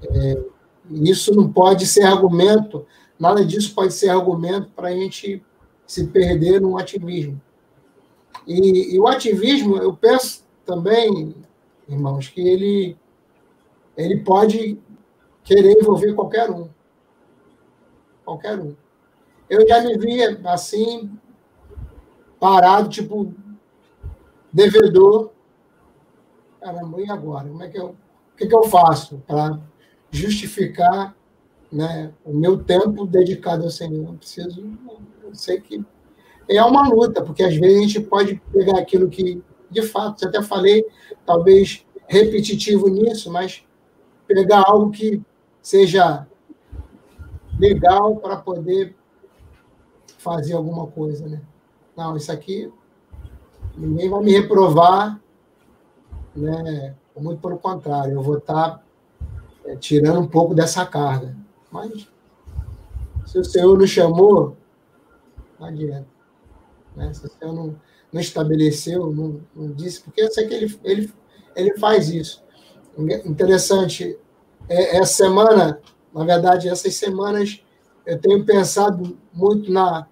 É, 0.03 0.43
isso 0.89 1.35
não 1.35 1.51
pode 1.51 1.85
ser 1.85 2.03
argumento 2.03 2.85
Nada 3.23 3.45
disso 3.45 3.73
pode 3.73 3.93
ser 3.93 4.09
argumento 4.09 4.69
para 4.75 4.89
a 4.89 4.91
gente 4.91 5.41
se 5.87 6.07
perder 6.07 6.59
no 6.59 6.77
ativismo. 6.77 7.41
E, 8.45 8.95
e, 8.95 8.99
o 8.99 9.07
ativismo, 9.07 9.77
eu 9.77 9.93
penso 9.93 10.43
também, 10.65 11.33
irmãos, 11.87 12.27
que 12.27 12.41
ele, 12.41 12.97
ele 13.97 14.17
pode 14.17 14.79
querer 15.43 15.79
envolver 15.79 16.13
qualquer 16.13 16.49
um. 16.49 16.69
Qualquer 18.23 18.59
um. 18.59 18.75
Eu 19.49 19.67
já 19.67 19.81
me 19.81 19.97
via 19.97 20.39
assim, 20.45 21.11
parado, 22.39 22.89
tipo, 22.89 23.33
devedor. 24.51 25.31
Caramba, 26.59 27.01
e 27.01 27.09
agora? 27.09 27.47
Como 27.47 27.63
é 27.63 27.69
que 27.69 27.79
eu, 27.79 27.87
o 27.87 28.37
que, 28.37 28.47
que 28.47 28.55
eu 28.55 28.63
faço 28.63 29.21
para 29.27 29.59
justificar 30.09 31.15
né, 31.71 32.13
o 32.23 32.33
meu 32.33 32.63
tempo 32.63 33.05
dedicado 33.05 33.63
ao 33.63 33.69
Senhor? 33.69 34.07
Eu 34.07 34.13
preciso, 34.13 34.63
eu 35.23 35.35
sei 35.35 35.59
que 35.59 35.83
é 36.49 36.63
uma 36.63 36.87
luta, 36.87 37.21
porque 37.21 37.43
às 37.43 37.55
vezes 37.55 37.77
a 37.77 37.81
gente 37.81 37.99
pode 38.01 38.41
pegar 38.51 38.79
aquilo 38.79 39.09
que, 39.09 39.41
de 39.73 39.81
fato, 39.81 40.27
até 40.27 40.41
falei, 40.41 40.85
talvez 41.25 41.85
repetitivo 42.07 42.87
nisso, 42.87 43.31
mas 43.31 43.63
pegar 44.27 44.63
algo 44.65 44.91
que 44.91 45.21
seja 45.61 46.27
legal 47.59 48.15
para 48.17 48.37
poder 48.37 48.95
fazer 50.17 50.53
alguma 50.53 50.87
coisa, 50.87 51.27
né? 51.27 51.41
Não, 51.95 52.15
isso 52.15 52.31
aqui 52.31 52.71
ninguém 53.75 54.09
vai 54.09 54.21
me 54.21 54.31
reprovar, 54.31 55.19
né? 56.35 56.95
Muito 57.15 57.41
pelo 57.41 57.59
contrário, 57.59 58.13
eu 58.13 58.21
vou 58.21 58.37
estar 58.37 58.71
tá, 58.71 58.83
é, 59.65 59.75
tirando 59.75 60.19
um 60.19 60.27
pouco 60.27 60.55
dessa 60.55 60.85
carga. 60.85 61.35
Mas 61.71 62.07
se 63.25 63.37
o 63.37 63.43
Senhor 63.43 63.77
nos 63.77 63.89
chamou, 63.89 64.57
não 65.59 65.67
adianta. 65.67 66.07
Né? 66.95 67.13
Se 67.13 67.25
o 67.25 67.29
Senhor 67.29 67.53
não, 67.53 67.75
não 68.13 68.21
estabeleceu, 68.21 69.11
não, 69.11 69.41
não, 69.55 69.71
disse, 69.71 70.01
porque 70.01 70.21
eu 70.21 70.31
sei 70.31 70.47
que 70.47 70.53
ele, 70.53 70.79
ele, 70.83 71.13
ele 71.55 71.77
faz 71.79 72.09
isso. 72.09 72.43
Interessante, 73.25 74.17
é, 74.69 74.97
essa 74.97 75.25
semana, 75.25 75.81
na 76.13 76.23
verdade, 76.23 76.69
essas 76.69 76.93
semanas, 76.93 77.59
eu 78.05 78.19
tenho 78.21 78.45
pensado 78.45 79.17
muito 79.33 79.71
na, 79.71 80.07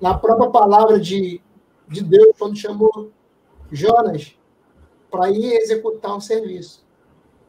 na 0.00 0.16
própria 0.16 0.48
palavra 0.48 0.98
de, 0.98 1.38
de 1.86 2.02
Deus, 2.02 2.34
quando 2.38 2.56
chamou 2.56 3.12
Jonas 3.70 4.34
para 5.10 5.30
ir 5.30 5.52
executar 5.52 6.16
um 6.16 6.20
serviço. 6.20 6.82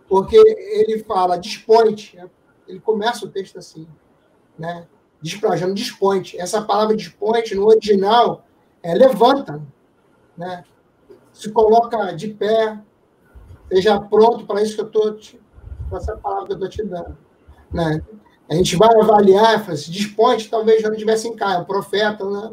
Porque 0.09 0.35
ele 0.35 0.99
fala, 1.03 1.37
dispõe 1.37 1.95
ele 2.67 2.79
começa 2.79 3.25
o 3.25 3.29
texto 3.29 3.57
assim, 3.57 3.87
né? 4.59 4.87
Diz 5.21 5.35
para 5.35 5.55
Jonas, 5.55 5.75
dispõe 5.75 6.21
Essa 6.35 6.61
palavra 6.61 6.95
dispõe 6.95 7.41
no 7.55 7.67
original 7.67 8.45
é 8.83 8.93
levanta, 8.93 9.63
né? 10.38 10.63
Se 11.31 11.51
coloca 11.51 12.11
de 12.13 12.29
pé, 12.29 12.79
esteja 13.63 13.99
pronto 13.99 14.45
para 14.45 14.61
isso 14.61 14.75
que 14.75 14.81
eu 14.81 14.88
estou, 14.88 15.39
para 15.89 15.97
essa 15.97 16.15
palavra 16.17 16.45
que 16.45 16.51
eu 16.53 16.55
estou 16.55 16.69
te 16.69 16.83
dando, 16.83 17.17
né? 17.71 18.01
A 18.49 18.53
gente 18.53 18.75
vai 18.75 18.89
avaliar, 19.01 19.65
se 19.75 19.89
dispõe, 19.89 20.38
talvez 20.43 20.81
já 20.81 20.88
não 20.88 20.95
estivesse 20.95 21.27
em 21.27 21.36
casa, 21.36 21.63
o 21.63 21.65
profeta, 21.65 22.23
né? 22.29 22.51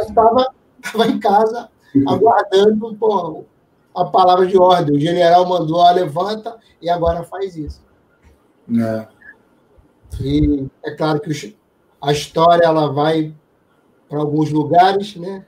Estava 0.00 1.06
em 1.06 1.18
casa 1.20 1.68
aguardando 2.06 2.94
pô, 2.96 3.44
a 3.94 4.04
palavra 4.06 4.46
de 4.46 4.58
ordem. 4.58 4.96
O 4.96 5.00
general 5.00 5.46
mandou, 5.46 5.76
ó, 5.76 5.90
levanta 5.92 6.58
e 6.80 6.88
agora 6.88 7.22
faz 7.22 7.56
isso. 7.56 7.82
É. 8.70 9.06
E 10.20 10.66
é 10.82 10.90
claro 10.92 11.20
que 11.20 11.56
a 12.00 12.12
história 12.12 12.64
ela 12.64 12.92
vai 12.92 13.34
para 14.08 14.18
alguns 14.18 14.50
lugares, 14.50 15.16
né? 15.16 15.44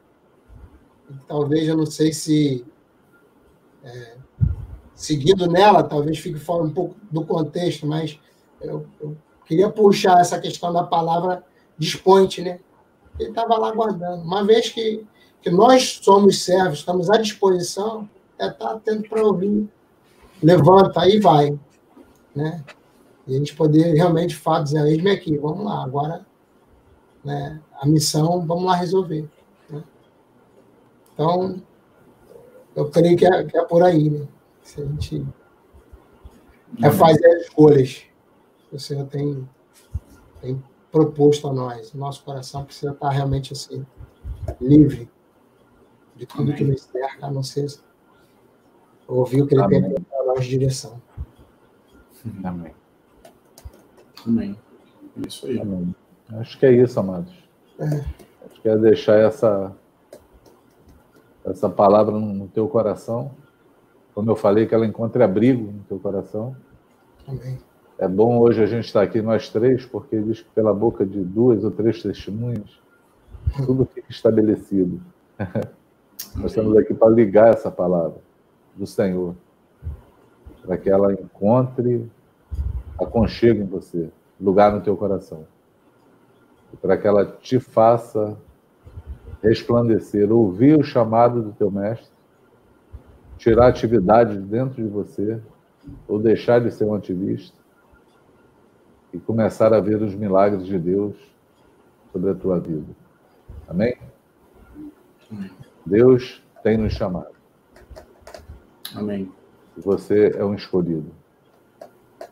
Talvez 1.28 1.68
eu 1.68 1.76
não 1.76 1.86
sei 1.86 2.12
se 2.12 2.64
é, 3.84 4.16
seguindo 4.94 5.46
nela, 5.46 5.82
talvez 5.82 6.18
fique 6.18 6.38
fora 6.38 6.64
um 6.64 6.70
pouco 6.70 6.96
do 7.10 7.24
contexto, 7.24 7.86
mas 7.86 8.18
eu, 8.60 8.86
eu 9.00 9.16
queria 9.44 9.70
puxar 9.70 10.20
essa 10.20 10.40
questão 10.40 10.72
da 10.72 10.82
palavra 10.82 11.44
desponte, 11.78 12.42
né? 12.42 12.58
Ele 13.18 13.30
estava 13.30 13.56
lá 13.56 13.68
aguardando. 13.68 14.22
Uma 14.22 14.44
vez 14.44 14.70
que, 14.70 15.06
que 15.40 15.50
nós 15.50 16.00
somos 16.02 16.42
servos, 16.42 16.80
estamos 16.80 17.10
à 17.10 17.16
disposição, 17.16 18.08
é 18.38 18.48
estar 18.48 18.66
tá 18.66 18.74
atento 18.74 19.08
para 19.08 19.22
ouvir. 19.22 19.68
Levanta, 20.42 21.00
aí 21.00 21.20
vai. 21.20 21.58
Né? 22.34 22.62
E 23.26 23.34
a 23.34 23.38
gente 23.38 23.54
poder 23.54 23.94
realmente 23.94 24.34
falar, 24.34 24.62
dizer, 24.62 24.86
eis-me 24.86 25.10
aqui, 25.10 25.36
vamos 25.38 25.64
lá, 25.64 25.82
agora 25.82 26.26
né, 27.24 27.60
a 27.80 27.86
missão, 27.86 28.46
vamos 28.46 28.64
lá 28.64 28.76
resolver. 28.76 29.28
Então, 31.16 31.62
eu 32.74 32.90
creio 32.90 33.16
que 33.16 33.24
é, 33.24 33.44
que 33.44 33.56
é 33.56 33.64
por 33.64 33.82
aí, 33.82 34.10
né? 34.10 34.28
Se 34.62 34.82
a 34.82 34.84
gente 34.84 35.26
é 36.82 36.90
fazer 36.90 37.26
as 37.26 37.42
escolhas 37.44 38.04
que 38.68 38.76
o 38.76 38.78
Senhor 38.78 39.06
tem, 39.06 39.48
tem 40.42 40.62
proposto 40.92 41.48
a 41.48 41.54
nós. 41.54 41.94
Nosso 41.94 42.22
coração 42.22 42.66
precisa 42.66 42.92
estar 42.92 43.08
realmente 43.08 43.54
assim, 43.54 43.86
livre 44.60 45.08
de 46.14 46.26
tudo 46.26 46.42
Amém. 46.42 46.54
que 46.56 46.64
nos 46.64 46.82
cerca, 46.82 47.26
a 47.26 47.30
não 47.30 47.42
ser 47.42 47.66
ouvir 49.08 49.40
o 49.40 49.46
que 49.46 49.54
Ele 49.54 49.62
Amém. 49.62 49.82
tem 49.82 50.02
para 50.02 50.24
nós 50.26 50.44
de 50.44 50.50
direção. 50.50 51.00
Amém. 52.44 52.74
Amém. 54.26 54.58
É 55.16 55.26
isso 55.26 55.46
aí. 55.46 55.60
Amém. 55.60 55.94
Acho 56.28 56.58
que 56.58 56.66
é 56.66 56.72
isso, 56.72 57.00
amados. 57.00 57.32
É. 57.78 58.04
Acho 58.44 58.60
que 58.60 58.68
é 58.68 58.76
deixar 58.76 59.18
essa, 59.18 59.74
essa 61.46 61.68
palavra 61.68 62.18
no, 62.18 62.48
teu 62.48 62.68
coração. 62.68 63.30
Como 64.14 64.30
eu 64.30 64.36
falei, 64.36 64.66
que 64.66 64.74
ela 64.74 64.86
encontre 64.86 65.22
abrigo 65.22 65.70
no 65.70 65.82
teu 65.84 65.98
coração. 65.98 66.56
Amém. 67.26 67.58
É 67.98 68.06
bom 68.06 68.38
hoje 68.38 68.62
a 68.62 68.66
gente 68.66 68.86
estar 68.86 69.02
aqui 69.02 69.22
nós 69.22 69.48
três, 69.48 69.86
porque 69.86 70.20
diz 70.20 70.40
que 70.42 70.50
pela 70.50 70.74
boca 70.74 71.04
de 71.06 71.20
duas 71.22 71.64
ou 71.64 71.70
três 71.70 72.02
testemunhas, 72.02 72.78
tudo 73.64 73.86
fica 73.86 74.10
estabelecido. 74.10 75.00
Nós 76.36 76.50
estamos 76.50 76.76
aqui 76.76 76.92
para 76.92 77.08
ligar 77.08 77.54
essa 77.54 77.70
palavra 77.70 78.18
do 78.74 78.86
Senhor, 78.86 79.34
para 80.62 80.76
que 80.76 80.90
ela 80.90 81.12
encontre 81.12 82.10
aconchego 82.98 83.62
em 83.62 83.66
você, 83.66 84.10
lugar 84.40 84.72
no 84.72 84.80
teu 84.80 84.96
coração, 84.96 85.46
para 86.80 86.96
que 86.96 87.06
ela 87.06 87.24
te 87.24 87.58
faça 87.60 88.36
resplandecer, 89.42 90.32
ouvir 90.32 90.78
o 90.78 90.82
chamado 90.82 91.42
do 91.42 91.52
teu 91.52 91.70
mestre, 91.70 92.10
tirar 93.38 93.66
a 93.66 93.68
atividade 93.68 94.36
de 94.36 94.42
dentro 94.42 94.82
de 94.82 94.88
você, 94.88 95.40
ou 96.08 96.18
deixar 96.18 96.60
de 96.60 96.70
ser 96.70 96.84
um 96.84 96.94
ativista, 96.94 97.56
e 99.12 99.18
começar 99.18 99.72
a 99.72 99.80
ver 99.80 100.02
os 100.02 100.14
milagres 100.14 100.66
de 100.66 100.78
Deus 100.78 101.16
sobre 102.12 102.30
a 102.30 102.34
tua 102.34 102.58
vida. 102.58 102.92
Amém? 103.68 103.96
Deus 105.84 106.42
tem 106.62 106.76
nos 106.76 106.92
chamado. 106.92 107.34
Amém. 108.94 109.30
Você 109.76 110.32
é 110.36 110.44
um 110.44 110.54
escolhido. 110.54 111.10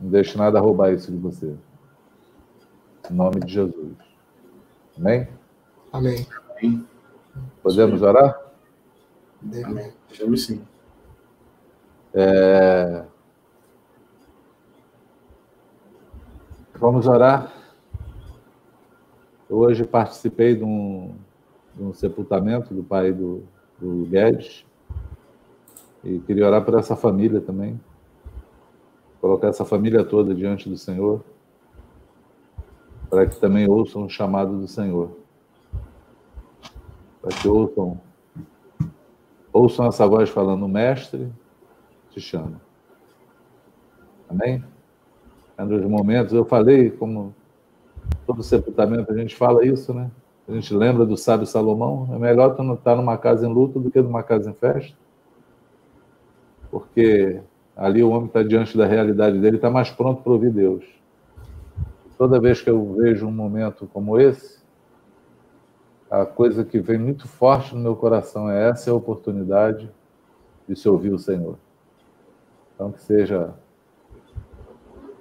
Não 0.00 0.10
deixe 0.10 0.36
nada 0.36 0.60
roubar 0.60 0.92
isso 0.92 1.12
de 1.12 1.18
você. 1.18 1.54
Em 3.10 3.14
nome 3.14 3.40
de 3.40 3.52
Jesus. 3.52 3.92
Amém? 4.96 5.28
Amém. 5.92 6.26
Podemos 7.62 8.02
orar? 8.02 8.40
Amém. 9.64 9.92
Podemos 10.08 10.44
sim. 10.44 10.62
É... 12.12 13.04
Vamos 16.76 17.06
orar. 17.06 17.52
Hoje 19.48 19.84
participei 19.84 20.54
de 20.54 20.64
um, 20.64 21.14
de 21.74 21.82
um 21.82 21.92
sepultamento 21.92 22.74
do 22.74 22.82
pai 22.82 23.12
do, 23.12 23.42
do 23.80 24.04
Guedes 24.06 24.64
e 26.02 26.18
queria 26.20 26.46
orar 26.46 26.64
por 26.64 26.74
essa 26.74 26.96
família 26.96 27.40
também. 27.40 27.80
Colocar 29.20 29.48
essa 29.48 29.64
família 29.64 30.04
toda 30.04 30.34
diante 30.34 30.68
do 30.68 30.76
Senhor 30.76 31.24
para 33.08 33.26
que 33.26 33.36
também 33.36 33.68
ouçam 33.70 34.04
o 34.04 34.10
chamado 34.10 34.58
do 34.58 34.66
Senhor. 34.66 35.23
Para 37.24 37.36
que 37.38 37.48
ouçam, 37.48 37.98
ouçam 39.50 39.86
essa 39.86 40.06
voz 40.06 40.28
falando, 40.28 40.68
mestre 40.68 41.32
te 42.10 42.20
chama. 42.20 42.60
Amém? 44.28 44.62
é 45.56 45.62
um 45.62 45.68
dos 45.68 45.84
momentos, 45.86 46.34
eu 46.34 46.44
falei, 46.44 46.90
como 46.90 47.34
todo 48.26 48.42
sepultamento 48.42 49.10
a 49.10 49.16
gente 49.16 49.34
fala 49.34 49.64
isso, 49.64 49.94
né? 49.94 50.10
A 50.46 50.52
gente 50.52 50.74
lembra 50.74 51.06
do 51.06 51.16
sábio 51.16 51.46
Salomão, 51.46 52.08
é 52.12 52.18
melhor 52.18 52.54
tu 52.54 52.62
não 52.62 52.74
estar 52.74 52.94
numa 52.94 53.16
casa 53.16 53.46
em 53.46 53.52
luto 53.52 53.80
do 53.80 53.90
que 53.90 54.02
numa 54.02 54.22
casa 54.22 54.50
em 54.50 54.54
festa. 54.54 54.94
Porque 56.70 57.40
ali 57.74 58.02
o 58.02 58.10
homem 58.10 58.26
está 58.26 58.42
diante 58.42 58.76
da 58.76 58.84
realidade 58.84 59.38
dele, 59.38 59.56
está 59.56 59.70
mais 59.70 59.90
pronto 59.90 60.22
para 60.22 60.32
ouvir 60.32 60.50
Deus. 60.50 60.84
Toda 62.18 62.38
vez 62.38 62.60
que 62.60 62.68
eu 62.68 62.92
vejo 62.92 63.26
um 63.26 63.32
momento 63.32 63.88
como 63.92 64.20
esse, 64.20 64.63
a 66.22 66.26
coisa 66.26 66.64
que 66.64 66.78
vem 66.80 66.98
muito 66.98 67.26
forte 67.28 67.74
no 67.74 67.80
meu 67.80 67.96
coração 67.96 68.50
é 68.50 68.68
essa 68.68 68.90
é 68.90 68.92
a 68.92 68.96
oportunidade 68.96 69.90
de 70.68 70.76
se 70.76 70.88
ouvir 70.88 71.12
o 71.12 71.18
Senhor. 71.18 71.58
Então 72.74 72.92
que 72.92 73.00
seja 73.00 73.54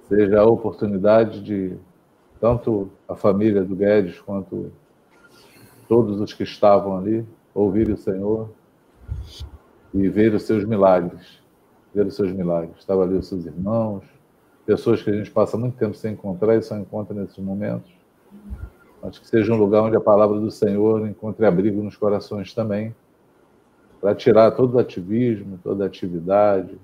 seja 0.08 0.40
a 0.40 0.44
oportunidade 0.44 1.42
de 1.42 1.76
tanto 2.38 2.90
a 3.08 3.14
família 3.14 3.64
do 3.64 3.74
Guedes 3.74 4.20
quanto 4.20 4.70
todos 5.88 6.20
os 6.20 6.32
que 6.32 6.42
estavam 6.42 6.96
ali 6.96 7.26
ouvirem 7.54 7.94
o 7.94 7.98
Senhor 7.98 8.50
e 9.94 10.08
ver 10.08 10.34
os 10.34 10.42
seus 10.42 10.64
milagres 10.64 11.42
ver 11.94 12.06
os 12.06 12.16
seus 12.16 12.32
milagres. 12.32 12.78
Estava 12.78 13.04
ali 13.04 13.14
os 13.14 13.28
seus 13.28 13.46
irmãos, 13.46 14.04
pessoas 14.66 15.02
que 15.02 15.10
a 15.10 15.14
gente 15.14 15.30
passa 15.30 15.56
muito 15.56 15.76
tempo 15.76 15.94
sem 15.94 16.12
encontrar 16.12 16.56
e 16.56 16.62
só 16.62 16.76
encontra 16.76 17.14
nesses 17.14 17.38
momentos. 17.38 17.90
Acho 19.04 19.20
que 19.20 19.28
seja 19.28 19.52
um 19.52 19.56
lugar 19.56 19.82
onde 19.82 19.96
a 19.96 20.00
palavra 20.00 20.40
do 20.40 20.50
Senhor 20.50 21.06
encontre 21.06 21.44
abrigo 21.44 21.82
nos 21.82 21.94
corações 21.94 22.54
também, 22.54 22.94
para 24.00 24.14
tirar 24.14 24.50
todo 24.52 24.74
o 24.74 24.78
ativismo, 24.78 25.58
toda 25.62 25.84
a 25.84 25.86
atividade, 25.86 26.78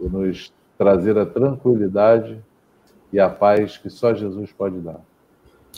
e 0.00 0.08
nos 0.08 0.52
trazer 0.76 1.16
a 1.16 1.26
tranquilidade 1.26 2.42
e 3.12 3.20
a 3.20 3.28
paz 3.28 3.76
que 3.76 3.88
só 3.88 4.12
Jesus 4.12 4.52
pode 4.52 4.78
dar. 4.80 5.00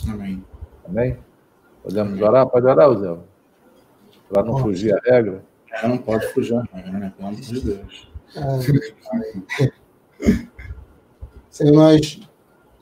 Amém. 0.07 0.43
Amém? 0.87 1.17
Podemos 1.83 2.19
orar? 2.19 2.47
Pode 2.47 2.65
orar, 2.65 2.97
Zé? 2.97 3.15
Para 4.29 4.43
não 4.43 4.57
fugir 4.57 4.93
a 4.93 4.99
regra? 5.03 5.43
É, 5.71 5.87
não 5.87 5.97
pode 5.97 6.27
fugir 6.33 6.55
a 6.55 6.63
regra, 6.73 6.99
né? 6.99 7.13
Pelo 7.15 7.29
amor 7.29 7.39
de 7.39 7.59
Deus. 7.59 8.11
É. 8.35 8.41
Senhor, 11.49 11.73
nós 11.75 12.19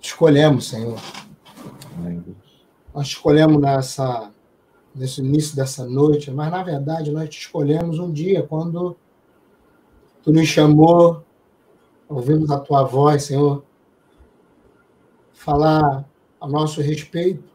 escolhemos, 0.01 0.69
Senhor. 0.69 0.99
Amém. 1.97 2.23
Nós 2.93 3.07
escolhemos 3.07 3.61
nessa, 3.61 4.31
nesse 4.93 5.21
início 5.21 5.55
dessa 5.55 5.85
noite, 5.85 6.29
mas 6.29 6.51
na 6.51 6.61
verdade 6.61 7.11
nós 7.11 7.29
te 7.29 7.39
escolhemos 7.39 7.99
um 7.99 8.11
dia 8.11 8.43
quando 8.43 8.97
tu 10.21 10.31
nos 10.31 10.47
chamou, 10.47 11.23
ouvimos 12.09 12.51
a 12.51 12.59
tua 12.59 12.83
voz, 12.83 13.23
Senhor, 13.23 13.63
falar 15.31 16.05
a 16.39 16.47
nosso 16.47 16.81
respeito 16.81 17.49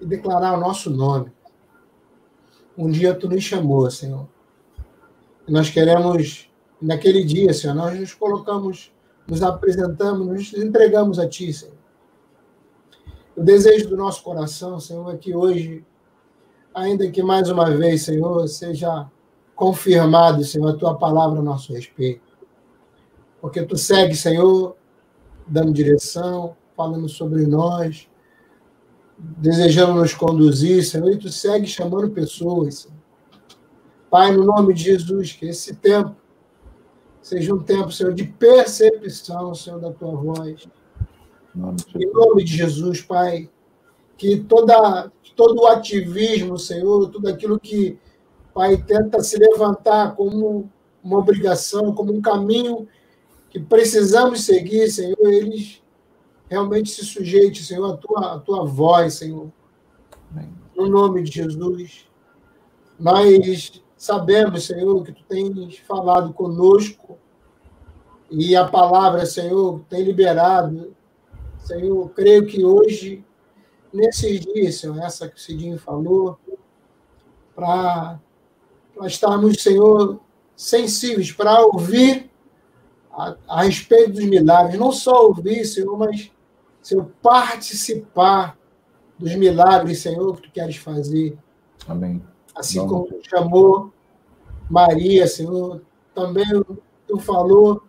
e 0.00 0.06
declarar 0.06 0.56
o 0.56 0.60
nosso 0.60 0.88
nome. 0.88 1.32
Um 2.78 2.90
dia 2.90 3.14
tu 3.14 3.28
nos 3.28 3.42
chamou, 3.42 3.90
Senhor. 3.90 4.28
Nós 5.48 5.68
queremos, 5.68 6.48
naquele 6.80 7.24
dia, 7.24 7.52
Senhor, 7.52 7.74
nós 7.74 7.98
nos 7.98 8.14
colocamos, 8.14 8.92
nos 9.26 9.42
apresentamos, 9.42 10.26
nos 10.26 10.54
entregamos 10.54 11.18
a 11.18 11.28
Ti, 11.28 11.52
Senhor. 11.52 11.81
O 13.36 13.42
desejo 13.42 13.88
do 13.88 13.96
nosso 13.96 14.22
coração, 14.22 14.78
Senhor, 14.78 15.12
é 15.12 15.16
que 15.16 15.34
hoje, 15.34 15.84
ainda 16.74 17.10
que 17.10 17.22
mais 17.22 17.48
uma 17.48 17.70
vez, 17.70 18.02
Senhor, 18.02 18.46
seja 18.48 19.10
confirmado, 19.54 20.44
Senhor, 20.44 20.68
a 20.68 20.76
Tua 20.76 20.98
palavra 20.98 21.40
a 21.40 21.42
nosso 21.42 21.72
respeito. 21.72 22.32
Porque 23.40 23.62
Tu 23.62 23.76
segue, 23.76 24.14
Senhor, 24.14 24.76
dando 25.46 25.72
direção, 25.72 26.56
falando 26.76 27.08
sobre 27.08 27.46
nós, 27.46 28.08
desejando 29.18 29.94
nos 29.94 30.14
conduzir, 30.14 30.84
Senhor, 30.84 31.10
e 31.10 31.18
tu 31.18 31.30
segue 31.30 31.66
chamando 31.66 32.10
pessoas. 32.10 32.80
Senhor. 32.80 32.96
Pai, 34.10 34.32
no 34.32 34.44
nome 34.44 34.74
de 34.74 34.84
Jesus, 34.84 35.32
que 35.32 35.46
esse 35.46 35.76
tempo 35.76 36.16
seja 37.20 37.54
um 37.54 37.62
tempo, 37.62 37.92
Senhor, 37.92 38.12
de 38.12 38.24
percepção, 38.24 39.54
Senhor, 39.54 39.80
da 39.80 39.92
tua 39.92 40.14
voz. 40.16 40.68
Em 41.54 42.12
nome 42.12 42.44
de 42.44 42.56
Jesus, 42.56 43.02
Pai, 43.02 43.50
que 44.16 44.38
toda, 44.38 45.10
todo 45.36 45.62
o 45.62 45.66
ativismo, 45.66 46.58
Senhor, 46.58 47.10
tudo 47.10 47.28
aquilo 47.28 47.60
que, 47.60 47.98
Pai, 48.54 48.76
tenta 48.76 49.22
se 49.22 49.38
levantar 49.38 50.14
como 50.14 50.70
uma 51.02 51.18
obrigação, 51.18 51.94
como 51.94 52.12
um 52.12 52.22
caminho 52.22 52.88
que 53.50 53.60
precisamos 53.60 54.42
seguir, 54.42 54.90
Senhor, 54.90 55.16
eles 55.24 55.82
realmente 56.48 56.90
se 56.90 57.04
sujeite, 57.04 57.62
Senhor, 57.62 57.92
à 57.92 57.96
tua, 57.96 58.34
à 58.34 58.38
tua 58.38 58.64
voz, 58.64 59.14
Senhor. 59.14 59.50
No 60.74 60.88
nome 60.88 61.22
de 61.22 61.30
Jesus. 61.30 62.06
Nós 62.98 63.82
sabemos, 63.96 64.64
Senhor, 64.64 65.02
que 65.04 65.12
tu 65.12 65.22
tens 65.28 65.78
falado 65.78 66.32
conosco 66.32 67.18
e 68.30 68.56
a 68.56 68.66
palavra, 68.66 69.26
Senhor, 69.26 69.80
tem 69.88 70.02
liberado. 70.02 70.94
Senhor, 71.64 72.10
creio 72.10 72.46
que 72.46 72.64
hoje, 72.64 73.24
nesses 73.92 74.40
dias, 74.40 74.76
Senhor, 74.76 74.98
essa 74.98 75.28
que 75.28 75.36
o 75.36 75.40
Cidinho 75.40 75.78
falou, 75.78 76.38
para 77.54 78.18
estarmos, 79.04 79.62
Senhor, 79.62 80.20
sensíveis, 80.56 81.32
para 81.32 81.60
ouvir 81.66 82.30
a, 83.10 83.36
a, 83.48 83.62
respeito 83.62 84.12
dos 84.12 84.24
milagres, 84.24 84.78
não 84.78 84.92
só 84.92 85.26
ouvir, 85.26 85.64
Senhor, 85.64 85.96
mas 85.98 86.30
Senhor, 86.82 87.10
participar 87.22 88.58
dos 89.18 89.34
milagres, 89.34 90.00
Senhor, 90.00 90.34
que 90.36 90.42
tu 90.42 90.52
queres 90.52 90.76
fazer. 90.76 91.38
Amém. 91.86 92.22
Assim 92.54 92.86
como 92.86 93.06
tu 93.06 93.20
chamou 93.28 93.92
Maria, 94.68 95.26
Senhor, 95.26 95.82
também 96.14 96.44
tu 97.06 97.18
falou 97.18 97.82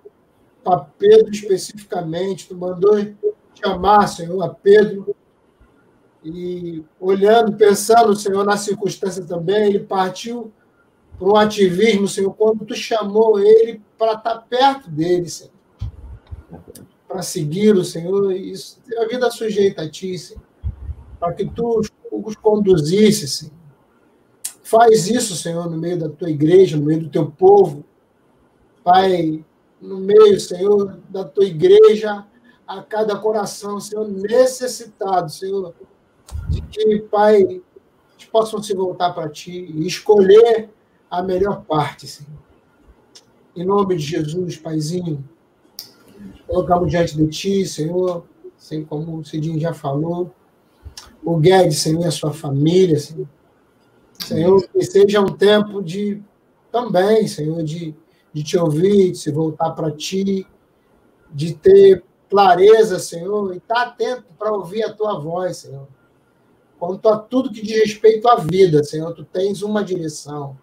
para 0.64 0.80
Pedro 0.80 1.32
especificamente, 1.32 2.48
tu 2.48 2.56
mandou 2.56 2.98
chamar, 3.56 4.08
Senhor, 4.08 4.42
a 4.42 4.50
Pedro. 4.50 5.16
E 6.24 6.84
olhando, 7.00 7.58
pensando, 7.58 8.16
Senhor, 8.16 8.46
na 8.46 8.56
circunstância 8.56 9.26
também, 9.26 9.66
ele 9.68 9.80
partiu 9.80 10.52
para 11.18 11.28
um 11.28 11.36
ativismo, 11.36 12.08
Senhor, 12.08 12.34
quando 12.34 12.66
tu 12.66 12.76
chamou 12.76 13.40
ele 13.40 13.82
para 13.98 14.14
estar 14.14 14.38
perto 14.50 14.90
dele, 14.90 15.30
Senhor 15.30 15.54
para 17.14 17.22
segui-lo, 17.22 17.84
Senhor, 17.84 18.32
e 18.32 18.54
a 18.98 19.08
vida 19.08 19.30
sujeita 19.30 19.84
a 19.84 19.90
Ti, 19.90 20.18
Senhor, 20.18 20.42
para 21.20 21.32
que 21.34 21.46
Tu 21.46 21.82
os 22.12 22.36
conduzisse, 22.36 23.28
Senhor. 23.28 23.54
Faz 24.64 25.08
isso, 25.08 25.36
Senhor, 25.36 25.70
no 25.70 25.78
meio 25.78 26.00
da 26.00 26.10
Tua 26.10 26.32
igreja, 26.32 26.76
no 26.76 26.86
meio 26.86 27.02
do 27.02 27.10
Teu 27.10 27.30
povo. 27.30 27.86
Pai, 28.84 29.46
no 29.80 30.00
meio, 30.00 30.40
Senhor, 30.40 31.00
da 31.08 31.24
Tua 31.24 31.46
igreja, 31.46 32.26
a 32.68 32.82
cada 32.82 33.18
coração, 33.18 33.80
Senhor, 33.80 34.08
necessitado, 34.08 35.32
Senhor, 35.32 35.74
de 36.50 36.62
que, 36.62 37.00
Pai, 37.02 37.62
possam 38.32 38.64
se 38.64 38.74
voltar 38.74 39.14
para 39.14 39.30
Ti 39.30 39.52
e 39.52 39.86
escolher 39.86 40.70
a 41.10 41.22
melhor 41.22 41.64
parte, 41.66 42.08
Senhor. 42.08 42.42
Em 43.56 43.64
nome 43.64 43.96
de 43.96 44.04
Jesus, 44.04 44.58
Paizinho, 44.58 45.24
colocamos 46.48 46.90
diante 46.90 47.16
de 47.16 47.28
Ti, 47.28 47.66
Senhor, 47.68 48.26
assim 48.58 48.84
como 48.84 49.20
o 49.20 49.24
Cidinho 49.24 49.60
já 49.60 49.74
falou, 49.74 50.34
o 51.24 51.38
Guedes, 51.38 51.78
Senhor, 51.78 52.02
e 52.02 52.06
a 52.06 52.12
sua 52.12 52.34
família, 52.34 52.98
Senhor. 52.98 53.28
Senhor, 54.14 54.68
que 54.70 54.82
seja 54.84 55.22
um 55.22 55.36
tempo 55.36 55.84
de 55.84 56.22
também, 56.72 57.28
Senhor, 57.28 57.62
de, 57.62 57.94
de 58.34 58.44
te 58.44 58.58
ouvir, 58.58 59.12
de 59.12 59.18
se 59.18 59.32
voltar 59.32 59.72
para 59.72 59.92
Ti, 59.92 60.48
de 61.32 61.54
ter 61.54 62.04
clareza, 62.34 62.98
Senhor, 62.98 63.54
e 63.54 63.58
estar 63.58 63.76
tá 63.76 63.82
atento 63.84 64.26
para 64.40 64.52
ouvir 64.52 64.82
a 64.82 64.92
Tua 64.92 65.20
voz, 65.20 65.58
Senhor. 65.58 65.88
Quanto 66.80 67.08
a 67.08 67.16
tudo 67.16 67.52
que 67.52 67.62
diz 67.62 67.80
respeito 67.80 68.28
à 68.28 68.38
vida, 68.38 68.84
Senhor, 68.84 69.14
Tu 69.14 69.24
tens 69.24 69.62
uma 69.62 69.84
direção. 69.84 70.58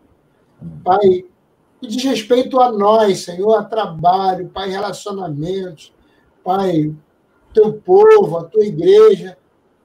Pai, 0.83 1.25
que 1.81 1.87
diz 1.87 2.03
respeito 2.03 2.59
a 2.61 2.73
nós, 2.73 3.21
Senhor, 3.21 3.55
a 3.55 3.63
trabalho, 3.63 4.49
Pai, 4.49 4.69
relacionamentos, 4.69 5.95
Pai, 6.43 6.93
teu 7.55 7.75
povo, 7.75 8.39
a 8.39 8.45
tua 8.45 8.65
igreja. 8.65 9.39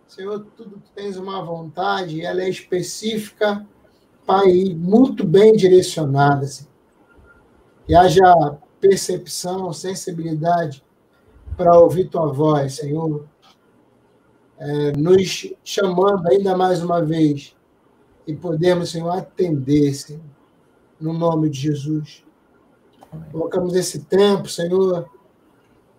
Senhor, 0.07 0.43
tudo 0.57 0.81
que 0.81 0.89
tens 0.95 1.17
uma 1.17 1.43
vontade, 1.43 2.25
ela 2.25 2.41
é 2.41 2.49
específica, 2.49 3.63
Pai, 4.25 4.75
muito 4.75 5.23
bem 5.23 5.53
direcionada. 5.53 6.47
Senhor. 6.47 6.71
Que 7.85 7.93
haja 7.93 8.57
percepção, 8.81 9.71
sensibilidade 9.71 10.83
para 11.55 11.77
ouvir 11.79 12.09
tua 12.09 12.31
voz, 12.31 12.75
Senhor. 12.75 13.25
É, 14.57 14.91
nos 14.93 15.53
chamando 15.63 16.27
ainda 16.27 16.55
mais 16.55 16.81
uma 16.81 17.03
vez 17.03 17.55
e 18.25 18.33
podermos, 18.33 18.89
Senhor, 18.91 19.09
atender, 19.11 19.93
Senhor 19.93 20.35
no 20.99 21.13
nome 21.13 21.49
de 21.49 21.59
Jesus. 21.59 22.23
Colocamos 23.31 23.75
esse 23.75 24.05
tempo, 24.05 24.49
Senhor, 24.49 25.09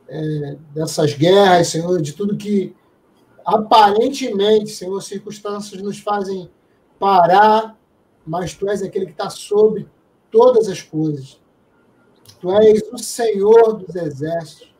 é, 0.08 0.56
dessas 0.74 1.14
guerras, 1.14 1.68
Senhor, 1.68 2.00
de 2.00 2.12
tudo 2.12 2.36
que 2.36 2.74
aparentemente, 3.44 4.70
Senhor, 4.70 5.00
circunstâncias 5.02 5.80
nos 5.80 5.98
fazem 6.00 6.50
parar, 6.98 7.78
mas 8.26 8.54
Tu 8.54 8.68
és 8.68 8.82
aquele 8.82 9.06
que 9.06 9.12
está 9.12 9.30
sobre 9.30 9.88
todas 10.30 10.68
as 10.68 10.82
coisas. 10.82 11.40
Tu 12.40 12.50
és 12.50 12.82
o 12.92 12.98
Senhor 12.98 13.74
dos 13.74 13.94
exércitos. 13.94 14.74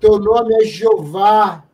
Teu 0.00 0.18
nome 0.18 0.54
é 0.54 0.64
Jeová, 0.64 1.64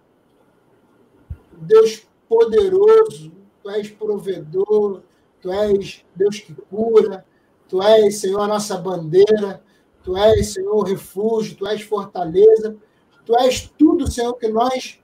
Deus 1.52 2.06
poderoso. 2.28 3.32
Tu 3.62 3.70
és 3.70 3.88
provedor. 3.90 5.02
Tu 5.40 5.52
és 5.52 6.04
Deus 6.14 6.40
que 6.40 6.54
cura. 6.54 7.24
Tu 7.68 7.82
és, 7.82 8.16
Senhor, 8.16 8.40
a 8.40 8.48
nossa 8.48 8.76
bandeira. 8.76 9.62
Tu 10.02 10.16
és, 10.16 10.48
Senhor, 10.48 10.82
refúgio. 10.86 11.56
Tu 11.56 11.66
és 11.66 11.82
fortaleza. 11.82 12.76
Tu 13.24 13.36
és 13.36 13.72
tudo, 13.78 14.10
Senhor, 14.10 14.34
que 14.34 14.48
nós 14.48 15.00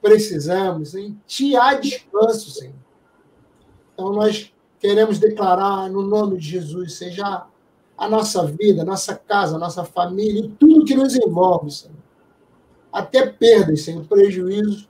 precisamos. 0.00 0.94
Em 0.94 1.18
Ti 1.26 1.56
há 1.56 1.74
descanso, 1.74 2.50
Senhor. 2.50 2.74
Então, 3.94 4.12
nós 4.12 4.52
queremos 4.78 5.18
declarar 5.18 5.90
no 5.90 6.02
nome 6.02 6.38
de 6.38 6.48
Jesus, 6.48 6.94
seja 6.94 7.46
a 7.96 8.08
nossa 8.08 8.46
vida, 8.46 8.82
a 8.82 8.84
nossa 8.84 9.14
casa, 9.14 9.56
a 9.56 9.58
nossa 9.58 9.84
família 9.84 10.44
e 10.44 10.48
tudo 10.48 10.84
que 10.84 10.94
nos 10.94 11.16
envolve, 11.16 11.70
Senhor. 11.70 12.05
Até 12.96 13.26
perdas, 13.26 13.82
Senhor, 13.82 14.06
prejuízos, 14.06 14.88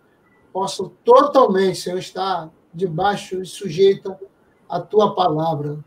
possam 0.52 0.92
totalmente, 1.04 1.80
Senhor, 1.80 1.98
estar 1.98 2.48
debaixo 2.72 3.42
e 3.42 3.44
sujeita 3.44 4.16
à 4.68 4.78
tua 4.78 5.12
palavra, 5.12 5.84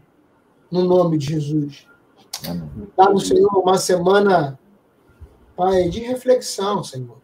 no 0.70 0.84
nome 0.84 1.18
de 1.18 1.28
Jesus. 1.28 1.88
Dá-nos, 2.98 3.26
Senhor, 3.26 3.50
uma 3.58 3.78
semana, 3.78 4.60
Pai, 5.56 5.88
de 5.88 6.02
reflexão, 6.02 6.84
Senhor. 6.84 7.16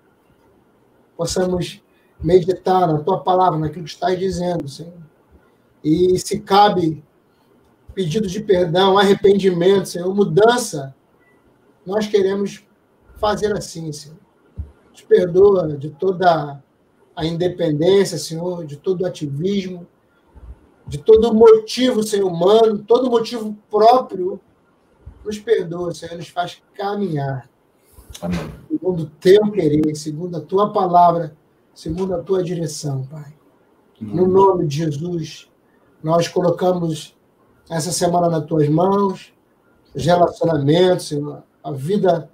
Possamos 1.18 1.84
meditar 2.18 2.88
na 2.88 3.00
tua 3.00 3.20
palavra, 3.20 3.60
naquilo 3.60 3.84
que 3.84 3.92
estás 3.92 4.18
dizendo, 4.18 4.66
Senhor. 4.70 4.94
E 5.84 6.18
se 6.20 6.40
cabe 6.40 7.04
pedido 7.94 8.30
de 8.30 8.40
perdão, 8.40 8.98
arrependimento, 8.98 9.90
Senhor, 9.90 10.16
mudança, 10.16 10.96
nós 11.86 12.08
queremos 12.08 12.66
fazer 13.18 13.52
assim, 13.52 13.92
Senhor. 13.92 14.25
Nos 14.96 15.02
perdoa 15.02 15.76
de 15.76 15.90
toda 15.90 16.64
a 17.14 17.26
independência, 17.26 18.18
Senhor, 18.18 18.66
de 18.66 18.78
todo 18.78 19.02
o 19.02 19.06
ativismo, 19.06 19.86
de 20.88 21.00
todo 21.00 21.34
motivo, 21.34 22.02
Senhor, 22.02 22.32
humano, 22.32 22.80
todo 22.80 23.12
motivo 23.12 23.58
próprio, 23.70 24.40
nos 25.26 25.38
perdoa, 25.38 25.94
Senhor, 25.94 26.16
nos 26.16 26.30
faz 26.30 26.64
caminhar. 26.74 27.50
Amém. 28.22 28.54
Segundo 28.70 29.04
o 29.04 29.06
teu 29.20 29.52
querer, 29.52 29.94
segundo 29.98 30.38
a 30.38 30.42
tua 30.42 30.72
palavra, 30.72 31.36
segundo 31.74 32.16
a 32.16 32.20
tua 32.24 32.42
direção, 32.42 33.06
Pai. 33.06 33.34
No 34.00 34.26
nome 34.26 34.66
de 34.66 34.78
Jesus, 34.78 35.52
nós 36.02 36.30
colocamos 36.30 37.18
essa 37.70 37.92
semana 37.92 38.30
nas 38.30 38.46
tuas 38.46 38.70
mãos, 38.70 39.34
os 39.94 40.06
relacionamentos, 40.06 41.10
Senhor, 41.10 41.44
a 41.62 41.72
vida 41.72 42.32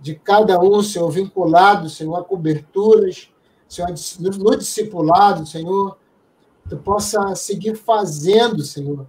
de 0.00 0.14
cada 0.14 0.58
um, 0.58 0.82
Senhor, 0.82 1.10
vinculado, 1.10 1.88
Senhor, 1.88 2.16
a 2.16 2.24
coberturas, 2.24 3.30
Senhor, 3.68 3.90
no 4.38 4.56
discipulado, 4.56 5.46
Senhor, 5.46 5.98
tu 6.68 6.76
possa 6.78 7.34
seguir 7.34 7.76
fazendo, 7.76 8.62
Senhor, 8.62 9.06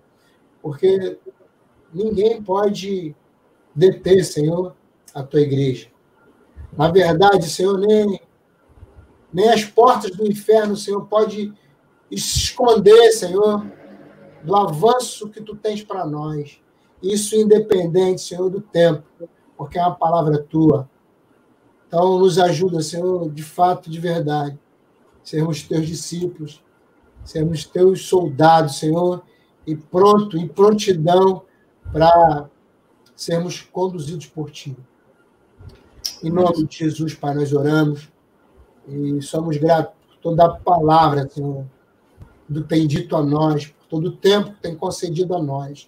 porque 0.62 1.18
ninguém 1.94 2.42
pode 2.42 3.16
deter, 3.74 4.24
Senhor, 4.24 4.76
a 5.14 5.24
tua 5.24 5.42
igreja. 5.42 5.88
Na 6.78 6.90
verdade, 6.90 7.50
Senhor, 7.50 7.78
nem, 7.78 8.20
nem 9.34 9.50
as 9.50 9.64
portas 9.64 10.12
do 10.12 10.28
inferno, 10.28 10.76
Senhor, 10.76 11.06
pode 11.08 11.54
esconder, 12.10 13.12
Senhor, 13.12 13.66
do 14.44 14.56
avanço 14.56 15.30
que 15.30 15.42
tu 15.42 15.56
tens 15.56 15.84
para 15.84 16.06
nós. 16.06 16.62
Isso 17.02 17.36
independente, 17.36 18.22
Senhor, 18.22 18.50
do 18.50 18.62
tempo, 18.62 19.04
porque 19.62 19.78
é 19.78 19.82
uma 19.84 19.94
palavra 19.94 20.40
tua. 20.40 20.90
Então, 21.88 22.18
nos 22.18 22.40
ajuda, 22.40 22.82
Senhor, 22.82 23.30
de 23.30 23.44
fato, 23.44 23.92
de 23.92 24.00
verdade, 24.00 24.58
sermos 25.24 25.62
teus 25.62 25.86
discípulos, 25.86 26.64
sermos 27.24 27.64
teus 27.64 28.08
soldados, 28.08 28.80
Senhor, 28.80 29.22
e 29.68 29.76
pronto, 29.76 30.36
em 30.36 30.48
prontidão 30.48 31.44
para 31.94 32.50
sermos 33.16 33.62
conduzidos 33.62 34.26
por 34.26 34.50
ti. 34.50 34.76
Em 36.24 36.32
nome 36.32 36.66
de 36.66 36.80
Jesus, 36.80 37.14
Pai, 37.14 37.36
nós 37.36 37.54
oramos 37.54 38.12
e 38.88 39.22
somos 39.22 39.58
gratos 39.58 39.94
por 40.08 40.16
toda 40.16 40.44
a 40.44 40.56
palavra, 40.56 41.30
Senhor, 41.30 41.68
do 42.50 42.64
tem 42.64 42.88
dito 42.88 43.16
a 43.16 43.22
nós, 43.22 43.72
todo 43.88 44.08
o 44.08 44.12
tempo 44.12 44.54
que 44.54 44.62
tem 44.62 44.76
concedido 44.76 45.36
a 45.36 45.40
nós. 45.40 45.88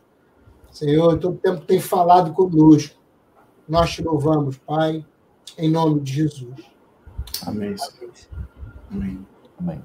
Senhor, 0.69 1.17
todo 1.17 1.34
o 1.34 1.39
tempo 1.39 1.61
que 1.61 1.67
tem 1.67 1.80
falado 1.80 2.34
conosco. 2.34 3.01
Nós 3.68 3.93
te 3.93 4.03
louvamos, 4.03 4.57
Pai, 4.57 5.05
em 5.57 5.72
nome 5.72 6.01
de 6.01 6.14
Jesus. 6.14 6.70
Amém. 7.45 7.76
Amém. 8.91 9.28
Amém. 9.57 9.82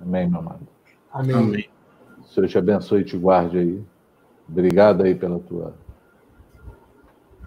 Amém, 0.00 0.28
meu 0.28 0.40
amado. 0.40 0.66
Amém. 1.12 1.36
Amém. 1.36 1.70
O 2.18 2.24
Senhor 2.24 2.48
te 2.48 2.58
abençoe 2.58 3.02
e 3.02 3.04
te 3.04 3.16
guarde 3.16 3.58
aí. 3.58 3.84
Obrigado 4.48 5.04
aí 5.04 5.14
pela 5.14 5.38
tua, 5.38 5.74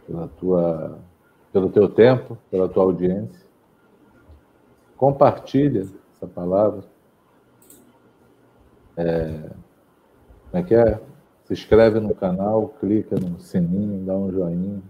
pela 0.08 0.28
tua, 0.28 1.00
pelo 1.52 1.70
teu 1.70 1.90
tempo, 1.90 2.38
pela 2.50 2.70
tua 2.70 2.84
audiência. 2.84 3.46
Compartilha 4.96 5.88
essa 6.16 6.28
palavra. 6.28 6.84
É, 8.96 9.50
como 10.50 10.64
é 10.64 10.64
que 10.64 10.76
é? 10.76 11.00
Se 11.46 11.54
inscreve 11.54 12.00
no 12.00 12.16
canal, 12.16 12.70
clica 12.80 13.20
no 13.20 13.40
sininho, 13.40 14.06
dá 14.06 14.14
um 14.14 14.32
joinha. 14.32 14.82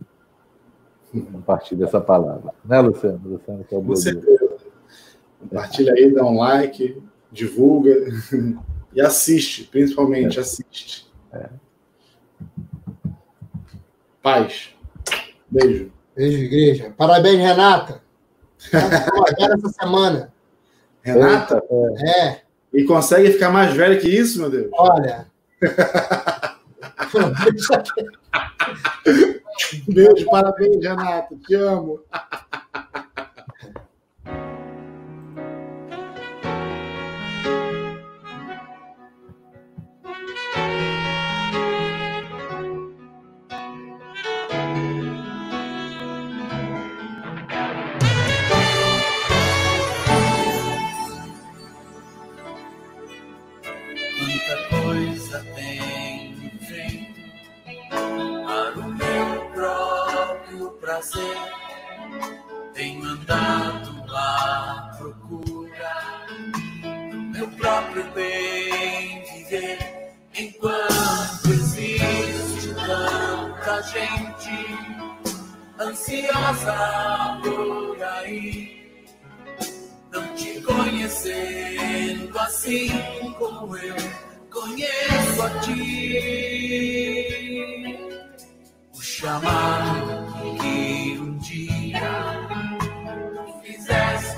Compartilha 1.32 1.86
essa 1.86 2.00
palavra. 2.00 2.54
Né, 2.64 2.80
Luciano? 2.80 3.22
Luciano 3.24 3.64
que 3.64 3.76
é 3.76 3.78
o 3.78 3.84
Com 3.84 3.96
certeza. 3.96 4.58
Compartilha 5.40 5.94
aí, 5.94 6.14
dá 6.14 6.24
um 6.24 6.38
like, 6.38 7.02
divulga 7.32 7.96
e 8.94 9.02
assiste, 9.02 9.64
principalmente, 9.66 10.38
é. 10.38 10.42
assiste. 10.42 11.12
É. 11.34 11.50
Paz. 14.22 14.76
Beijo. 15.50 15.92
Beijo, 16.16 16.38
igreja. 16.38 16.94
Parabéns, 16.96 17.40
Renata. 17.40 18.02
essa 18.72 19.70
semana. 19.70 20.32
Renata? 21.02 21.64
É. 22.06 22.42
E 22.74 22.84
consegue 22.84 23.32
ficar 23.32 23.50
mais 23.50 23.74
velha 23.74 24.00
que 24.00 24.08
isso, 24.08 24.40
meu 24.40 24.50
Deus? 24.50 24.70
Olha, 24.74 25.28
Beijo, 29.88 30.30
parabéns, 30.30 30.78
Renato. 30.84 31.38
Te 31.48 31.56
amo. 31.56 32.00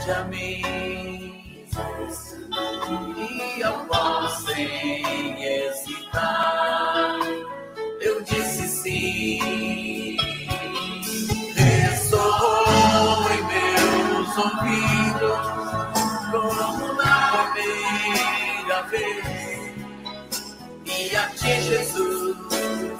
A 0.06 0.26
mim, 0.26 0.62
E 3.18 3.62
eu 3.62 3.74
posso 3.88 4.47
sem 4.47 5.41
hesitar, 5.41 7.20
eu 8.01 8.22
disse 8.22 8.68
sim. 8.68 10.18
Ressoou 11.56 13.32
em 13.32 13.43
meus 13.45 14.38
ouvidos 14.38 15.47
como 16.32 16.93
na 16.95 17.54
primeira 17.54 18.82
vez. 18.89 19.74
E 20.86 21.16
a 21.16 21.30
ti, 21.30 21.62
Jesus, 21.62 22.36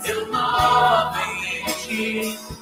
eu 0.06 0.28
nova 0.32 1.22
em 1.22 1.66
ti. 1.86 2.53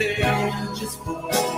teu 0.00 0.72
dispor. 0.72 1.49